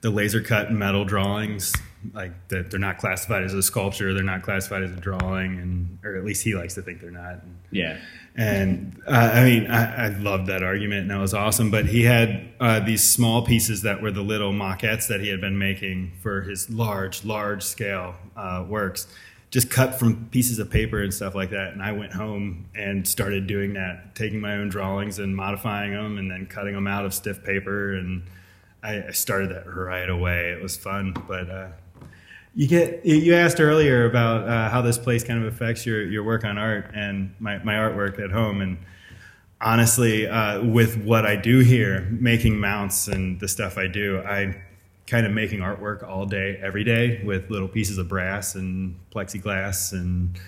the 0.00 0.10
laser 0.10 0.40
cut 0.40 0.72
metal 0.72 1.04
drawings 1.04 1.74
like 2.12 2.32
that 2.48 2.70
they're 2.70 2.80
not 2.80 2.98
classified 2.98 3.44
as 3.44 3.54
a 3.54 3.62
sculpture, 3.62 4.14
they're 4.14 4.22
not 4.22 4.42
classified 4.42 4.82
as 4.82 4.90
a 4.92 4.96
drawing, 4.96 5.58
and 5.58 5.98
or 6.04 6.16
at 6.16 6.24
least 6.24 6.44
he 6.44 6.54
likes 6.54 6.74
to 6.74 6.82
think 6.82 7.00
they're 7.00 7.10
not. 7.10 7.42
And, 7.42 7.58
Yeah. 7.70 7.98
And 8.36 9.00
uh, 9.06 9.30
I 9.34 9.44
mean, 9.44 9.66
I, 9.66 10.06
I 10.06 10.08
loved 10.08 10.46
that 10.48 10.62
argument, 10.62 11.02
and 11.02 11.10
that 11.10 11.18
was 11.18 11.32
awesome. 11.32 11.70
But 11.70 11.86
he 11.86 12.02
had 12.04 12.48
uh, 12.60 12.80
these 12.80 13.02
small 13.02 13.44
pieces 13.46 13.82
that 13.82 14.02
were 14.02 14.10
the 14.10 14.22
little 14.22 14.52
maquettes 14.52 15.08
that 15.08 15.20
he 15.20 15.28
had 15.28 15.40
been 15.40 15.58
making 15.58 16.12
for 16.22 16.42
his 16.42 16.68
large, 16.68 17.24
large 17.24 17.62
scale 17.62 18.14
uh, 18.36 18.64
works, 18.68 19.06
just 19.50 19.70
cut 19.70 19.98
from 19.98 20.26
pieces 20.26 20.58
of 20.58 20.70
paper 20.70 21.02
and 21.02 21.14
stuff 21.14 21.34
like 21.34 21.48
that. 21.50 21.72
And 21.72 21.82
I 21.82 21.92
went 21.92 22.12
home 22.12 22.66
and 22.74 23.08
started 23.08 23.46
doing 23.46 23.72
that, 23.72 24.14
taking 24.14 24.40
my 24.40 24.52
own 24.52 24.68
drawings 24.68 25.18
and 25.18 25.34
modifying 25.34 25.92
them, 25.92 26.18
and 26.18 26.30
then 26.30 26.46
cutting 26.46 26.74
them 26.74 26.86
out 26.86 27.06
of 27.06 27.14
stiff 27.14 27.42
paper. 27.42 27.94
And 27.94 28.22
I, 28.82 29.04
I 29.04 29.10
started 29.12 29.50
that 29.50 29.66
right 29.66 30.10
away. 30.10 30.50
It 30.50 30.62
was 30.62 30.76
fun, 30.76 31.14
but. 31.26 31.72
You 32.56 32.66
get 32.66 33.04
you 33.06 33.34
asked 33.34 33.60
earlier 33.60 34.06
about 34.06 34.48
uh, 34.48 34.68
how 34.70 34.82
this 34.82 34.98
place 34.98 35.22
kind 35.22 35.44
of 35.44 35.52
affects 35.52 35.86
your, 35.86 36.04
your 36.04 36.24
work 36.24 36.44
on 36.44 36.58
art 36.58 36.90
and 36.94 37.32
my, 37.38 37.58
my 37.58 37.74
artwork 37.74 38.18
at 38.18 38.32
home. 38.32 38.60
And 38.60 38.78
honestly 39.60 40.26
uh, 40.26 40.62
with 40.62 41.02
what 41.04 41.24
i 41.24 41.34
do 41.34 41.60
here 41.60 42.06
making 42.20 42.58
mounts 42.58 43.08
and 43.08 43.40
the 43.40 43.48
stuff 43.48 43.78
i 43.78 43.86
do 43.86 44.20
i 44.20 44.54
kind 45.06 45.24
of 45.24 45.32
making 45.32 45.60
artwork 45.60 46.06
all 46.06 46.26
day 46.26 46.58
every 46.62 46.84
day 46.84 47.22
with 47.24 47.48
little 47.50 47.68
pieces 47.68 47.96
of 47.96 48.08
brass 48.08 48.54
and 48.54 48.98
plexiglass 49.14 49.92
and 49.92 50.38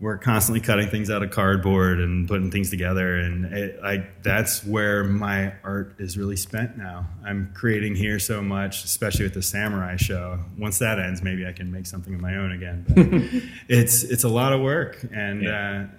we're 0.00 0.16
constantly 0.16 0.60
cutting 0.60 0.88
things 0.88 1.10
out 1.10 1.22
of 1.22 1.30
cardboard 1.30 2.00
and 2.00 2.26
putting 2.26 2.50
things 2.50 2.70
together. 2.70 3.16
And 3.18 3.44
it, 3.52 3.78
I, 3.84 4.06
that's 4.22 4.64
where 4.64 5.04
my 5.04 5.52
art 5.62 5.96
is 5.98 6.16
really 6.16 6.36
spent 6.36 6.78
now. 6.78 7.06
I'm 7.22 7.52
creating 7.54 7.96
here 7.96 8.18
so 8.18 8.40
much 8.40 8.82
especially 8.84 9.24
with 9.26 9.34
the 9.34 9.42
samurai 9.42 9.96
show. 9.96 10.38
Once 10.58 10.78
that 10.78 10.98
ends 10.98 11.22
maybe 11.22 11.46
i 11.46 11.52
can 11.52 11.70
make 11.70 11.84
something 11.86 12.14
of 12.14 12.20
my 12.20 12.36
own 12.36 12.52
again. 12.52 12.84
But 12.88 13.52
it's 13.68 14.02
it's 14.02 14.24
a 14.24 14.28
lot 14.28 14.52
of 14.54 14.60
work. 14.62 15.04
And 15.12 15.42
Yeah. 15.42 15.86
uh, 15.92 15.96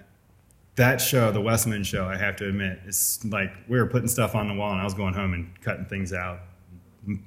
that 0.76 1.00
show 1.02 1.30
the 1.30 1.40
westman 1.40 1.84
show 1.84 2.06
i 2.06 2.16
have 2.16 2.34
to 2.36 2.48
admit 2.48 2.80
it's 2.86 3.22
like 3.26 3.52
we 3.68 3.78
were 3.78 3.86
putting 3.86 4.08
stuff 4.08 4.34
on 4.34 4.48
the 4.48 4.54
wall 4.54 4.72
and 4.72 4.80
i 4.80 4.84
was 4.84 4.94
going 4.94 5.12
home 5.12 5.34
and 5.34 5.60
cutting 5.60 5.84
things 5.84 6.14
out 6.14 6.38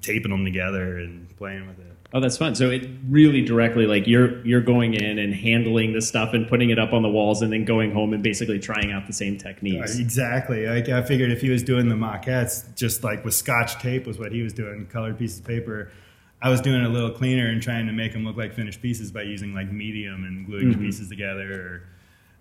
taping 0.02 0.32
them 0.32 0.44
together 0.44 0.98
and 0.98 1.30
playing 1.38 1.68
with 1.68 1.78
it 1.78 1.95
Oh, 2.14 2.20
that's 2.22 2.38
fun. 2.38 2.56
So 2.56 2.70
it 2.70 2.88
really 3.10 3.42
directly 3.42 3.88
like 3.88 4.08
you're 4.08 4.46
you're 4.46 4.62
going 4.62 4.94
in 4.94 5.20
and 5.20 5.34
handling 5.34 5.94
the 5.94 6.02
stuff 6.02 6.34
and 6.34 6.48
putting 6.48 6.70
it 6.70 6.80
up 6.80 6.94
on 6.94 7.02
the 7.02 7.10
walls 7.10 7.42
and 7.42 7.52
then 7.52 7.66
going 7.66 7.92
home 7.92 8.14
and 8.14 8.24
basically 8.24 8.60
trying 8.60 8.92
out 8.92 9.08
the 9.08 9.14
same 9.14 9.38
techniques. 9.38 10.00
Exactly. 10.00 10.66
Like 10.68 10.88
I 10.88 11.02
figured 11.04 11.32
if 11.32 11.42
he 11.42 11.50
was 11.50 11.64
doing 11.64 11.90
the 11.90 11.96
maquettes, 11.96 12.74
just 12.76 13.04
like 13.04 13.26
with 13.26 13.34
scotch 13.34 13.80
tape 13.82 14.08
was 14.08 14.18
what 14.18 14.32
he 14.32 14.42
was 14.42 14.54
doing, 14.54 14.86
colored 14.88 15.18
pieces 15.18 15.40
of 15.40 15.46
paper. 15.46 15.92
I 16.42 16.50
was 16.50 16.62
doing 16.62 16.82
it 16.82 16.86
a 16.86 16.90
little 16.90 17.12
cleaner 17.12 17.48
and 17.48 17.62
trying 17.62 17.88
to 17.88 17.94
make 17.94 18.14
them 18.14 18.24
look 18.24 18.38
like 18.38 18.54
finished 18.54 18.82
pieces 18.82 19.12
by 19.12 19.24
using 19.24 19.54
like 19.54 19.72
medium 19.72 20.26
and 20.26 20.46
gluing 20.46 20.72
the 20.72 20.78
pieces 20.78 21.10
together. 21.10 21.52
Or 21.54 21.84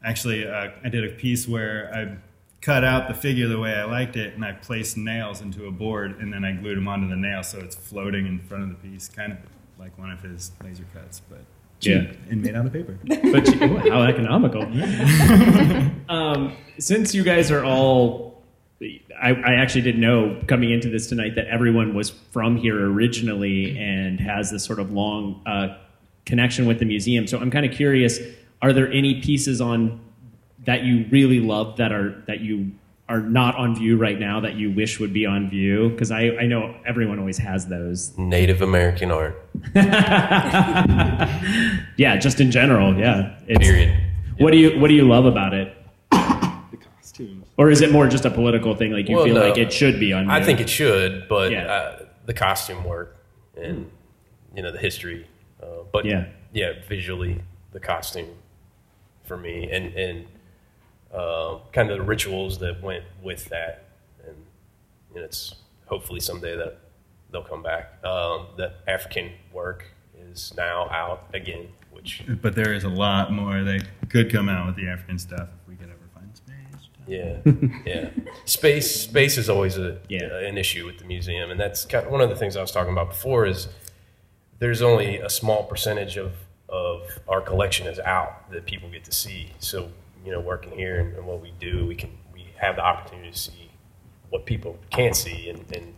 actually, 0.05 0.47
uh, 0.47 0.71
I 0.85 0.89
did 0.89 1.05
a 1.05 1.15
piece 1.15 1.49
where 1.49 1.91
I 1.95 2.17
cut 2.61 2.85
out 2.85 3.09
the 3.09 3.15
figure 3.15 3.49
the 3.49 3.59
way 3.59 3.75
I 3.75 3.85
liked 3.85 4.17
it 4.17 4.35
and 4.35 4.45
I 4.45 4.53
placed 4.53 4.97
nails 4.97 5.41
into 5.41 5.67
a 5.67 5.71
board 5.71 6.19
and 6.21 6.33
then 6.33 6.45
I 6.45 6.53
glued 6.53 6.77
them 6.77 6.89
onto 6.89 7.09
the 7.09 7.17
nail 7.17 7.43
so 7.43 7.59
it's 7.59 7.77
floating 7.77 8.27
in 8.27 8.41
front 8.41 8.63
of 8.65 8.69
the 8.71 8.89
piece, 8.89 9.09
kind 9.09 9.33
of 9.33 9.39
like 9.85 9.99
one 9.99 10.11
of 10.11 10.23
his 10.23 10.51
laser 10.65 10.87
cuts, 10.95 11.21
but 11.29 11.41
cheap 11.79 12.05
Yeah. 12.05 12.17
and 12.31 12.43
made 12.43 12.55
out 12.55 12.65
of 12.65 12.73
paper. 12.73 12.99
but 13.05 13.47
you, 13.47 13.59
oh, 13.61 13.91
how 13.91 14.03
economical. 14.03 14.63
um, 16.09 16.57
since 16.79 17.15
you 17.15 17.23
guys 17.23 17.51
are 17.51 17.63
all, 17.63 18.43
I, 18.81 19.33
I 19.33 19.55
actually 19.61 19.83
didn't 19.83 20.01
know 20.01 20.43
coming 20.49 20.71
into 20.71 20.89
this 20.89 21.07
tonight 21.07 21.35
that 21.35 21.49
everyone 21.49 21.95
was 21.95 22.09
from 22.09 22.57
here 22.57 22.91
originally 22.91 23.79
and 23.79 24.19
has 24.21 24.51
this 24.51 24.65
sort 24.65 24.79
of 24.79 24.91
long 24.91 25.43
uh, 25.45 25.77
connection 26.25 26.65
with 26.65 26.79
the 26.79 26.87
museum. 26.87 27.27
So 27.27 27.39
I'm 27.39 27.51
kind 27.51 27.67
of 27.67 27.73
curious: 27.73 28.19
are 28.63 28.73
there 28.73 28.91
any 28.91 29.21
pieces 29.21 29.61
on 29.61 30.01
that 30.65 30.83
you 30.83 31.05
really 31.11 31.41
love 31.41 31.77
that 31.77 31.93
are 31.93 32.23
that 32.27 32.41
you 32.41 32.73
are 33.09 33.21
not 33.21 33.55
on 33.57 33.75
view 33.77 33.97
right 33.99 34.19
now 34.19 34.41
that 34.41 34.55
you 34.55 34.73
wish 34.73 34.99
would 34.99 35.13
be 35.13 35.27
on 35.27 35.51
view? 35.51 35.91
Because 35.91 36.11
I, 36.11 36.31
I 36.41 36.47
know 36.47 36.75
everyone 36.87 37.19
always 37.19 37.37
has 37.39 37.67
those. 37.67 38.17
Native 38.17 38.63
American 38.63 39.11
art. 39.11 39.41
Yeah, 41.97 42.17
just 42.17 42.41
in 42.41 42.51
general. 42.51 42.99
Yeah. 42.99 43.37
It's- 43.47 43.59
Period. 43.67 43.97
What 44.39 44.51
do 44.51 44.57
you 44.59 44.79
What 44.81 44.89
do 44.89 44.95
you 44.95 45.07
love 45.07 45.27
about 45.27 45.55
it? 45.55 45.77
the 46.11 46.77
costumes. 46.97 47.47
Or 47.57 47.71
is 47.71 47.81
it 47.83 47.93
more 47.93 48.09
just 48.09 48.25
a 48.25 48.31
political 48.31 48.75
thing? 48.75 48.91
Like 48.93 49.09
you 49.09 49.15
Well, 49.17 49.25
feel 49.27 49.35
no. 49.37 49.47
like 49.49 49.59
it 49.59 49.73
should 49.73 50.01
be 50.01 50.13
on. 50.13 50.29
I 50.29 50.43
think 50.43 50.61
it 50.61 50.69
should, 50.69 51.29
but 51.29 51.53
Yeah. 51.53 51.67
uh, 51.67 52.05
the 52.27 52.35
costume 52.35 52.83
work 52.85 53.17
and 53.57 53.91
you 54.57 54.63
know 54.63 54.73
the 54.73 54.79
history, 54.79 55.27
uh, 55.63 55.67
but 55.93 56.05
Yeah. 56.05 56.27
yeah, 56.53 56.73
visually 56.89 57.43
the 57.73 57.81
costume 57.81 58.29
for 59.25 59.37
me 59.37 59.69
and 59.71 59.95
and 59.95 60.25
uh, 61.15 61.59
kind 61.73 61.91
of 61.91 61.99
the 61.99 62.05
rituals 62.05 62.59
that 62.59 62.83
went 62.83 63.05
with 63.23 63.45
that, 63.47 63.85
and 64.27 64.37
know, 65.21 65.23
it's 65.25 65.55
hopefully 65.87 66.21
someday 66.21 66.57
that 66.57 66.79
they'll 67.31 67.43
come 67.43 67.63
back. 67.63 68.05
Um, 68.05 68.47
the 68.57 68.73
African 68.89 69.33
work 69.53 69.87
is 70.31 70.53
now 70.57 70.89
out 70.91 71.29
again, 71.35 71.69
which 71.93 72.23
But 72.43 72.55
there 72.55 72.75
is 72.75 72.85
a 72.85 72.89
lot 72.89 73.33
more 73.33 73.63
that 73.63 73.87
could 74.09 74.31
come 74.33 74.49
out 74.49 74.67
with 74.67 74.77
the 74.77 74.89
African 74.89 75.19
stuff 75.19 75.49
if 75.63 75.69
we 75.69 75.77
could 75.77 75.89
ever 75.91 76.09
find 76.15 76.35
space. 76.37 76.89
Yeah, 77.07 77.37
yeah. 77.87 78.11
Space 78.45 79.03
space 79.03 79.37
is 79.39 79.49
always 79.49 79.77
a 79.79 79.99
Yeah. 80.09 80.27
uh, 80.33 80.39
an 80.39 80.59
issue 80.59 80.87
with 80.87 80.99
the 80.99 81.05
museum, 81.05 81.51
and 81.51 81.61
that's 81.61 81.85
kind 81.85 82.07
of 82.07 82.11
one 82.13 82.21
of 82.21 82.29
the 82.31 82.37
things 82.37 82.57
I 82.57 82.61
was 82.61 82.71
talking 82.73 82.93
about 82.93 83.09
before. 83.11 83.47
Is 83.47 83.69
there's 84.59 84.83
only 84.83 85.19
a 85.19 85.29
small 85.31 85.65
percentage 85.65 86.17
of 86.17 86.33
of 86.69 87.03
our 87.29 87.41
collection 87.41 87.87
is 87.87 87.99
out 88.01 88.51
that 88.51 88.65
people 88.65 88.89
get 88.91 89.05
to 89.05 89.13
see. 89.13 89.53
So 89.61 89.91
you 90.25 90.33
know, 90.33 90.41
working 90.41 90.73
here 90.73 91.01
and, 91.01 91.15
and 91.17 91.27
what 91.27 91.41
we 91.41 91.53
do, 91.61 91.87
we 91.87 91.95
can 91.95 92.11
we 92.33 92.47
have 92.57 92.77
the 92.77 92.83
opportunity 92.83 93.31
to 93.31 93.39
see 93.39 93.71
what 94.31 94.47
people 94.47 94.79
can't 94.91 95.15
see, 95.15 95.49
and, 95.51 95.61
and 95.73 95.95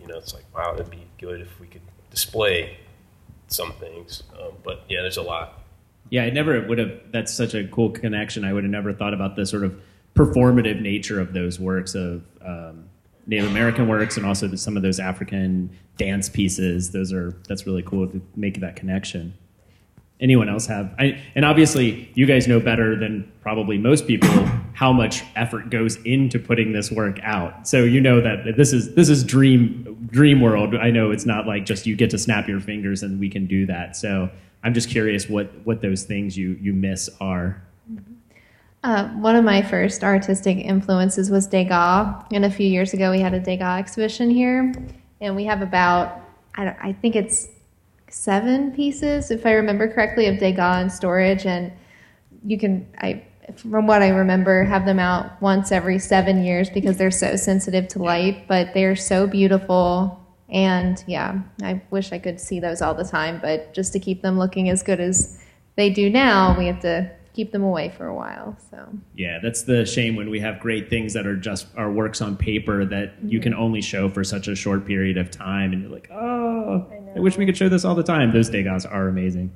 you 0.00 0.06
know, 0.06 0.16
it's 0.16 0.34
like 0.34 0.44
wow, 0.54 0.74
it'd 0.74 0.90
be 0.90 1.06
good 1.18 1.40
if 1.40 1.60
we 1.60 1.66
could 1.66 1.82
display 2.10 2.78
some 3.48 3.72
things. 3.72 4.22
Um, 4.40 4.52
but 4.64 4.84
yeah, 4.88 5.02
there's 5.02 5.18
a 5.18 5.22
lot. 5.22 5.62
Yeah, 6.10 6.24
I 6.24 6.30
never 6.30 6.66
would 6.66 6.78
have. 6.78 7.00
That's 7.12 7.32
such 7.32 7.54
a 7.54 7.66
cool 7.68 7.90
connection. 7.90 8.44
I 8.44 8.52
would 8.52 8.64
have 8.64 8.70
never 8.70 8.92
thought 8.92 9.14
about 9.14 9.36
the 9.36 9.44
sort 9.44 9.64
of 9.64 9.80
performative 10.14 10.80
nature 10.80 11.20
of 11.20 11.32
those 11.32 11.60
works 11.60 11.94
of 11.94 12.24
um, 12.44 12.88
Native 13.26 13.50
American 13.50 13.88
works, 13.88 14.16
and 14.16 14.24
also 14.24 14.52
some 14.54 14.76
of 14.76 14.82
those 14.82 15.00
African 15.00 15.70
dance 15.98 16.28
pieces. 16.28 16.92
Those 16.92 17.12
are 17.12 17.36
that's 17.48 17.66
really 17.66 17.82
cool 17.82 18.08
to 18.08 18.22
make 18.36 18.60
that 18.60 18.76
connection. 18.76 19.34
Anyone 20.18 20.48
else 20.48 20.66
have? 20.66 20.94
I, 20.98 21.22
and 21.34 21.44
obviously, 21.44 22.10
you 22.14 22.24
guys 22.24 22.48
know 22.48 22.58
better 22.58 22.98
than 22.98 23.30
probably 23.42 23.76
most 23.76 24.06
people 24.06 24.30
how 24.76 24.92
much 24.92 25.24
effort 25.36 25.70
goes 25.70 25.96
into 26.04 26.38
putting 26.38 26.72
this 26.72 26.90
work 26.92 27.18
out. 27.22 27.66
So 27.66 27.84
you 27.84 28.00
know 28.00 28.20
that 28.20 28.56
this 28.56 28.72
is 28.74 28.94
this 28.94 29.08
is 29.08 29.24
dream 29.24 30.08
dream 30.10 30.40
world. 30.40 30.74
I 30.74 30.90
know 30.90 31.10
it's 31.10 31.26
not 31.26 31.46
like 31.46 31.64
just 31.64 31.86
you 31.86 31.96
get 31.96 32.10
to 32.10 32.18
snap 32.18 32.46
your 32.46 32.60
fingers 32.60 33.02
and 33.02 33.18
we 33.18 33.30
can 33.30 33.46
do 33.46 33.66
that. 33.66 33.96
So 33.96 34.30
I'm 34.62 34.74
just 34.74 34.90
curious 34.90 35.28
what 35.28 35.50
what 35.64 35.80
those 35.80 36.04
things 36.04 36.36
you 36.36 36.58
you 36.60 36.72
miss 36.72 37.08
are. 37.20 37.62
Uh, 38.84 39.08
one 39.14 39.34
of 39.34 39.44
my 39.44 39.62
first 39.62 40.04
artistic 40.04 40.58
influences 40.58 41.30
was 41.30 41.46
Degas, 41.46 42.24
and 42.32 42.44
a 42.44 42.50
few 42.50 42.68
years 42.68 42.92
ago 42.92 43.10
we 43.10 43.20
had 43.20 43.34
a 43.34 43.40
Degas 43.40 43.80
exhibition 43.80 44.30
here, 44.30 44.74
and 45.20 45.34
we 45.34 45.44
have 45.44 45.62
about 45.62 46.20
I, 46.54 46.74
I 46.80 46.92
think 46.92 47.16
it's 47.16 47.48
seven 48.08 48.72
pieces, 48.72 49.30
if 49.30 49.46
I 49.46 49.52
remember 49.52 49.92
correctly, 49.92 50.26
of 50.26 50.38
Degas 50.38 50.82
in 50.82 50.90
storage, 50.90 51.46
and 51.46 51.72
you 52.44 52.58
can 52.58 52.86
I 52.98 53.24
from 53.56 53.86
what 53.86 54.02
I 54.02 54.08
remember 54.08 54.64
have 54.64 54.84
them 54.84 54.98
out 54.98 55.40
once 55.40 55.70
every 55.70 55.98
seven 55.98 56.44
years 56.44 56.68
because 56.68 56.96
they're 56.96 57.10
so 57.10 57.36
sensitive 57.36 57.88
to 57.88 58.02
light, 58.02 58.48
but 58.48 58.74
they're 58.74 58.96
so 58.96 59.26
beautiful. 59.26 60.20
And 60.48 61.02
yeah, 61.06 61.40
I 61.62 61.82
wish 61.90 62.12
I 62.12 62.18
could 62.18 62.40
see 62.40 62.60
those 62.60 62.82
all 62.82 62.94
the 62.94 63.04
time, 63.04 63.38
but 63.40 63.72
just 63.72 63.92
to 63.92 64.00
keep 64.00 64.22
them 64.22 64.38
looking 64.38 64.68
as 64.68 64.82
good 64.82 65.00
as 65.00 65.40
they 65.76 65.90
do 65.90 66.10
now, 66.10 66.56
we 66.58 66.66
have 66.66 66.80
to 66.80 67.10
keep 67.34 67.52
them 67.52 67.62
away 67.62 67.92
for 67.96 68.06
a 68.06 68.14
while. 68.14 68.56
So 68.70 68.88
Yeah, 69.14 69.38
that's 69.42 69.62
the 69.62 69.84
shame 69.84 70.16
when 70.16 70.30
we 70.30 70.40
have 70.40 70.58
great 70.58 70.88
things 70.88 71.12
that 71.12 71.26
are 71.26 71.36
just 71.36 71.66
our 71.76 71.92
works 71.92 72.20
on 72.20 72.36
paper 72.36 72.84
that 72.86 73.14
you 73.22 73.38
mm-hmm. 73.38 73.42
can 73.42 73.54
only 73.54 73.82
show 73.82 74.08
for 74.08 74.24
such 74.24 74.48
a 74.48 74.56
short 74.56 74.86
period 74.86 75.18
of 75.18 75.30
time, 75.30 75.72
and 75.72 75.82
you're 75.82 75.90
like, 75.90 76.10
oh, 76.10 76.86
I, 77.16 77.20
wish 77.20 77.36
we 77.36 77.46
could 77.46 77.56
show 77.56 77.68
this 77.68 77.84
all 77.84 77.94
the 77.94 78.02
time. 78.02 78.32
Those 78.32 78.48
Degas 78.50 78.86
are 78.86 79.08
amazing. 79.08 79.50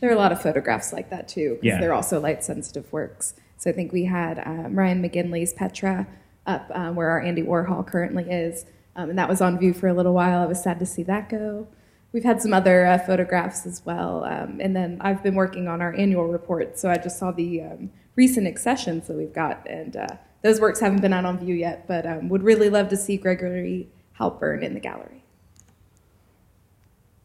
There 0.00 0.10
are 0.10 0.14
a 0.14 0.18
lot 0.18 0.32
of 0.32 0.42
photographs 0.42 0.92
like 0.92 1.10
that 1.10 1.28
too, 1.28 1.54
because 1.54 1.64
Yeah. 1.64 1.80
they're 1.80 1.94
also 1.94 2.20
light 2.20 2.44
sensitive 2.44 2.92
works. 2.92 3.34
So 3.56 3.70
I 3.70 3.72
think 3.72 3.92
we 3.92 4.04
had 4.04 4.38
um, 4.44 4.74
Ryan 4.78 5.02
McGinley's 5.02 5.52
Petra 5.52 6.06
up 6.46 6.70
um, 6.74 6.94
where 6.94 7.08
our 7.10 7.20
Andy 7.20 7.42
Warhol 7.42 7.86
currently 7.86 8.24
is, 8.24 8.66
um, 8.94 9.10
and 9.10 9.18
that 9.18 9.28
was 9.28 9.40
on 9.40 9.58
view 9.58 9.72
for 9.72 9.88
a 9.88 9.94
little 9.94 10.12
while. 10.14 10.40
I 10.40 10.46
was 10.46 10.62
sad 10.62 10.78
to 10.80 10.86
see 10.86 11.02
that 11.04 11.28
go. 11.28 11.66
We've 12.12 12.24
had 12.24 12.40
some 12.40 12.54
other 12.54 12.86
uh, 12.86 12.98
photographs 12.98 13.66
as 13.66 13.82
well, 13.84 14.24
um, 14.24 14.58
and 14.60 14.76
then 14.76 14.98
I've 15.00 15.22
been 15.22 15.34
working 15.34 15.68
on 15.68 15.80
our 15.82 15.92
annual 15.94 16.26
report. 16.26 16.78
So 16.78 16.90
I 16.90 16.96
just 16.98 17.18
saw 17.18 17.30
the 17.32 17.62
um, 17.62 17.90
recent 18.14 18.46
accessions 18.46 19.06
that 19.08 19.16
we've 19.16 19.34
got, 19.34 19.66
and 19.68 19.96
uh, 19.96 20.06
those 20.42 20.60
works 20.60 20.80
haven't 20.80 21.00
been 21.00 21.12
out 21.12 21.24
on 21.24 21.38
view 21.38 21.54
yet, 21.54 21.86
but 21.88 22.06
um, 22.06 22.28
would 22.28 22.42
really 22.42 22.70
love 22.70 22.88
to 22.90 22.96
see 22.96 23.16
Gregory 23.16 23.88
Halpern 24.18 24.62
in 24.62 24.74
the 24.74 24.80
gallery. 24.80 25.24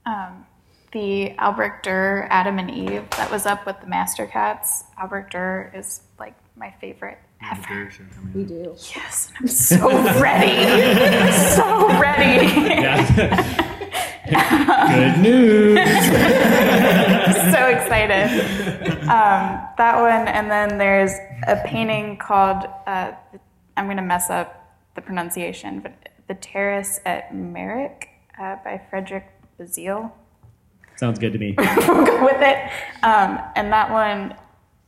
Um, 0.05 0.45
the 0.91 1.37
Albrecht 1.39 1.85
Dürer 1.85 2.27
Adam 2.29 2.59
and 2.59 2.69
Eve 2.69 3.09
that 3.11 3.31
was 3.31 3.45
up 3.45 3.65
with 3.65 3.79
the 3.81 3.87
Master 3.87 4.25
Cats. 4.25 4.83
Albrecht 5.01 5.33
Dürer 5.33 5.75
is 5.77 6.01
like 6.19 6.35
my 6.55 6.73
favorite 6.81 7.17
ever. 7.49 7.91
We 8.35 8.43
do. 8.43 8.75
Yes, 8.95 9.31
I'm 9.39 9.47
so 9.47 9.89
ready. 10.19 11.31
so 11.55 11.87
ready. 11.99 12.47
Good 14.31 15.19
news. 15.19 15.77
so 17.51 17.67
excited. 17.67 18.27
Um, 19.03 19.67
that 19.77 19.95
one, 19.99 20.27
and 20.27 20.49
then 20.49 20.77
there's 20.77 21.11
a 21.47 21.57
painting 21.65 22.17
called, 22.17 22.65
uh, 22.85 23.13
I'm 23.75 23.85
going 23.85 23.97
to 23.97 24.03
mess 24.03 24.29
up 24.29 24.77
the 24.95 25.01
pronunciation, 25.01 25.79
but 25.79 25.93
The 26.27 26.35
Terrace 26.35 26.99
at 27.05 27.33
Méric 27.33 28.05
uh, 28.39 28.57
by 28.63 28.81
Frederick 28.89 29.25
Bazille. 29.65 30.11
Sounds 30.95 31.19
good 31.19 31.33
to 31.33 31.39
me. 31.39 31.55
we'll 31.57 32.05
go 32.05 32.23
with 32.25 32.41
it. 32.41 32.57
Um, 33.03 33.39
and 33.55 33.71
that 33.71 33.91
one 33.91 34.35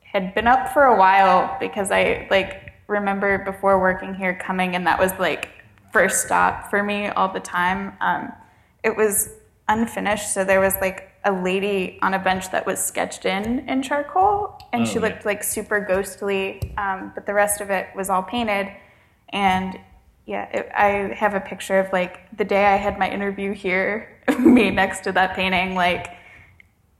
had 0.04 0.34
been 0.36 0.48
up 0.48 0.70
for 0.74 0.84
a 0.84 0.98
while 0.98 1.58
because 1.60 1.92
I 1.92 2.28
like 2.30 2.74
remember 2.88 3.40
before 3.46 3.80
working 3.80 4.14
here 4.14 4.36
coming, 4.36 4.76
and 4.76 4.86
that 4.88 5.00
was 5.00 5.12
like 5.20 5.50
first 5.92 6.26
stop 6.26 6.70
for 6.70 6.84
me 6.84 7.08
all 7.08 7.32
the 7.32 7.40
time. 7.40 7.94
Um, 8.02 8.32
it 8.84 8.96
was 8.96 9.30
unfinished, 9.70 10.34
so 10.34 10.44
there 10.44 10.60
was 10.60 10.76
like 10.82 11.10
a 11.26 11.32
lady 11.32 11.98
on 12.02 12.14
a 12.14 12.20
bench 12.20 12.52
that 12.52 12.66
was 12.66 12.84
sketched 12.84 13.26
in 13.26 13.68
in 13.70 13.82
charcoal, 13.82 14.60
and 14.74 14.84
Oh, 14.84 14.86
she 14.86 14.96
yeah. 14.96 15.02
looked 15.02 15.26
like 15.26 15.44
super 15.44 15.80
ghostly. 15.80 16.74
Um, 16.78 17.12
but 17.16 17.26
the 17.26 17.34
rest 17.34 17.62
of 17.62 17.70
it 17.70 17.88
was 17.96 18.10
all 18.10 18.24
painted, 18.24 18.68
and 19.30 19.80
yeah, 20.26 20.50
it, 20.52 20.72
I 20.76 21.14
have 21.14 21.34
a 21.34 21.40
picture 21.40 21.80
of 21.80 21.92
like 21.92 22.36
the 22.38 22.46
day 22.46 22.66
I 22.66 22.78
had 22.78 22.98
my 22.98 23.10
interview 23.10 23.54
here, 23.54 24.22
me 24.40 24.72
next 24.72 25.02
to 25.02 25.12
that 25.14 25.36
painting, 25.36 25.76
like. 25.76 26.08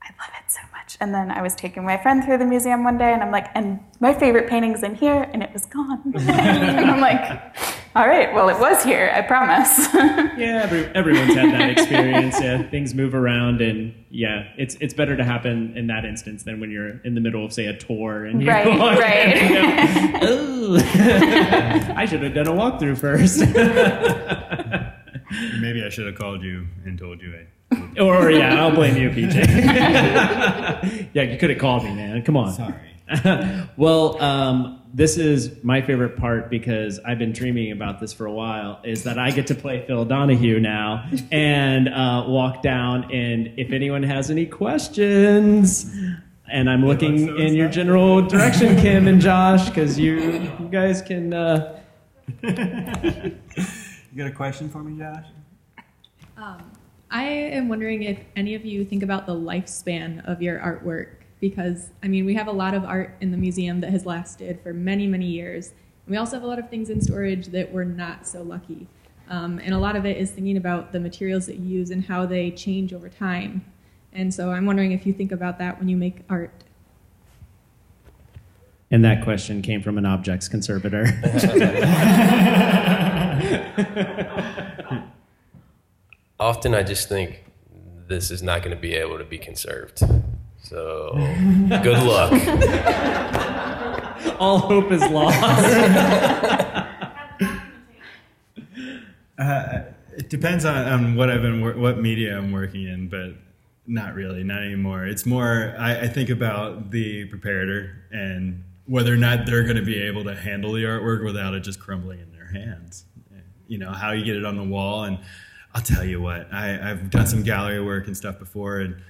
I 0.02 0.08
love 0.20 0.32
it 0.38 0.52
so 0.52 0.60
much. 0.70 0.98
And 1.00 1.14
then 1.14 1.30
I 1.30 1.40
was 1.40 1.54
taking 1.54 1.82
my 1.82 1.96
friend 1.96 2.22
through 2.22 2.36
the 2.36 2.44
museum 2.44 2.84
one 2.84 2.98
day, 2.98 3.14
and 3.14 3.22
I'm 3.22 3.30
like, 3.30 3.46
and 3.54 3.80
my 4.00 4.12
favorite 4.12 4.50
painting's 4.50 4.82
in 4.82 4.94
here, 4.94 5.30
and 5.32 5.42
it 5.42 5.50
was 5.50 5.64
gone. 5.64 6.12
and 6.14 6.90
I'm 6.90 7.00
like, 7.00 7.56
all 7.94 8.08
right, 8.08 8.32
well, 8.34 8.48
it 8.48 8.58
was 8.58 8.82
here, 8.82 9.10
I 9.14 9.22
promise. 9.22 9.88
Yeah, 10.36 10.62
every, 10.64 10.84
everyone's 10.96 11.34
had 11.34 11.52
that 11.54 11.70
experience. 11.70 12.40
Yeah, 12.40 12.68
things 12.68 12.92
move 12.92 13.14
around, 13.14 13.60
and 13.60 13.94
yeah, 14.10 14.48
it's 14.58 14.74
it's 14.80 14.92
better 14.92 15.16
to 15.16 15.22
happen 15.22 15.76
in 15.76 15.86
that 15.86 16.04
instance 16.04 16.42
than 16.42 16.58
when 16.58 16.72
you're 16.72 16.98
in 17.04 17.14
the 17.14 17.20
middle 17.20 17.44
of 17.44 17.52
say 17.52 17.66
a 17.66 17.76
tour 17.76 18.24
and 18.24 18.42
you're 18.42 18.52
Right, 18.52 18.66
walking 18.66 18.98
right. 18.98 19.36
and 19.36 20.12
you 20.14 20.20
go, 20.20 20.74
"Ugh." 20.74 20.82
I 21.96 22.04
should 22.04 22.22
have 22.24 22.34
done 22.34 22.48
a 22.48 22.50
walkthrough 22.52 22.98
first. 22.98 23.38
Maybe 25.60 25.84
I 25.84 25.88
should 25.88 26.06
have 26.06 26.16
called 26.16 26.42
you 26.42 26.66
and 26.84 26.98
told 26.98 27.22
you. 27.22 27.32
I, 27.36 28.00
or 28.00 28.28
yeah, 28.30 28.60
I'll 28.60 28.74
blame 28.74 28.96
you, 28.96 29.10
PJ. 29.10 29.34
yeah, 31.14 31.22
you 31.22 31.38
could 31.38 31.50
have 31.50 31.58
called 31.60 31.84
me, 31.84 31.94
man. 31.94 32.22
Come 32.22 32.36
on. 32.36 32.52
sorry. 32.52 33.68
well, 33.76 34.20
um, 34.20 34.80
this 34.94 35.18
is 35.18 35.62
my 35.62 35.82
favorite 35.82 36.16
part 36.16 36.48
because 36.48 37.00
I've 37.00 37.18
been 37.18 37.32
dreaming 37.32 37.72
about 37.72 38.00
this 38.00 38.12
for 38.12 38.26
a 38.26 38.32
while. 38.32 38.80
Is 38.84 39.02
that 39.04 39.18
I 39.18 39.30
get 39.30 39.46
to 39.48 39.54
play 39.54 39.84
Phil 39.86 40.04
Donahue 40.04 40.60
now 40.60 41.06
and 41.32 41.88
uh, 41.88 42.24
walk 42.26 42.62
down, 42.62 43.12
and 43.12 43.52
if 43.58 43.72
anyone 43.72 44.02
has 44.02 44.30
any 44.30 44.46
questions. 44.46 45.92
And 46.50 46.70
I'm 46.70 46.86
looking 46.86 47.26
so 47.26 47.36
in 47.36 47.54
your 47.54 47.68
general 47.68 48.22
direction, 48.22 48.76
Kim 48.76 49.08
and 49.08 49.20
Josh, 49.20 49.68
because 49.68 49.98
you, 49.98 50.20
you 50.60 50.68
guys 50.70 51.02
can. 51.02 51.34
Uh, 51.34 51.80
You 54.14 54.18
got 54.18 54.28
a 54.28 54.34
question 54.34 54.68
for 54.68 54.80
me, 54.80 54.96
Josh? 54.96 55.26
I 57.10 57.24
am 57.24 57.68
wondering 57.68 58.04
if 58.04 58.20
any 58.36 58.54
of 58.54 58.64
you 58.64 58.84
think 58.84 59.02
about 59.02 59.26
the 59.26 59.34
lifespan 59.34 60.24
of 60.24 60.40
your 60.40 60.60
artwork 60.60 61.23
because 61.50 61.90
I 62.02 62.08
mean 62.08 62.24
we 62.24 62.32
have 62.36 62.46
a 62.46 62.52
lot 62.52 62.72
of 62.72 62.84
art 62.84 63.16
in 63.20 63.30
the 63.30 63.36
museum 63.36 63.82
that 63.82 63.90
has 63.90 64.06
lasted 64.06 64.60
for 64.62 64.72
many 64.72 65.06
many 65.06 65.26
years. 65.26 65.74
And 66.06 66.12
we 66.12 66.16
also 66.16 66.36
have 66.36 66.42
a 66.42 66.46
lot 66.46 66.58
of 66.58 66.70
things 66.70 66.88
in 66.88 67.02
storage 67.02 67.48
that 67.48 67.70
were 67.70 67.84
not 67.84 68.26
so 68.26 68.42
lucky, 68.42 68.86
um, 69.28 69.60
and 69.62 69.74
a 69.74 69.78
lot 69.78 69.94
of 69.94 70.06
it 70.06 70.16
is 70.16 70.30
thinking 70.30 70.56
about 70.56 70.92
the 70.92 71.00
materials 71.00 71.44
that 71.46 71.56
you 71.56 71.78
use 71.80 71.90
and 71.90 72.02
how 72.06 72.24
they 72.24 72.50
change 72.50 72.94
over 72.94 73.10
time. 73.10 73.62
And 74.14 74.32
so 74.32 74.52
I'm 74.52 74.64
wondering 74.64 74.92
if 74.92 75.04
you 75.04 75.12
think 75.12 75.32
about 75.32 75.58
that 75.58 75.78
when 75.78 75.90
you 75.90 75.98
make 75.98 76.22
art. 76.30 76.64
and 78.90 79.04
that 79.04 79.22
question 79.22 79.60
came 79.60 79.82
from 79.82 79.98
an 79.98 80.06
objects 80.06 80.48
conservator. 80.48 81.04
Often 86.40 86.74
I 86.74 86.82
just 86.82 87.08
think 87.08 87.44
this 88.08 88.30
is 88.30 88.42
not 88.42 88.62
going 88.62 88.74
to 88.74 88.80
be 88.80 88.94
able 88.94 89.18
to 89.18 89.24
be 89.24 89.36
conserved. 89.36 90.02
So 90.64 91.12
good 91.82 92.02
luck. 92.02 92.32
All 94.40 94.58
hope 94.58 94.90
is 94.90 95.02
lost. 95.08 95.38
Uh, 99.36 99.82
it 100.16 100.30
depends 100.30 100.64
on, 100.64 100.76
on 100.86 101.16
what 101.16 101.28
I've 101.28 101.42
been 101.42 101.60
wor- 101.60 101.76
what 101.76 101.98
media 101.98 102.38
I'm 102.38 102.52
working 102.52 102.86
in, 102.86 103.08
but 103.08 103.32
not 103.84 104.14
really, 104.14 104.44
not 104.44 104.62
anymore. 104.62 105.06
It's 105.06 105.26
more 105.26 105.74
I, 105.76 106.02
I 106.02 106.06
think 106.06 106.30
about 106.30 106.92
the 106.92 107.28
preparator 107.28 107.94
and 108.12 108.62
whether 108.86 109.12
or 109.12 109.16
not 109.16 109.44
they're 109.44 109.64
going 109.64 109.76
to 109.76 109.82
be 109.82 110.00
able 110.00 110.22
to 110.24 110.36
handle 110.36 110.72
the 110.72 110.84
artwork 110.84 111.24
without 111.24 111.52
it 111.54 111.60
just 111.60 111.80
crumbling 111.80 112.20
in 112.20 112.30
their 112.30 112.46
hands. 112.46 113.06
You 113.66 113.78
know 113.78 113.90
how 113.90 114.12
you 114.12 114.24
get 114.24 114.36
it 114.36 114.44
on 114.44 114.56
the 114.56 114.62
wall, 114.62 115.02
and 115.02 115.18
I'll 115.74 115.82
tell 115.82 116.04
you 116.04 116.22
what 116.22 116.46
I, 116.52 116.92
I've 116.92 117.10
done 117.10 117.26
some 117.26 117.42
gallery 117.42 117.82
work 117.82 118.06
and 118.06 118.16
stuff 118.16 118.38
before, 118.38 118.78
and 118.78 119.02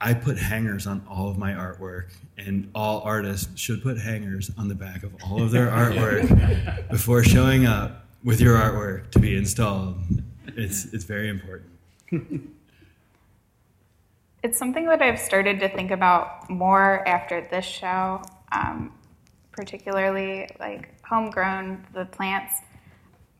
I 0.00 0.14
put 0.14 0.38
hangers 0.38 0.86
on 0.86 1.04
all 1.08 1.28
of 1.28 1.38
my 1.38 1.52
artwork, 1.52 2.12
and 2.36 2.70
all 2.74 3.00
artists 3.00 3.58
should 3.58 3.82
put 3.82 3.98
hangers 3.98 4.50
on 4.56 4.68
the 4.68 4.74
back 4.74 5.02
of 5.02 5.12
all 5.24 5.42
of 5.42 5.50
their 5.50 5.66
artwork 5.70 6.88
before 6.88 7.24
showing 7.24 7.66
up 7.66 8.06
with 8.22 8.40
your 8.40 8.56
artwork 8.56 9.10
to 9.12 9.18
be 9.18 9.36
installed. 9.36 9.96
It's 10.46 10.86
it's 10.92 11.04
very 11.04 11.28
important. 11.28 11.70
it's 14.42 14.58
something 14.58 14.86
that 14.86 15.02
I've 15.02 15.18
started 15.18 15.58
to 15.60 15.68
think 15.68 15.90
about 15.90 16.48
more 16.48 17.06
after 17.06 17.46
this 17.50 17.64
show, 17.64 18.22
um, 18.52 18.92
particularly 19.50 20.48
like 20.60 20.94
homegrown, 21.04 21.86
the 21.92 22.04
plants. 22.04 22.54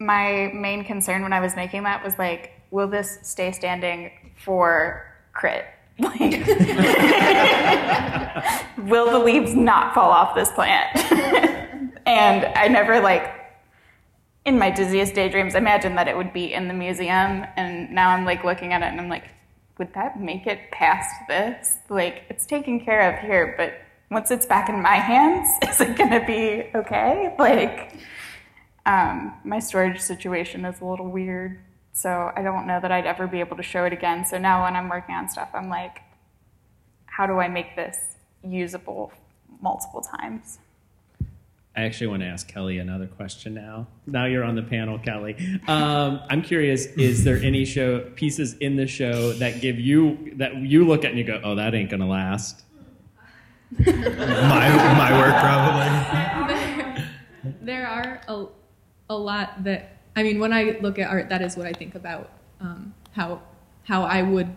My 0.01 0.51
main 0.55 0.85
concern 0.85 1.23
when 1.23 1.33
I 1.33 1.41
was 1.41 1.55
making 1.55 1.85
that 1.85 2.05
was 2.05 2.19
like, 2.19 2.61
will 2.71 2.89
this 2.89 3.19
stay 3.23 3.53
standing 3.53 4.11
for 4.37 5.13
crit? 5.33 5.65
Will 8.79 9.11
the 9.11 9.19
leaves 9.19 9.55
not 9.55 9.95
fall 9.95 10.11
off 10.11 10.35
this 10.35 10.51
plant? 10.53 10.97
and 12.07 12.45
I 12.45 12.69
never 12.69 13.01
like 13.01 13.35
in 14.45 14.59
my 14.59 14.71
dizziest 14.71 15.15
daydreams 15.15 15.55
imagined 15.55 15.99
that 15.99 16.09
it 16.09 16.17
would 16.17 16.33
be 16.33 16.55
in 16.55 16.69
the 16.69 16.75
museum. 16.75 17.45
And 17.57 17.91
now 17.91 18.11
i'm 18.11 18.25
like 18.25 18.45
looking 18.45 18.73
at 18.73 18.83
it 18.83 18.87
and 18.87 19.01
i'm 19.01 19.09
like 19.09 19.25
would 19.79 19.93
that 19.95 20.21
make 20.21 20.47
it 20.47 20.71
past 20.73 21.15
this? 21.29 21.79
Like 21.89 22.25
it's 22.31 22.47
taken 22.47 22.81
care 22.81 23.13
of 23.13 23.21
here 23.21 23.55
but 23.57 23.75
once 24.11 24.31
it's 24.31 24.47
back 24.47 24.69
in 24.69 24.81
my 24.81 24.95
hands 24.95 25.49
is 25.69 25.81
it 25.81 25.97
going 25.97 26.11
to 26.11 26.25
be 26.25 26.71
okay? 26.77 27.35
Like 27.39 27.95
um, 28.87 29.35
my 29.45 29.59
storage 29.59 30.01
situation 30.01 30.65
is 30.65 30.81
a 30.81 30.85
little 30.85 31.11
weird 31.11 31.59
so 31.99 32.33
i 32.37 32.43
don't 32.43 32.67
know 32.67 32.79
that 32.81 32.93
i'd 32.93 33.07
ever 33.07 33.27
be 33.27 33.41
able 33.41 33.57
to 33.57 33.63
show 33.63 33.85
it 33.85 33.93
again 33.93 34.25
so 34.25 34.39
now 34.39 34.63
when 34.63 34.77
i'm 34.77 34.89
working 34.89 35.15
on 35.15 35.29
stuff 35.29 35.49
i'm 35.55 35.69
like 35.69 36.01
how 37.07 37.27
do 37.27 37.39
i 37.39 37.49
make 37.49 37.75
this 37.75 38.17
usable 38.43 39.13
multiple 39.61 40.01
times 40.01 40.59
I 41.77 41.83
actually 41.83 42.09
want 42.09 42.23
to 42.23 42.27
ask 42.27 42.49
Kelly 42.49 42.79
another 42.79 43.07
question 43.07 43.55
now. 43.55 43.87
Now 44.05 44.25
you're 44.25 44.43
on 44.43 44.57
the 44.57 44.65
panel, 44.65 44.99
Kelly. 44.99 45.37
Um, 45.69 46.21
I'm 46.29 46.43
curious: 46.43 46.87
is 46.87 47.23
there 47.23 47.37
any 47.37 47.65
show 47.65 48.01
pieces 48.17 48.55
in 48.55 48.75
the 48.75 48.89
show 48.89 49.33
that 49.35 49.61
give 49.61 49.79
you 49.79 50.33
that 50.39 50.57
you 50.57 50.85
look 50.85 51.05
at 51.05 51.11
and 51.11 51.19
you 51.19 51.25
go, 51.25 51.41
"Oh, 51.45 51.55
that 51.55 51.77
ain't 51.77 51.89
gonna 51.89 52.09
last"? 52.09 52.65
My 53.79 53.85
my 53.87 55.13
work 55.21 55.37
probably. 55.39 57.05
there 57.63 57.87
are 57.87 58.23
a, 58.27 58.47
a 59.11 59.17
lot 59.17 59.63
that 59.63 59.98
I 60.19 60.23
mean 60.25 60.41
when 60.41 60.53
I 60.53 60.77
look 60.81 60.99
at 60.99 61.09
art 61.09 61.29
that 61.29 61.43
is 61.43 61.57
what 61.57 61.67
I 61.67 61.73
think 61.73 61.95
about 61.95 62.31
um, 62.61 62.95
how 63.13 63.41
how 63.85 64.03
I 64.03 64.23
would 64.23 64.49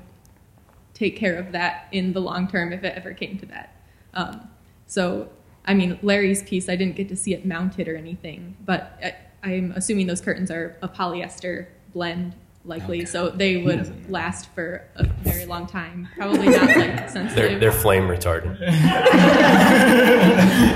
take 0.93 1.15
care 1.17 1.35
of 1.37 1.51
that 1.53 1.87
in 1.91 2.13
the 2.13 2.19
long 2.19 2.47
term 2.47 2.73
if 2.73 2.83
it 2.83 2.93
ever 2.97 3.13
came 3.13 3.37
to 3.39 3.45
that. 3.47 3.75
Um, 4.13 4.49
so 4.87 5.29
I 5.65 5.73
mean 5.75 5.99
Larry's 6.01 6.43
piece 6.43 6.67
I 6.67 6.75
didn't 6.75 6.95
get 6.95 7.09
to 7.09 7.15
see 7.15 7.33
it 7.33 7.45
mounted 7.45 7.87
or 7.87 7.95
anything, 7.95 8.57
but 8.65 8.99
I, 9.03 9.15
I'm 9.47 9.71
assuming 9.75 10.07
those 10.07 10.21
curtains 10.21 10.49
are 10.51 10.75
a 10.81 10.89
polyester 10.89 11.67
blend 11.93 12.35
likely, 12.63 13.05
so 13.05 13.29
they 13.29 13.57
would 13.57 14.09
last 14.11 14.47
for 14.53 14.83
a 14.95 15.03
very 15.23 15.45
long 15.45 15.65
time. 15.65 16.07
Probably 16.15 16.49
not 16.49 16.77
like 16.77 17.09
sensitive. 17.09 17.35
They're, 17.35 17.59
they're 17.59 17.71
flame 17.71 18.03
retardant. 18.03 18.59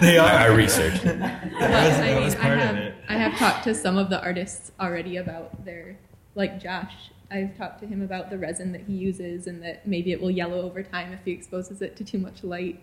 They 0.00 0.18
I, 0.18 0.44
I 0.44 0.46
researched. 0.48 1.04
But, 1.04 1.16
was- 1.18 1.22
I 1.22 1.58
that 1.58 2.14
mean, 2.14 2.24
was 2.24 2.34
I 2.34 2.38
part 2.38 2.58
of 2.58 2.64
have, 2.64 2.76
it. 2.76 2.85
I 3.08 3.14
have 3.14 3.38
talked 3.38 3.64
to 3.64 3.74
some 3.74 3.98
of 3.98 4.10
the 4.10 4.22
artists 4.22 4.72
already 4.80 5.16
about 5.16 5.64
their, 5.64 5.96
like 6.34 6.60
Josh 6.60 7.10
I've 7.30 7.56
talked 7.56 7.80
to 7.80 7.86
him 7.86 8.02
about 8.02 8.30
the 8.30 8.38
resin 8.38 8.72
that 8.72 8.82
he 8.82 8.92
uses 8.92 9.46
and 9.46 9.62
that 9.62 9.86
maybe 9.86 10.12
it 10.12 10.20
will 10.20 10.30
yellow 10.30 10.62
over 10.62 10.82
time 10.82 11.12
if 11.12 11.20
he 11.24 11.32
exposes 11.32 11.82
it 11.82 11.96
to 11.96 12.04
too 12.04 12.18
much 12.18 12.44
light. 12.44 12.80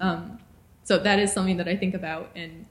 Um, 0.00 0.38
so 0.82 0.98
that 0.98 1.18
is 1.18 1.32
something 1.32 1.56
that 1.56 1.68
I 1.68 1.76
think 1.76 1.94
about, 1.94 2.30
and 2.36 2.66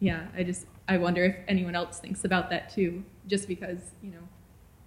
yeah, 0.00 0.26
I 0.36 0.42
just 0.42 0.66
I 0.88 0.96
wonder 0.96 1.24
if 1.24 1.36
anyone 1.46 1.76
else 1.76 2.00
thinks 2.00 2.24
about 2.24 2.50
that 2.50 2.70
too, 2.70 3.04
just 3.26 3.46
because 3.46 3.78
you 4.02 4.10
know 4.10 4.22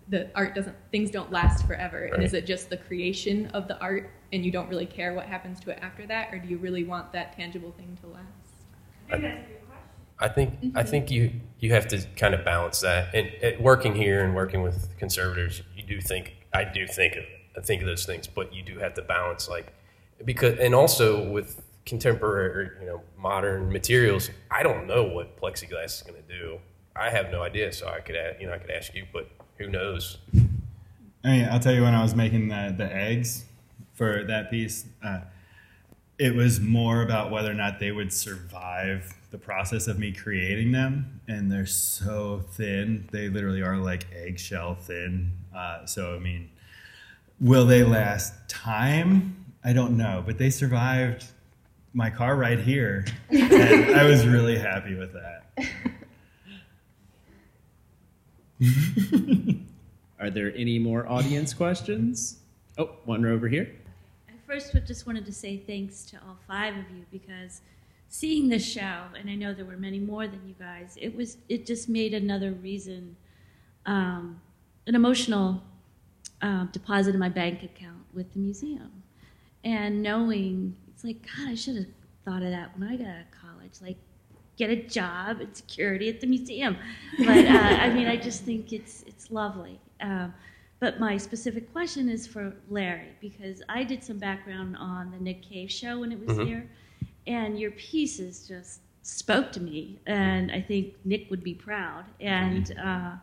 the 0.10 0.30
art 0.36 0.56
doesn't 0.56 0.76
things 0.92 1.12
don't 1.12 1.32
last 1.32 1.66
forever, 1.68 2.06
and 2.06 2.24
is 2.24 2.34
it 2.34 2.46
just 2.46 2.70
the 2.70 2.78
creation 2.78 3.46
of 3.48 3.68
the 3.68 3.80
art, 3.80 4.10
and 4.34 4.44
you 4.44 4.52
don't 4.52 4.68
really 4.68 4.88
care 4.88 5.14
what 5.14 5.28
happens 5.28 5.60
to 5.62 5.70
it 5.70 5.80
after 5.82 6.06
that, 6.08 6.34
or 6.34 6.40
do 6.40 6.50
you 6.50 6.58
really 6.58 6.84
want 6.84 7.14
that 7.14 7.34
tangible 7.34 7.72
thing 7.78 7.98
to 8.02 8.08
last? 8.08 9.54
I 10.20 10.28
think 10.28 10.54
I 10.76 10.84
think 10.84 11.10
you 11.10 11.32
you 11.60 11.74
have 11.74 11.88
to 11.90 12.06
kind 12.16 12.34
of 12.34 12.44
balance 12.44 12.82
that. 12.82 13.14
And, 13.16 13.28
and 13.42 13.64
working 13.64 13.96
here 13.96 14.24
and 14.24 14.36
working 14.36 14.62
with 14.62 14.98
conservators, 14.98 15.62
you 15.76 15.84
do 15.84 16.02
think 16.02 16.36
I 16.54 16.64
do 16.66 16.88
think 16.88 17.16
of 17.16 17.24
I 17.58 17.62
think 17.62 17.82
of 17.82 17.88
those 17.88 18.06
things, 18.06 18.28
but 18.28 18.54
you 18.54 18.62
do 18.64 18.80
have 18.80 18.94
to 18.96 19.02
balance 19.02 19.48
like 19.48 19.74
because 20.26 20.60
and 20.60 20.76
also 20.76 21.30
with 21.30 21.62
contemporary 21.86 22.70
you 22.82 22.86
know 22.86 23.02
modern 23.18 23.72
materials, 23.72 24.30
I 24.52 24.62
don't 24.64 24.88
know 24.88 25.04
what 25.04 25.40
plexiglass 25.40 25.86
is 25.86 26.04
going 26.06 26.22
to 26.22 26.28
do. 26.28 26.60
I 26.96 27.10
have 27.10 27.32
no 27.32 27.42
idea, 27.42 27.72
so 27.72 27.88
I 27.88 28.02
could 28.02 28.18
ask, 28.18 28.42
you 28.42 28.48
know 28.48 28.54
I 28.54 28.58
could 28.58 28.72
ask 28.72 28.94
you, 28.94 29.06
but 29.14 29.30
who 29.58 29.70
knows? 29.70 30.18
I 31.24 31.30
mean, 31.30 31.48
I'll 31.50 31.60
tell 31.60 31.74
you 31.74 31.84
when 31.84 31.96
I 31.96 32.02
was 32.02 32.14
making 32.14 32.50
the 32.50 32.74
the 32.78 32.94
eggs 32.94 33.46
for 33.94 34.24
that 34.26 34.52
piece, 34.52 34.86
uh, 35.04 35.22
it 36.20 36.36
was 36.36 36.60
more 36.60 37.02
about 37.02 37.32
whether 37.32 37.50
or 37.50 37.56
not 37.56 37.80
they 37.80 37.92
would 37.92 38.12
survive 38.12 39.16
the 39.32 39.38
process 39.38 39.88
of 39.88 39.98
me 39.98 40.12
creating 40.12 40.74
them, 40.74 41.22
and 41.30 41.50
they're 41.50 41.66
so 41.66 42.44
thin. 42.52 43.08
They 43.12 43.30
literally 43.30 43.62
are 43.62 43.78
like 43.78 44.06
eggshell 44.14 44.76
thin. 44.76 45.32
Uh, 45.56 45.86
so 45.86 46.16
I 46.16 46.20
mean, 46.20 46.50
will 47.40 47.66
they 47.66 47.84
last 47.84 48.34
time? 48.50 49.46
I 49.64 49.72
don't 49.72 49.96
know, 49.96 50.22
but 50.26 50.38
they 50.38 50.50
survived 50.50 51.26
my 51.94 52.10
car 52.10 52.36
ride 52.36 52.60
here, 52.60 53.06
and 53.30 53.96
I 53.96 54.04
was 54.06 54.28
really 54.28 54.58
happy 54.58 54.96
with 54.96 55.14
that. 55.14 55.46
Are 60.20 60.30
there 60.30 60.54
any 60.54 60.80
more 60.80 61.08
audience 61.08 61.54
questions? 61.54 62.40
Oh, 62.78 62.90
one 63.06 63.26
over 63.26 63.48
here. 63.48 63.74
First 64.50 64.76
just 64.88 65.06
wanted 65.06 65.28
to 65.28 65.32
say 65.32 65.58
thanks 65.58 66.04
to 66.06 66.18
all 66.28 66.36
five 66.48 66.76
of 66.76 66.90
you 66.90 67.06
because 67.12 67.62
seeing 68.08 68.50
the 68.50 68.58
show, 68.58 69.04
and 69.16 69.30
I 69.30 69.36
know 69.36 69.54
there 69.54 69.64
were 69.64 69.78
many 69.78 70.00
more 70.00 70.28
than 70.28 70.42
you 70.48 70.56
guys, 70.58 70.98
it 71.00 71.16
was 71.16 71.38
it 71.50 71.68
just 71.68 71.88
made 71.88 72.16
another 72.16 72.54
reason, 72.54 73.16
um, 73.86 74.42
an 74.88 74.96
emotional 74.96 75.62
uh, 76.42 76.66
deposit 76.72 77.14
in 77.14 77.20
my 77.20 77.30
bank 77.30 77.62
account 77.62 78.04
with 78.12 78.34
the 78.34 78.40
museum, 78.40 79.04
and 79.64 80.02
knowing 80.02 80.76
it's 80.92 81.04
like 81.04 81.22
God, 81.22 81.50
I 81.50 81.54
should 81.54 81.76
have 81.76 81.86
thought 82.26 82.42
of 82.42 82.50
that 82.50 82.76
when 82.76 82.90
I 82.90 82.96
got 82.96 83.06
out 83.06 83.22
of 83.22 83.32
college, 83.40 83.74
like 83.84 83.98
get 84.58 84.72
a 84.72 84.78
job 84.78 85.42
and 85.42 85.56
security 85.56 86.10
at 86.10 86.22
the 86.22 86.28
museum. 86.28 86.76
But 87.20 87.46
uh, 87.46 87.52
I 87.52 87.94
mean, 87.94 88.08
I 88.08 88.18
just 88.18 88.46
think 88.46 88.74
it's 88.74 89.04
it's 89.06 89.30
lovely. 89.30 89.80
Um, 90.02 90.34
but 90.80 91.00
my 91.00 91.18
specific 91.18 91.72
question 91.72 92.10
is 92.10 92.26
for 92.28 92.54
Larry 92.70 93.10
because 93.20 93.62
I 93.70 93.84
did 93.84 94.04
some 94.04 94.18
background 94.18 94.78
on 94.78 95.12
the 95.12 95.20
Nick 95.20 95.42
Cave 95.42 95.72
show 95.72 96.00
when 96.00 96.12
it 96.12 96.20
was 96.26 96.38
Mhm. 96.38 96.48
here, 96.48 96.70
and 97.28 97.60
your 97.60 97.72
pieces 97.72 98.48
just 98.48 98.82
spoke 99.02 99.52
to 99.54 99.60
me, 99.62 100.00
and 100.06 100.52
I 100.52 100.62
think 100.62 100.96
Nick 101.06 101.30
would 101.30 101.44
be 101.44 101.54
proud. 101.54 102.06
And 102.20 102.72
uh, 102.78 103.16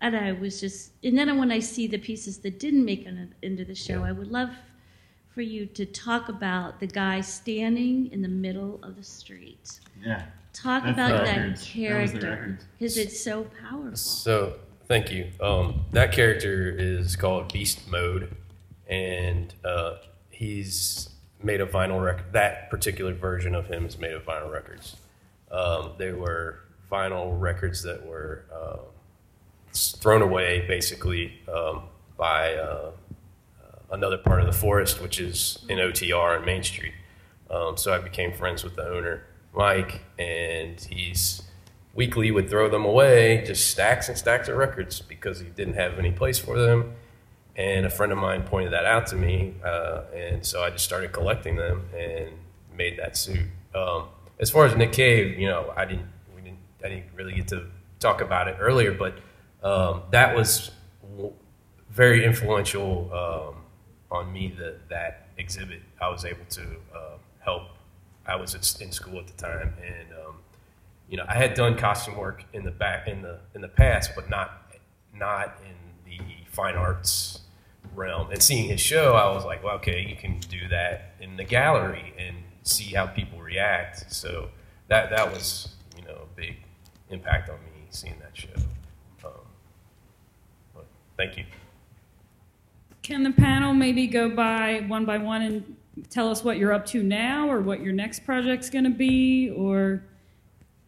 and 0.00 0.16
I 0.16 0.32
was 0.32 0.60
just, 0.60 0.92
and 1.04 1.16
then 1.16 1.38
when 1.38 1.52
I 1.52 1.60
see 1.60 1.86
the 1.86 1.98
pieces 1.98 2.38
that 2.38 2.58
didn't 2.58 2.84
make 2.84 3.06
it 3.06 3.14
into 3.42 3.64
the 3.64 3.74
show, 3.74 4.02
I 4.02 4.10
would 4.10 4.32
love 4.32 4.50
for 5.28 5.42
you 5.42 5.64
to 5.64 5.86
talk 5.86 6.28
about 6.28 6.80
the 6.80 6.88
guy 6.88 7.20
standing 7.20 8.10
in 8.12 8.20
the 8.20 8.28
middle 8.28 8.80
of 8.82 8.96
the 8.96 9.04
street. 9.04 9.78
Yeah. 10.04 10.26
Talk 10.52 10.82
That's 10.82 10.94
about 10.94 11.24
that 11.24 11.36
records. 11.36 11.72
That 11.72 12.02
was 12.02 12.12
the 12.12 12.18
character 12.18 12.58
because 12.78 12.96
it's 12.98 13.20
so 13.20 13.44
powerful. 13.60 13.96
So 13.96 14.58
thank 14.88 15.10
you. 15.10 15.30
Um, 15.40 15.84
that 15.92 16.12
character 16.12 16.70
is 16.70 17.16
called 17.16 17.52
Beast 17.52 17.88
Mode, 17.88 18.34
and 18.88 19.52
uh, 19.64 19.96
he's 20.30 21.08
made 21.42 21.60
a 21.60 21.66
vinyl 21.66 22.02
record. 22.02 22.32
That 22.32 22.70
particular 22.70 23.12
version 23.12 23.54
of 23.54 23.66
him 23.66 23.86
is 23.86 23.98
made 23.98 24.12
of 24.12 24.24
vinyl 24.24 24.50
records. 24.50 24.96
Um, 25.50 25.92
they 25.98 26.12
were 26.12 26.60
vinyl 26.90 27.38
records 27.38 27.82
that 27.82 28.06
were 28.06 28.44
uh, 28.54 28.78
thrown 29.72 30.22
away 30.22 30.64
basically 30.66 31.40
um, 31.52 31.84
by 32.16 32.54
uh, 32.54 32.90
uh, 33.62 33.78
another 33.90 34.18
part 34.18 34.40
of 34.40 34.46
the 34.46 34.52
forest, 34.52 35.00
which 35.00 35.20
is 35.20 35.64
in 35.68 35.78
OTR 35.78 36.38
on 36.38 36.44
Main 36.44 36.62
Street. 36.62 36.94
Um, 37.50 37.76
so 37.76 37.92
I 37.92 37.98
became 37.98 38.32
friends 38.32 38.64
with 38.64 38.76
the 38.76 38.86
owner, 38.86 39.24
Mike, 39.54 40.00
and 40.18 40.80
he's 40.80 41.42
weekly 41.94 42.30
would 42.30 42.48
throw 42.48 42.68
them 42.68 42.84
away, 42.84 43.42
just 43.46 43.70
stacks 43.70 44.08
and 44.08 44.16
stacks 44.16 44.48
of 44.48 44.56
records 44.56 45.00
because 45.00 45.40
he 45.40 45.46
didn't 45.46 45.74
have 45.74 45.98
any 45.98 46.10
place 46.10 46.38
for 46.38 46.58
them. 46.58 46.94
And 47.54 47.84
a 47.84 47.90
friend 47.90 48.12
of 48.12 48.18
mine 48.18 48.44
pointed 48.44 48.72
that 48.72 48.86
out 48.86 49.06
to 49.08 49.16
me, 49.16 49.54
uh, 49.62 50.04
and 50.14 50.44
so 50.44 50.62
I 50.62 50.70
just 50.70 50.84
started 50.84 51.12
collecting 51.12 51.56
them 51.56 51.84
and 51.94 52.30
made 52.74 52.98
that 52.98 53.16
suit. 53.16 53.46
Um, 53.74 54.04
as 54.40 54.50
far 54.50 54.64
as 54.64 54.74
Nick 54.74 54.92
Cave, 54.92 55.38
you 55.38 55.48
know, 55.48 55.72
I 55.76 55.84
didn't, 55.84 56.08
we 56.34 56.40
didn't, 56.40 56.58
I 56.82 56.88
didn't 56.88 57.12
really 57.14 57.34
get 57.34 57.48
to 57.48 57.66
talk 58.00 58.22
about 58.22 58.48
it 58.48 58.56
earlier, 58.58 58.92
but 58.92 59.18
um, 59.62 60.02
that 60.12 60.34
was 60.34 60.70
very 61.90 62.24
influential 62.24 63.10
um, 63.12 63.56
on 64.10 64.32
me. 64.32 64.54
That 64.58 64.88
that 64.88 65.28
exhibit, 65.36 65.82
I 66.00 66.08
was 66.08 66.24
able 66.24 66.44
to 66.50 66.62
uh, 66.94 67.18
help. 67.40 67.62
I 68.26 68.36
was 68.36 68.54
in 68.54 68.92
school 68.92 69.18
at 69.18 69.26
the 69.26 69.34
time, 69.34 69.74
and 69.82 70.08
um, 70.26 70.36
you 71.12 71.18
know, 71.18 71.26
I 71.28 71.34
had 71.34 71.52
done 71.52 71.76
costume 71.76 72.16
work 72.16 72.42
in 72.54 72.64
the 72.64 72.70
back 72.70 73.06
in 73.06 73.20
the 73.20 73.38
in 73.54 73.60
the 73.60 73.68
past, 73.68 74.12
but 74.16 74.30
not 74.30 74.62
not 75.14 75.58
in 75.62 76.10
the 76.10 76.18
fine 76.50 76.74
arts 76.74 77.40
realm. 77.94 78.30
And 78.30 78.42
seeing 78.42 78.66
his 78.66 78.80
show, 78.80 79.12
I 79.12 79.30
was 79.34 79.44
like, 79.44 79.62
well, 79.62 79.74
okay, 79.74 80.00
you 80.08 80.16
can 80.16 80.40
do 80.40 80.68
that 80.68 81.12
in 81.20 81.36
the 81.36 81.44
gallery 81.44 82.14
and 82.18 82.38
see 82.62 82.94
how 82.94 83.06
people 83.06 83.38
react. 83.42 84.10
So 84.10 84.48
that 84.88 85.10
that 85.10 85.30
was 85.30 85.74
you 85.94 86.02
know 86.02 86.14
a 86.14 86.34
big 86.34 86.56
impact 87.10 87.50
on 87.50 87.56
me 87.56 87.86
seeing 87.90 88.18
that 88.20 88.34
show. 88.34 88.48
Um, 89.22 89.32
but 90.74 90.86
thank 91.18 91.36
you. 91.36 91.44
Can 93.02 93.22
the 93.22 93.32
panel 93.32 93.74
maybe 93.74 94.06
go 94.06 94.30
by 94.30 94.86
one 94.88 95.04
by 95.04 95.18
one 95.18 95.42
and 95.42 95.76
tell 96.08 96.30
us 96.30 96.42
what 96.42 96.56
you're 96.56 96.72
up 96.72 96.86
to 96.86 97.02
now 97.02 97.50
or 97.50 97.60
what 97.60 97.80
your 97.80 97.92
next 97.92 98.24
project's 98.24 98.70
going 98.70 98.84
to 98.84 98.90
be? 98.90 99.50
Or, 99.50 100.04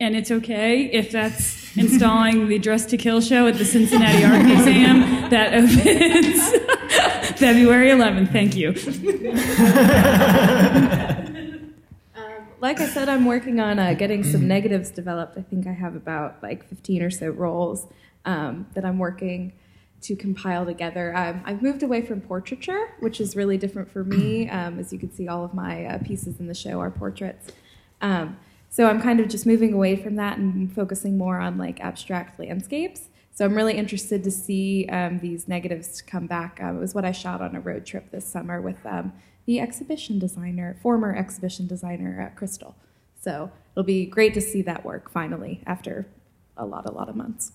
and 0.05 0.15
it's 0.15 0.31
okay 0.31 0.83
if 0.93 1.11
that's 1.11 1.77
installing 1.79 2.49
the 2.49 2.59
Dress 2.59 2.85
to 2.87 2.99
Kill 2.99 3.23
show 3.23 3.47
at 3.47 3.57
the 3.57 3.65
Cincinnati 3.65 4.23
Art 4.23 4.45
Museum 4.45 5.01
that 5.31 5.55
opens 5.55 7.39
February 7.39 7.89
11th. 7.89 8.31
Thank 8.31 8.55
you. 8.55 8.73
Like 12.61 12.81
I 12.81 12.87
said, 12.87 13.09
I'm 13.11 13.27
working 13.27 13.61
on 13.61 13.79
uh, 13.79 13.93
getting 13.93 14.25
some 14.25 14.49
negatives 14.49 14.91
developed. 14.91 15.37
I 15.37 15.43
think 15.43 15.67
I 15.67 15.73
have 15.73 15.95
about 15.97 16.43
like 16.43 16.67
15 16.67 17.03
or 17.03 17.11
so 17.11 17.29
rolls 17.29 17.87
um, 18.25 18.67
that 18.75 18.87
I'm 18.87 18.99
working 18.99 19.53
to 20.03 20.17
compile 20.17 20.65
together. 20.65 21.15
Um, 21.15 21.43
I've 21.45 21.63
moved 21.63 21.83
away 21.83 22.01
from 22.01 22.23
portraiture, 22.23 22.95
which 23.01 23.21
is 23.21 23.37
really 23.37 23.59
different 23.59 23.91
for 23.91 24.03
me. 24.05 24.49
Um, 24.49 24.79
as 24.79 24.95
you 24.95 24.99
can 24.99 25.13
see, 25.13 25.29
all 25.29 25.45
of 25.45 25.53
my 25.53 25.85
uh, 25.85 25.99
pieces 25.99 26.41
in 26.41 26.47
the 26.47 26.55
show 26.55 26.81
are 26.81 26.91
portraits. 26.91 27.53
Um, 28.01 28.39
so 28.75 28.87
I'm 28.89 29.01
kind 29.01 29.21
of 29.21 29.29
just 29.29 29.47
moving 29.47 29.73
away 29.73 29.95
from 29.95 30.17
that 30.17 30.37
and 30.37 30.73
focusing 30.75 31.17
more 31.17 31.39
on 31.39 31.59
like 31.59 31.79
abstract 31.81 32.41
landscapes. 32.41 33.09
So 33.33 33.45
I'm 33.45 33.55
really 33.55 33.75
interested 33.75 34.25
to 34.25 34.31
see 34.33 34.87
um, 34.91 35.21
these 35.21 35.47
negatives 35.47 36.03
come 36.03 36.27
back. 36.27 36.59
Um, 36.61 36.77
it 36.77 36.81
was 36.81 36.93
what 36.93 37.05
I 37.05 37.13
shot 37.13 37.41
on 37.41 37.55
a 37.55 37.61
road 37.61 37.87
trip 37.87 38.11
this 38.11 38.27
summer 38.27 38.61
with 38.61 38.85
um, 38.85 39.13
the 39.47 39.61
exhibition 39.61 40.19
designer, 40.19 40.77
former 40.83 41.15
exhibition 41.15 41.69
designer 41.69 42.21
at 42.21 42.35
Crystal. 42.37 42.75
So 43.21 43.51
it'll 43.73 43.85
be 43.85 44.07
great 44.07 44.35
to 44.35 44.41
see 44.41 44.63
that 44.63 44.85
work 44.85 45.09
finally 45.09 45.63
after 45.67 46.07
a 46.57 46.67
lot, 46.67 46.85
a 46.87 46.93
lot 46.93 47.09
of 47.09 47.15
months. 47.17 47.53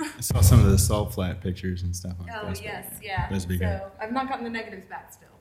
I 0.00 0.20
saw 0.20 0.40
some 0.42 0.60
of 0.64 0.70
the 0.70 0.78
salt 0.78 1.14
flat 1.14 1.40
pictures 1.40 1.82
and 1.82 1.96
stuff 1.96 2.14
on 2.20 2.26
Oh 2.30 2.46
Facebook. 2.46 2.64
yes, 2.64 2.86
yeah. 3.02 3.28
Those 3.30 3.46
would 3.46 3.48
be 3.48 3.58
good. 3.58 3.80
so 3.80 3.90
I've 4.00 4.12
not 4.12 4.28
gotten 4.28 4.44
the 4.44 4.50
negatives 4.50 4.86
back 4.88 5.12
still, 5.12 5.28
but. 5.32 5.37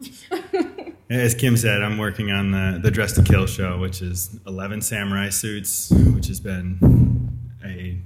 As 1.10 1.34
Kim 1.34 1.56
said, 1.56 1.82
I'm 1.82 1.98
working 1.98 2.30
on 2.30 2.50
the, 2.50 2.80
the 2.82 2.90
Dress 2.90 3.12
to 3.12 3.22
Kill 3.22 3.46
show, 3.46 3.78
which 3.78 4.02
is 4.02 4.38
11 4.46 4.82
samurai 4.82 5.30
suits, 5.30 5.90
which 5.90 6.26
has 6.26 6.40
been 6.40 7.38
a 7.64 8.00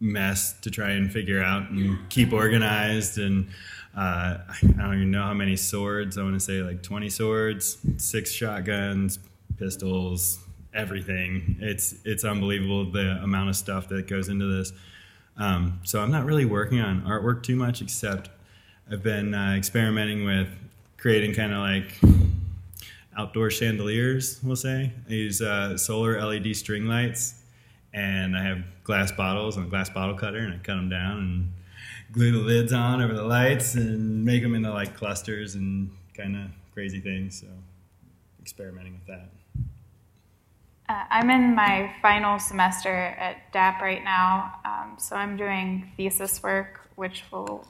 mess 0.00 0.58
to 0.60 0.70
try 0.70 0.90
and 0.90 1.12
figure 1.12 1.42
out 1.42 1.70
and 1.70 1.98
keep 2.08 2.32
organized. 2.32 3.18
And 3.18 3.48
uh, 3.94 4.38
I 4.48 4.56
don't 4.62 4.94
even 4.94 5.10
know 5.10 5.22
how 5.22 5.34
many 5.34 5.56
swords. 5.56 6.16
I 6.16 6.22
want 6.22 6.34
to 6.34 6.40
say 6.40 6.62
like 6.62 6.82
20 6.82 7.10
swords, 7.10 7.78
six 7.98 8.32
shotguns, 8.32 9.18
pistols, 9.58 10.38
everything. 10.72 11.56
It's 11.60 11.94
it's 12.04 12.24
unbelievable 12.24 12.90
the 12.90 13.18
amount 13.22 13.50
of 13.50 13.56
stuff 13.56 13.88
that 13.88 14.06
goes 14.06 14.28
into 14.28 14.46
this. 14.46 14.72
Um, 15.36 15.80
so 15.84 16.00
I'm 16.00 16.10
not 16.10 16.24
really 16.24 16.44
working 16.44 16.80
on 16.80 17.02
artwork 17.02 17.42
too 17.42 17.56
much, 17.56 17.82
except 17.82 18.30
I've 18.90 19.02
been 19.02 19.34
uh, 19.34 19.54
experimenting 19.56 20.24
with 20.24 20.48
creating 21.00 21.34
kind 21.34 21.52
of 21.52 21.58
like 21.58 21.98
outdoor 23.16 23.50
chandeliers, 23.50 24.38
we'll 24.42 24.54
say. 24.54 24.92
I 25.08 25.12
use 25.12 25.40
uh, 25.40 25.76
solar 25.76 26.22
LED 26.22 26.54
string 26.54 26.86
lights, 26.86 27.42
and 27.92 28.36
I 28.36 28.42
have 28.42 28.62
glass 28.84 29.10
bottles 29.10 29.56
and 29.56 29.66
a 29.66 29.68
glass 29.68 29.90
bottle 29.90 30.14
cutter, 30.14 30.38
and 30.38 30.54
I 30.54 30.58
cut 30.58 30.76
them 30.76 30.88
down 30.88 31.18
and 31.18 31.52
glue 32.12 32.32
the 32.32 32.38
lids 32.38 32.72
on 32.72 33.00
over 33.00 33.14
the 33.14 33.24
lights 33.24 33.74
and 33.74 34.24
make 34.24 34.42
them 34.42 34.54
into 34.54 34.70
like 34.72 34.94
clusters 34.94 35.54
and 35.54 35.90
kind 36.14 36.36
of 36.36 36.42
crazy 36.74 37.00
things. 37.00 37.40
So 37.40 37.46
experimenting 38.40 38.92
with 38.94 39.06
that. 39.06 39.28
Uh, 40.88 41.04
I'm 41.08 41.30
in 41.30 41.54
my 41.54 41.94
final 42.02 42.38
semester 42.38 42.92
at 42.92 43.52
DAP 43.52 43.80
right 43.80 44.02
now, 44.02 44.54
um, 44.64 44.96
so 44.98 45.14
I'm 45.14 45.36
doing 45.36 45.88
thesis 45.96 46.42
work, 46.42 46.80
which 46.96 47.22
will 47.30 47.64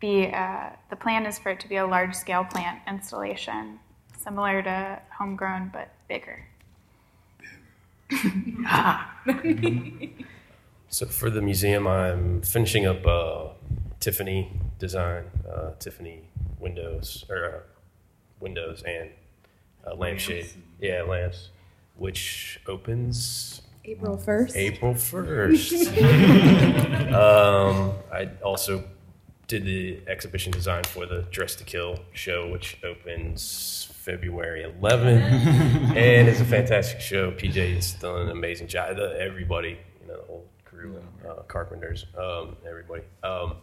be 0.00 0.30
uh, 0.32 0.70
the 0.90 0.96
plan 0.96 1.26
is 1.26 1.38
for 1.38 1.50
it 1.50 1.60
to 1.60 1.68
be 1.68 1.76
a 1.76 1.86
large 1.86 2.14
scale 2.14 2.44
plant 2.44 2.80
installation, 2.88 3.78
similar 4.16 4.62
to 4.62 5.00
homegrown 5.18 5.70
but 5.72 5.90
bigger. 6.08 6.44
So 10.90 11.04
for 11.04 11.28
the 11.28 11.42
museum, 11.42 11.86
I'm 11.86 12.40
finishing 12.40 12.86
up 12.86 13.06
uh, 13.06 13.48
Tiffany 14.00 14.50
design, 14.78 15.24
uh, 15.46 15.72
Tiffany 15.78 16.22
windows 16.58 17.26
or 17.28 17.44
uh, 17.44 17.58
windows 18.40 18.82
and 18.86 19.10
uh, 19.86 19.94
lampshade. 19.94 20.48
Yeah, 20.80 21.02
lamps, 21.02 21.50
which 21.96 22.60
opens 22.66 23.60
April 23.84 24.16
1st. 24.16 24.56
April 24.56 24.94
first. 24.94 25.88
um, 27.12 27.92
I 28.10 28.30
also 28.42 28.82
did 29.48 29.64
the 29.64 29.98
exhibition 30.06 30.52
design 30.52 30.84
for 30.84 31.06
the 31.06 31.22
Dress 31.30 31.56
to 31.56 31.64
Kill 31.64 31.98
show, 32.12 32.48
which 32.48 32.76
opens 32.84 33.88
February 33.94 34.62
11th, 34.80 35.22
and 35.96 36.28
it's 36.28 36.40
a 36.40 36.44
fantastic 36.44 37.00
show. 37.00 37.32
PJ 37.32 37.74
has 37.74 37.94
done 37.94 38.20
an 38.20 38.30
amazing 38.30 38.68
job. 38.68 38.98
Everybody, 38.98 39.78
you 40.02 40.06
know, 40.06 40.16
the 40.18 40.26
whole 40.26 40.46
crew, 40.66 41.02
uh, 41.26 41.42
carpenters, 41.48 42.04
um, 42.16 42.56
everybody. 42.68 43.02
Um, 43.24 43.56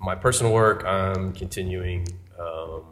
my 0.00 0.16
personal 0.16 0.52
work, 0.52 0.84
I'm 0.84 1.32
continuing 1.32 2.06
um, 2.38 2.82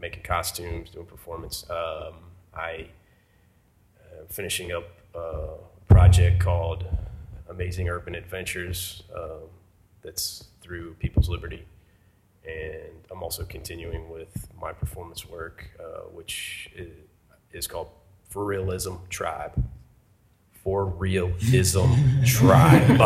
making 0.00 0.22
costumes, 0.22 0.90
doing 0.90 1.06
performance. 1.06 1.68
Um, 1.68 2.14
I 2.54 2.88
am 4.16 4.26
finishing 4.28 4.70
up 4.70 4.84
a 5.12 5.54
project 5.88 6.38
called 6.38 6.84
Amazing 7.50 7.88
Urban 7.88 8.14
Adventures 8.14 9.02
um, 9.14 9.48
that's 10.06 10.44
through 10.62 10.94
People's 10.94 11.28
Liberty. 11.28 11.66
And 12.46 13.04
I'm 13.10 13.22
also 13.22 13.44
continuing 13.44 14.08
with 14.08 14.48
my 14.58 14.72
performance 14.72 15.26
work, 15.26 15.68
uh, 15.78 16.08
which 16.14 16.70
is, 16.74 16.92
is 17.52 17.66
called 17.66 17.88
For 18.30 18.44
Realism 18.44 18.94
Tribe. 19.10 19.62
For 20.62 20.86
Realism 20.86 21.92
Tribe. 22.24 23.00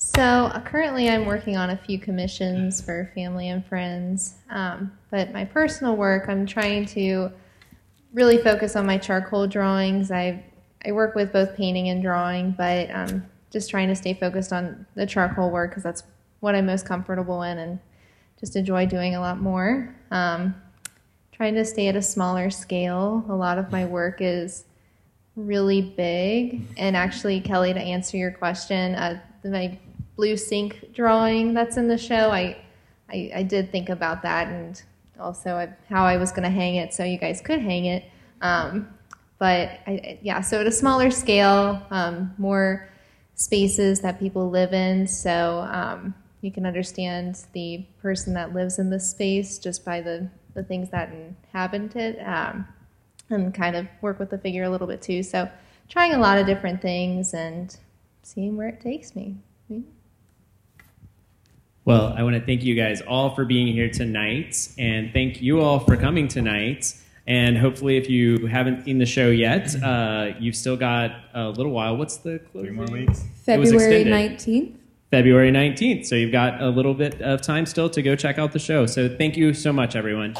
So 0.00 0.22
uh, 0.22 0.60
currently, 0.60 1.08
I'm 1.10 1.26
working 1.26 1.56
on 1.56 1.70
a 1.70 1.76
few 1.76 1.98
commissions 1.98 2.80
for 2.80 3.10
family 3.14 3.48
and 3.48 3.66
friends. 3.66 4.36
Um, 4.48 4.92
but 5.10 5.32
my 5.32 5.44
personal 5.44 5.96
work, 5.96 6.28
I'm 6.28 6.46
trying 6.46 6.86
to 6.86 7.32
really 8.12 8.38
focus 8.38 8.76
on 8.76 8.86
my 8.86 8.96
charcoal 8.96 9.46
drawings. 9.46 10.10
I 10.10 10.44
I 10.86 10.92
work 10.92 11.14
with 11.14 11.32
both 11.32 11.56
painting 11.56 11.88
and 11.88 12.00
drawing, 12.00 12.52
but 12.52 12.88
um, 12.94 13.24
just 13.50 13.70
trying 13.70 13.88
to 13.88 13.94
stay 13.94 14.14
focused 14.14 14.52
on 14.52 14.86
the 14.94 15.06
charcoal 15.06 15.50
work 15.50 15.70
because 15.70 15.82
that's 15.82 16.02
what 16.40 16.54
I'm 16.54 16.66
most 16.66 16.86
comfortable 16.86 17.42
in 17.42 17.58
and 17.58 17.78
just 18.38 18.56
enjoy 18.56 18.86
doing 18.86 19.14
a 19.14 19.20
lot 19.20 19.40
more. 19.40 19.94
Um, 20.10 20.54
trying 21.32 21.54
to 21.54 21.64
stay 21.64 21.88
at 21.88 21.96
a 21.96 22.02
smaller 22.02 22.50
scale. 22.50 23.24
A 23.28 23.34
lot 23.34 23.58
of 23.58 23.70
my 23.70 23.84
work 23.84 24.18
is 24.20 24.64
really 25.36 25.80
big. 25.80 26.62
And 26.76 26.96
actually, 26.96 27.40
Kelly, 27.40 27.72
to 27.72 27.80
answer 27.80 28.16
your 28.16 28.32
question, 28.32 28.94
uh, 28.94 29.20
my 29.44 29.78
blue 30.16 30.36
sink 30.36 30.92
drawing 30.92 31.54
that's 31.54 31.76
in 31.76 31.88
the 31.88 31.98
show, 31.98 32.30
I, 32.30 32.56
I, 33.08 33.30
I 33.36 33.42
did 33.44 33.70
think 33.70 33.88
about 33.88 34.22
that 34.22 34.48
and 34.48 34.82
also 35.18 35.54
I, 35.56 35.68
how 35.88 36.04
I 36.04 36.16
was 36.16 36.32
going 36.32 36.42
to 36.42 36.50
hang 36.50 36.74
it 36.74 36.92
so 36.92 37.04
you 37.04 37.18
guys 37.18 37.40
could 37.40 37.60
hang 37.60 37.86
it. 37.86 38.04
Um, 38.40 38.88
but 39.38 39.80
I, 39.86 40.18
yeah, 40.22 40.40
so 40.40 40.60
at 40.60 40.66
a 40.66 40.72
smaller 40.72 41.10
scale, 41.12 41.80
um, 41.90 42.34
more 42.38 42.88
spaces 43.38 44.00
that 44.00 44.18
people 44.18 44.50
live 44.50 44.74
in, 44.74 45.06
so 45.06 45.66
um, 45.70 46.14
you 46.42 46.50
can 46.50 46.66
understand 46.66 47.44
the 47.52 47.86
person 48.02 48.34
that 48.34 48.52
lives 48.52 48.78
in 48.78 48.90
this 48.90 49.08
space 49.08 49.58
just 49.58 49.84
by 49.84 50.00
the, 50.00 50.28
the 50.54 50.62
things 50.62 50.90
that 50.90 51.10
inhabit 51.12 51.96
it, 51.96 52.18
um, 52.26 52.66
and 53.30 53.54
kind 53.54 53.76
of 53.76 53.86
work 54.02 54.18
with 54.18 54.28
the 54.28 54.38
figure 54.38 54.64
a 54.64 54.70
little 54.70 54.86
bit 54.86 55.00
too. 55.00 55.22
So 55.22 55.48
trying 55.88 56.14
a 56.14 56.18
lot 56.18 56.36
of 56.36 56.46
different 56.46 56.82
things 56.82 57.32
and 57.32 57.74
seeing 58.22 58.56
where 58.56 58.68
it 58.68 58.80
takes 58.80 59.16
me. 59.16 59.36
Well, 61.88 62.12
I 62.14 62.22
want 62.22 62.36
to 62.36 62.44
thank 62.44 62.64
you 62.64 62.74
guys 62.74 63.00
all 63.00 63.34
for 63.34 63.46
being 63.46 63.68
here 63.68 63.88
tonight, 63.88 64.68
and 64.76 65.10
thank 65.14 65.40
you 65.40 65.62
all 65.62 65.78
for 65.78 65.96
coming 65.96 66.28
tonight. 66.28 66.92
And 67.28 67.58
hopefully, 67.58 67.98
if 67.98 68.08
you 68.08 68.46
haven't 68.46 68.84
seen 68.86 68.96
the 68.96 69.04
show 69.04 69.28
yet, 69.28 69.80
uh, 69.82 70.30
you've 70.40 70.56
still 70.56 70.78
got 70.78 71.12
a 71.34 71.50
little 71.50 71.72
while. 71.72 71.94
What's 71.94 72.16
the 72.16 72.38
closing? 72.38 72.70
Three 72.70 72.76
more 72.76 72.86
weeks. 72.86 73.22
It 73.46 73.60
was 73.60 73.70
February 73.70 74.04
19th. 74.04 74.74
February 75.10 75.52
19th. 75.52 76.06
So 76.06 76.14
you've 76.14 76.32
got 76.32 76.62
a 76.62 76.70
little 76.70 76.94
bit 76.94 77.20
of 77.20 77.42
time 77.42 77.66
still 77.66 77.90
to 77.90 78.00
go 78.00 78.16
check 78.16 78.38
out 78.38 78.52
the 78.52 78.58
show. 78.58 78.86
So 78.86 79.14
thank 79.14 79.36
you 79.36 79.52
so 79.52 79.74
much, 79.74 79.94
everyone. 79.94 80.36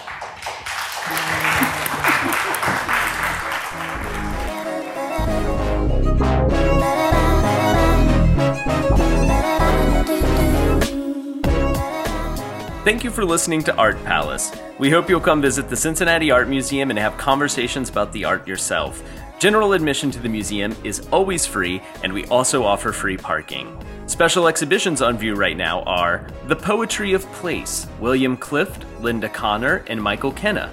Thank 12.89 13.05
you 13.05 13.11
for 13.11 13.23
listening 13.23 13.63
to 13.65 13.77
Art 13.77 14.03
Palace. 14.07 14.51
We 14.79 14.89
hope 14.89 15.11
you'll 15.11 15.21
come 15.21 15.43
visit 15.43 15.69
the 15.69 15.77
Cincinnati 15.77 16.31
Art 16.31 16.49
Museum 16.49 16.89
and 16.89 16.99
have 16.99 17.19
conversations 17.19 17.91
about 17.91 18.15
the 18.15 18.25
art 18.25 18.49
yourself. 18.49 19.03
General 19.39 19.75
admission 19.75 20.11
to 20.11 20.19
the 20.19 20.29
museum 20.31 20.75
is 20.85 21.07
always 21.09 21.45
free, 21.45 21.83
and 22.03 22.11
we 22.15 22.25
also 22.29 22.65
offer 22.65 22.91
free 22.91 23.19
parking. 23.19 23.79
Special 24.07 24.49
exhibitions 24.49 25.03
on 25.03 25.19
view 25.19 25.35
right 25.35 25.59
now 25.59 25.83
are 25.83 26.27
The 26.47 26.57
Poetry 26.57 27.13
of 27.13 27.31
Place, 27.33 27.87
William 28.01 28.39
Clift, 28.39 28.87
Linda 29.03 29.29
Connor, 29.29 29.85
and 29.89 30.03
Michael 30.03 30.33
Kenna. 30.33 30.73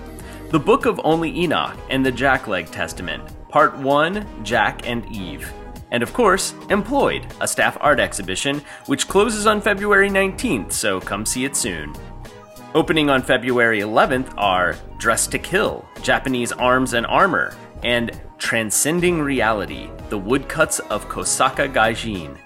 The 0.51 0.59
Book 0.59 0.85
of 0.85 1.01
Only 1.03 1.37
Enoch 1.37 1.77
and 1.89 2.05
the 2.05 2.13
Jackleg 2.13 2.71
Testament, 2.71 3.29
Part 3.49 3.77
1 3.77 4.45
Jack 4.45 4.87
and 4.87 5.05
Eve. 5.11 5.51
And 5.95 6.03
of 6.03 6.11
course, 6.11 6.53
Employed, 6.69 7.25
a 7.39 7.47
staff 7.47 7.77
art 7.79 8.01
exhibition, 8.01 8.61
which 8.87 9.07
closes 9.07 9.47
on 9.47 9.61
February 9.61 10.09
19th, 10.09 10.73
so 10.73 10.99
come 10.99 11.25
see 11.25 11.45
it 11.45 11.55
soon. 11.55 11.95
Opening 12.73 13.09
on 13.09 13.21
February 13.21 13.79
11th 13.79 14.33
are 14.35 14.75
Dress 14.97 15.25
to 15.27 15.39
Kill, 15.39 15.87
Japanese 16.01 16.51
Arms 16.51 16.95
and 16.95 17.05
Armor, 17.05 17.55
and 17.81 18.11
Transcending 18.37 19.21
Reality, 19.21 19.89
The 20.09 20.19
Woodcuts 20.19 20.81
of 20.81 21.07
Kosaka 21.07 21.71
Gajin. 21.71 22.37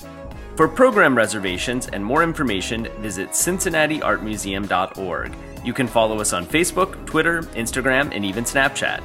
For 0.55 0.67
program 0.67 1.17
reservations 1.17 1.87
and 1.87 2.05
more 2.05 2.21
information, 2.21 2.87
visit 2.99 3.31
cincinnatiartmuseum.org. 3.31 5.35
You 5.65 5.73
can 5.73 5.87
follow 5.87 6.19
us 6.19 6.33
on 6.33 6.45
Facebook, 6.45 7.03
Twitter, 7.07 7.41
Instagram, 7.41 8.11
and 8.13 8.23
even 8.23 8.43
Snapchat. 8.43 9.01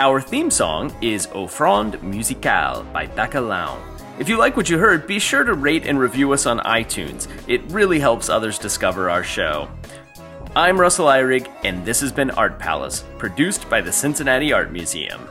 Our 0.00 0.20
theme 0.20 0.48
song 0.48 0.94
is 1.02 1.26
Offrande 1.26 2.00
Musicale 2.04 2.84
by 2.92 3.08
Bacalao. 3.08 3.80
If 4.20 4.28
you 4.28 4.38
like 4.38 4.56
what 4.56 4.70
you 4.70 4.78
heard, 4.78 5.08
be 5.08 5.18
sure 5.18 5.42
to 5.42 5.54
rate 5.54 5.86
and 5.88 5.98
review 5.98 6.32
us 6.32 6.46
on 6.46 6.60
iTunes. 6.60 7.26
It 7.48 7.62
really 7.72 7.98
helps 7.98 8.28
others 8.28 8.60
discover 8.60 9.10
our 9.10 9.24
show. 9.24 9.68
I'm 10.54 10.80
Russell 10.80 11.06
Eyrig, 11.06 11.50
and 11.64 11.84
this 11.84 12.00
has 12.00 12.12
been 12.12 12.30
Art 12.30 12.60
Palace, 12.60 13.02
produced 13.18 13.68
by 13.68 13.80
the 13.80 13.90
Cincinnati 13.90 14.52
Art 14.52 14.70
Museum. 14.70 15.28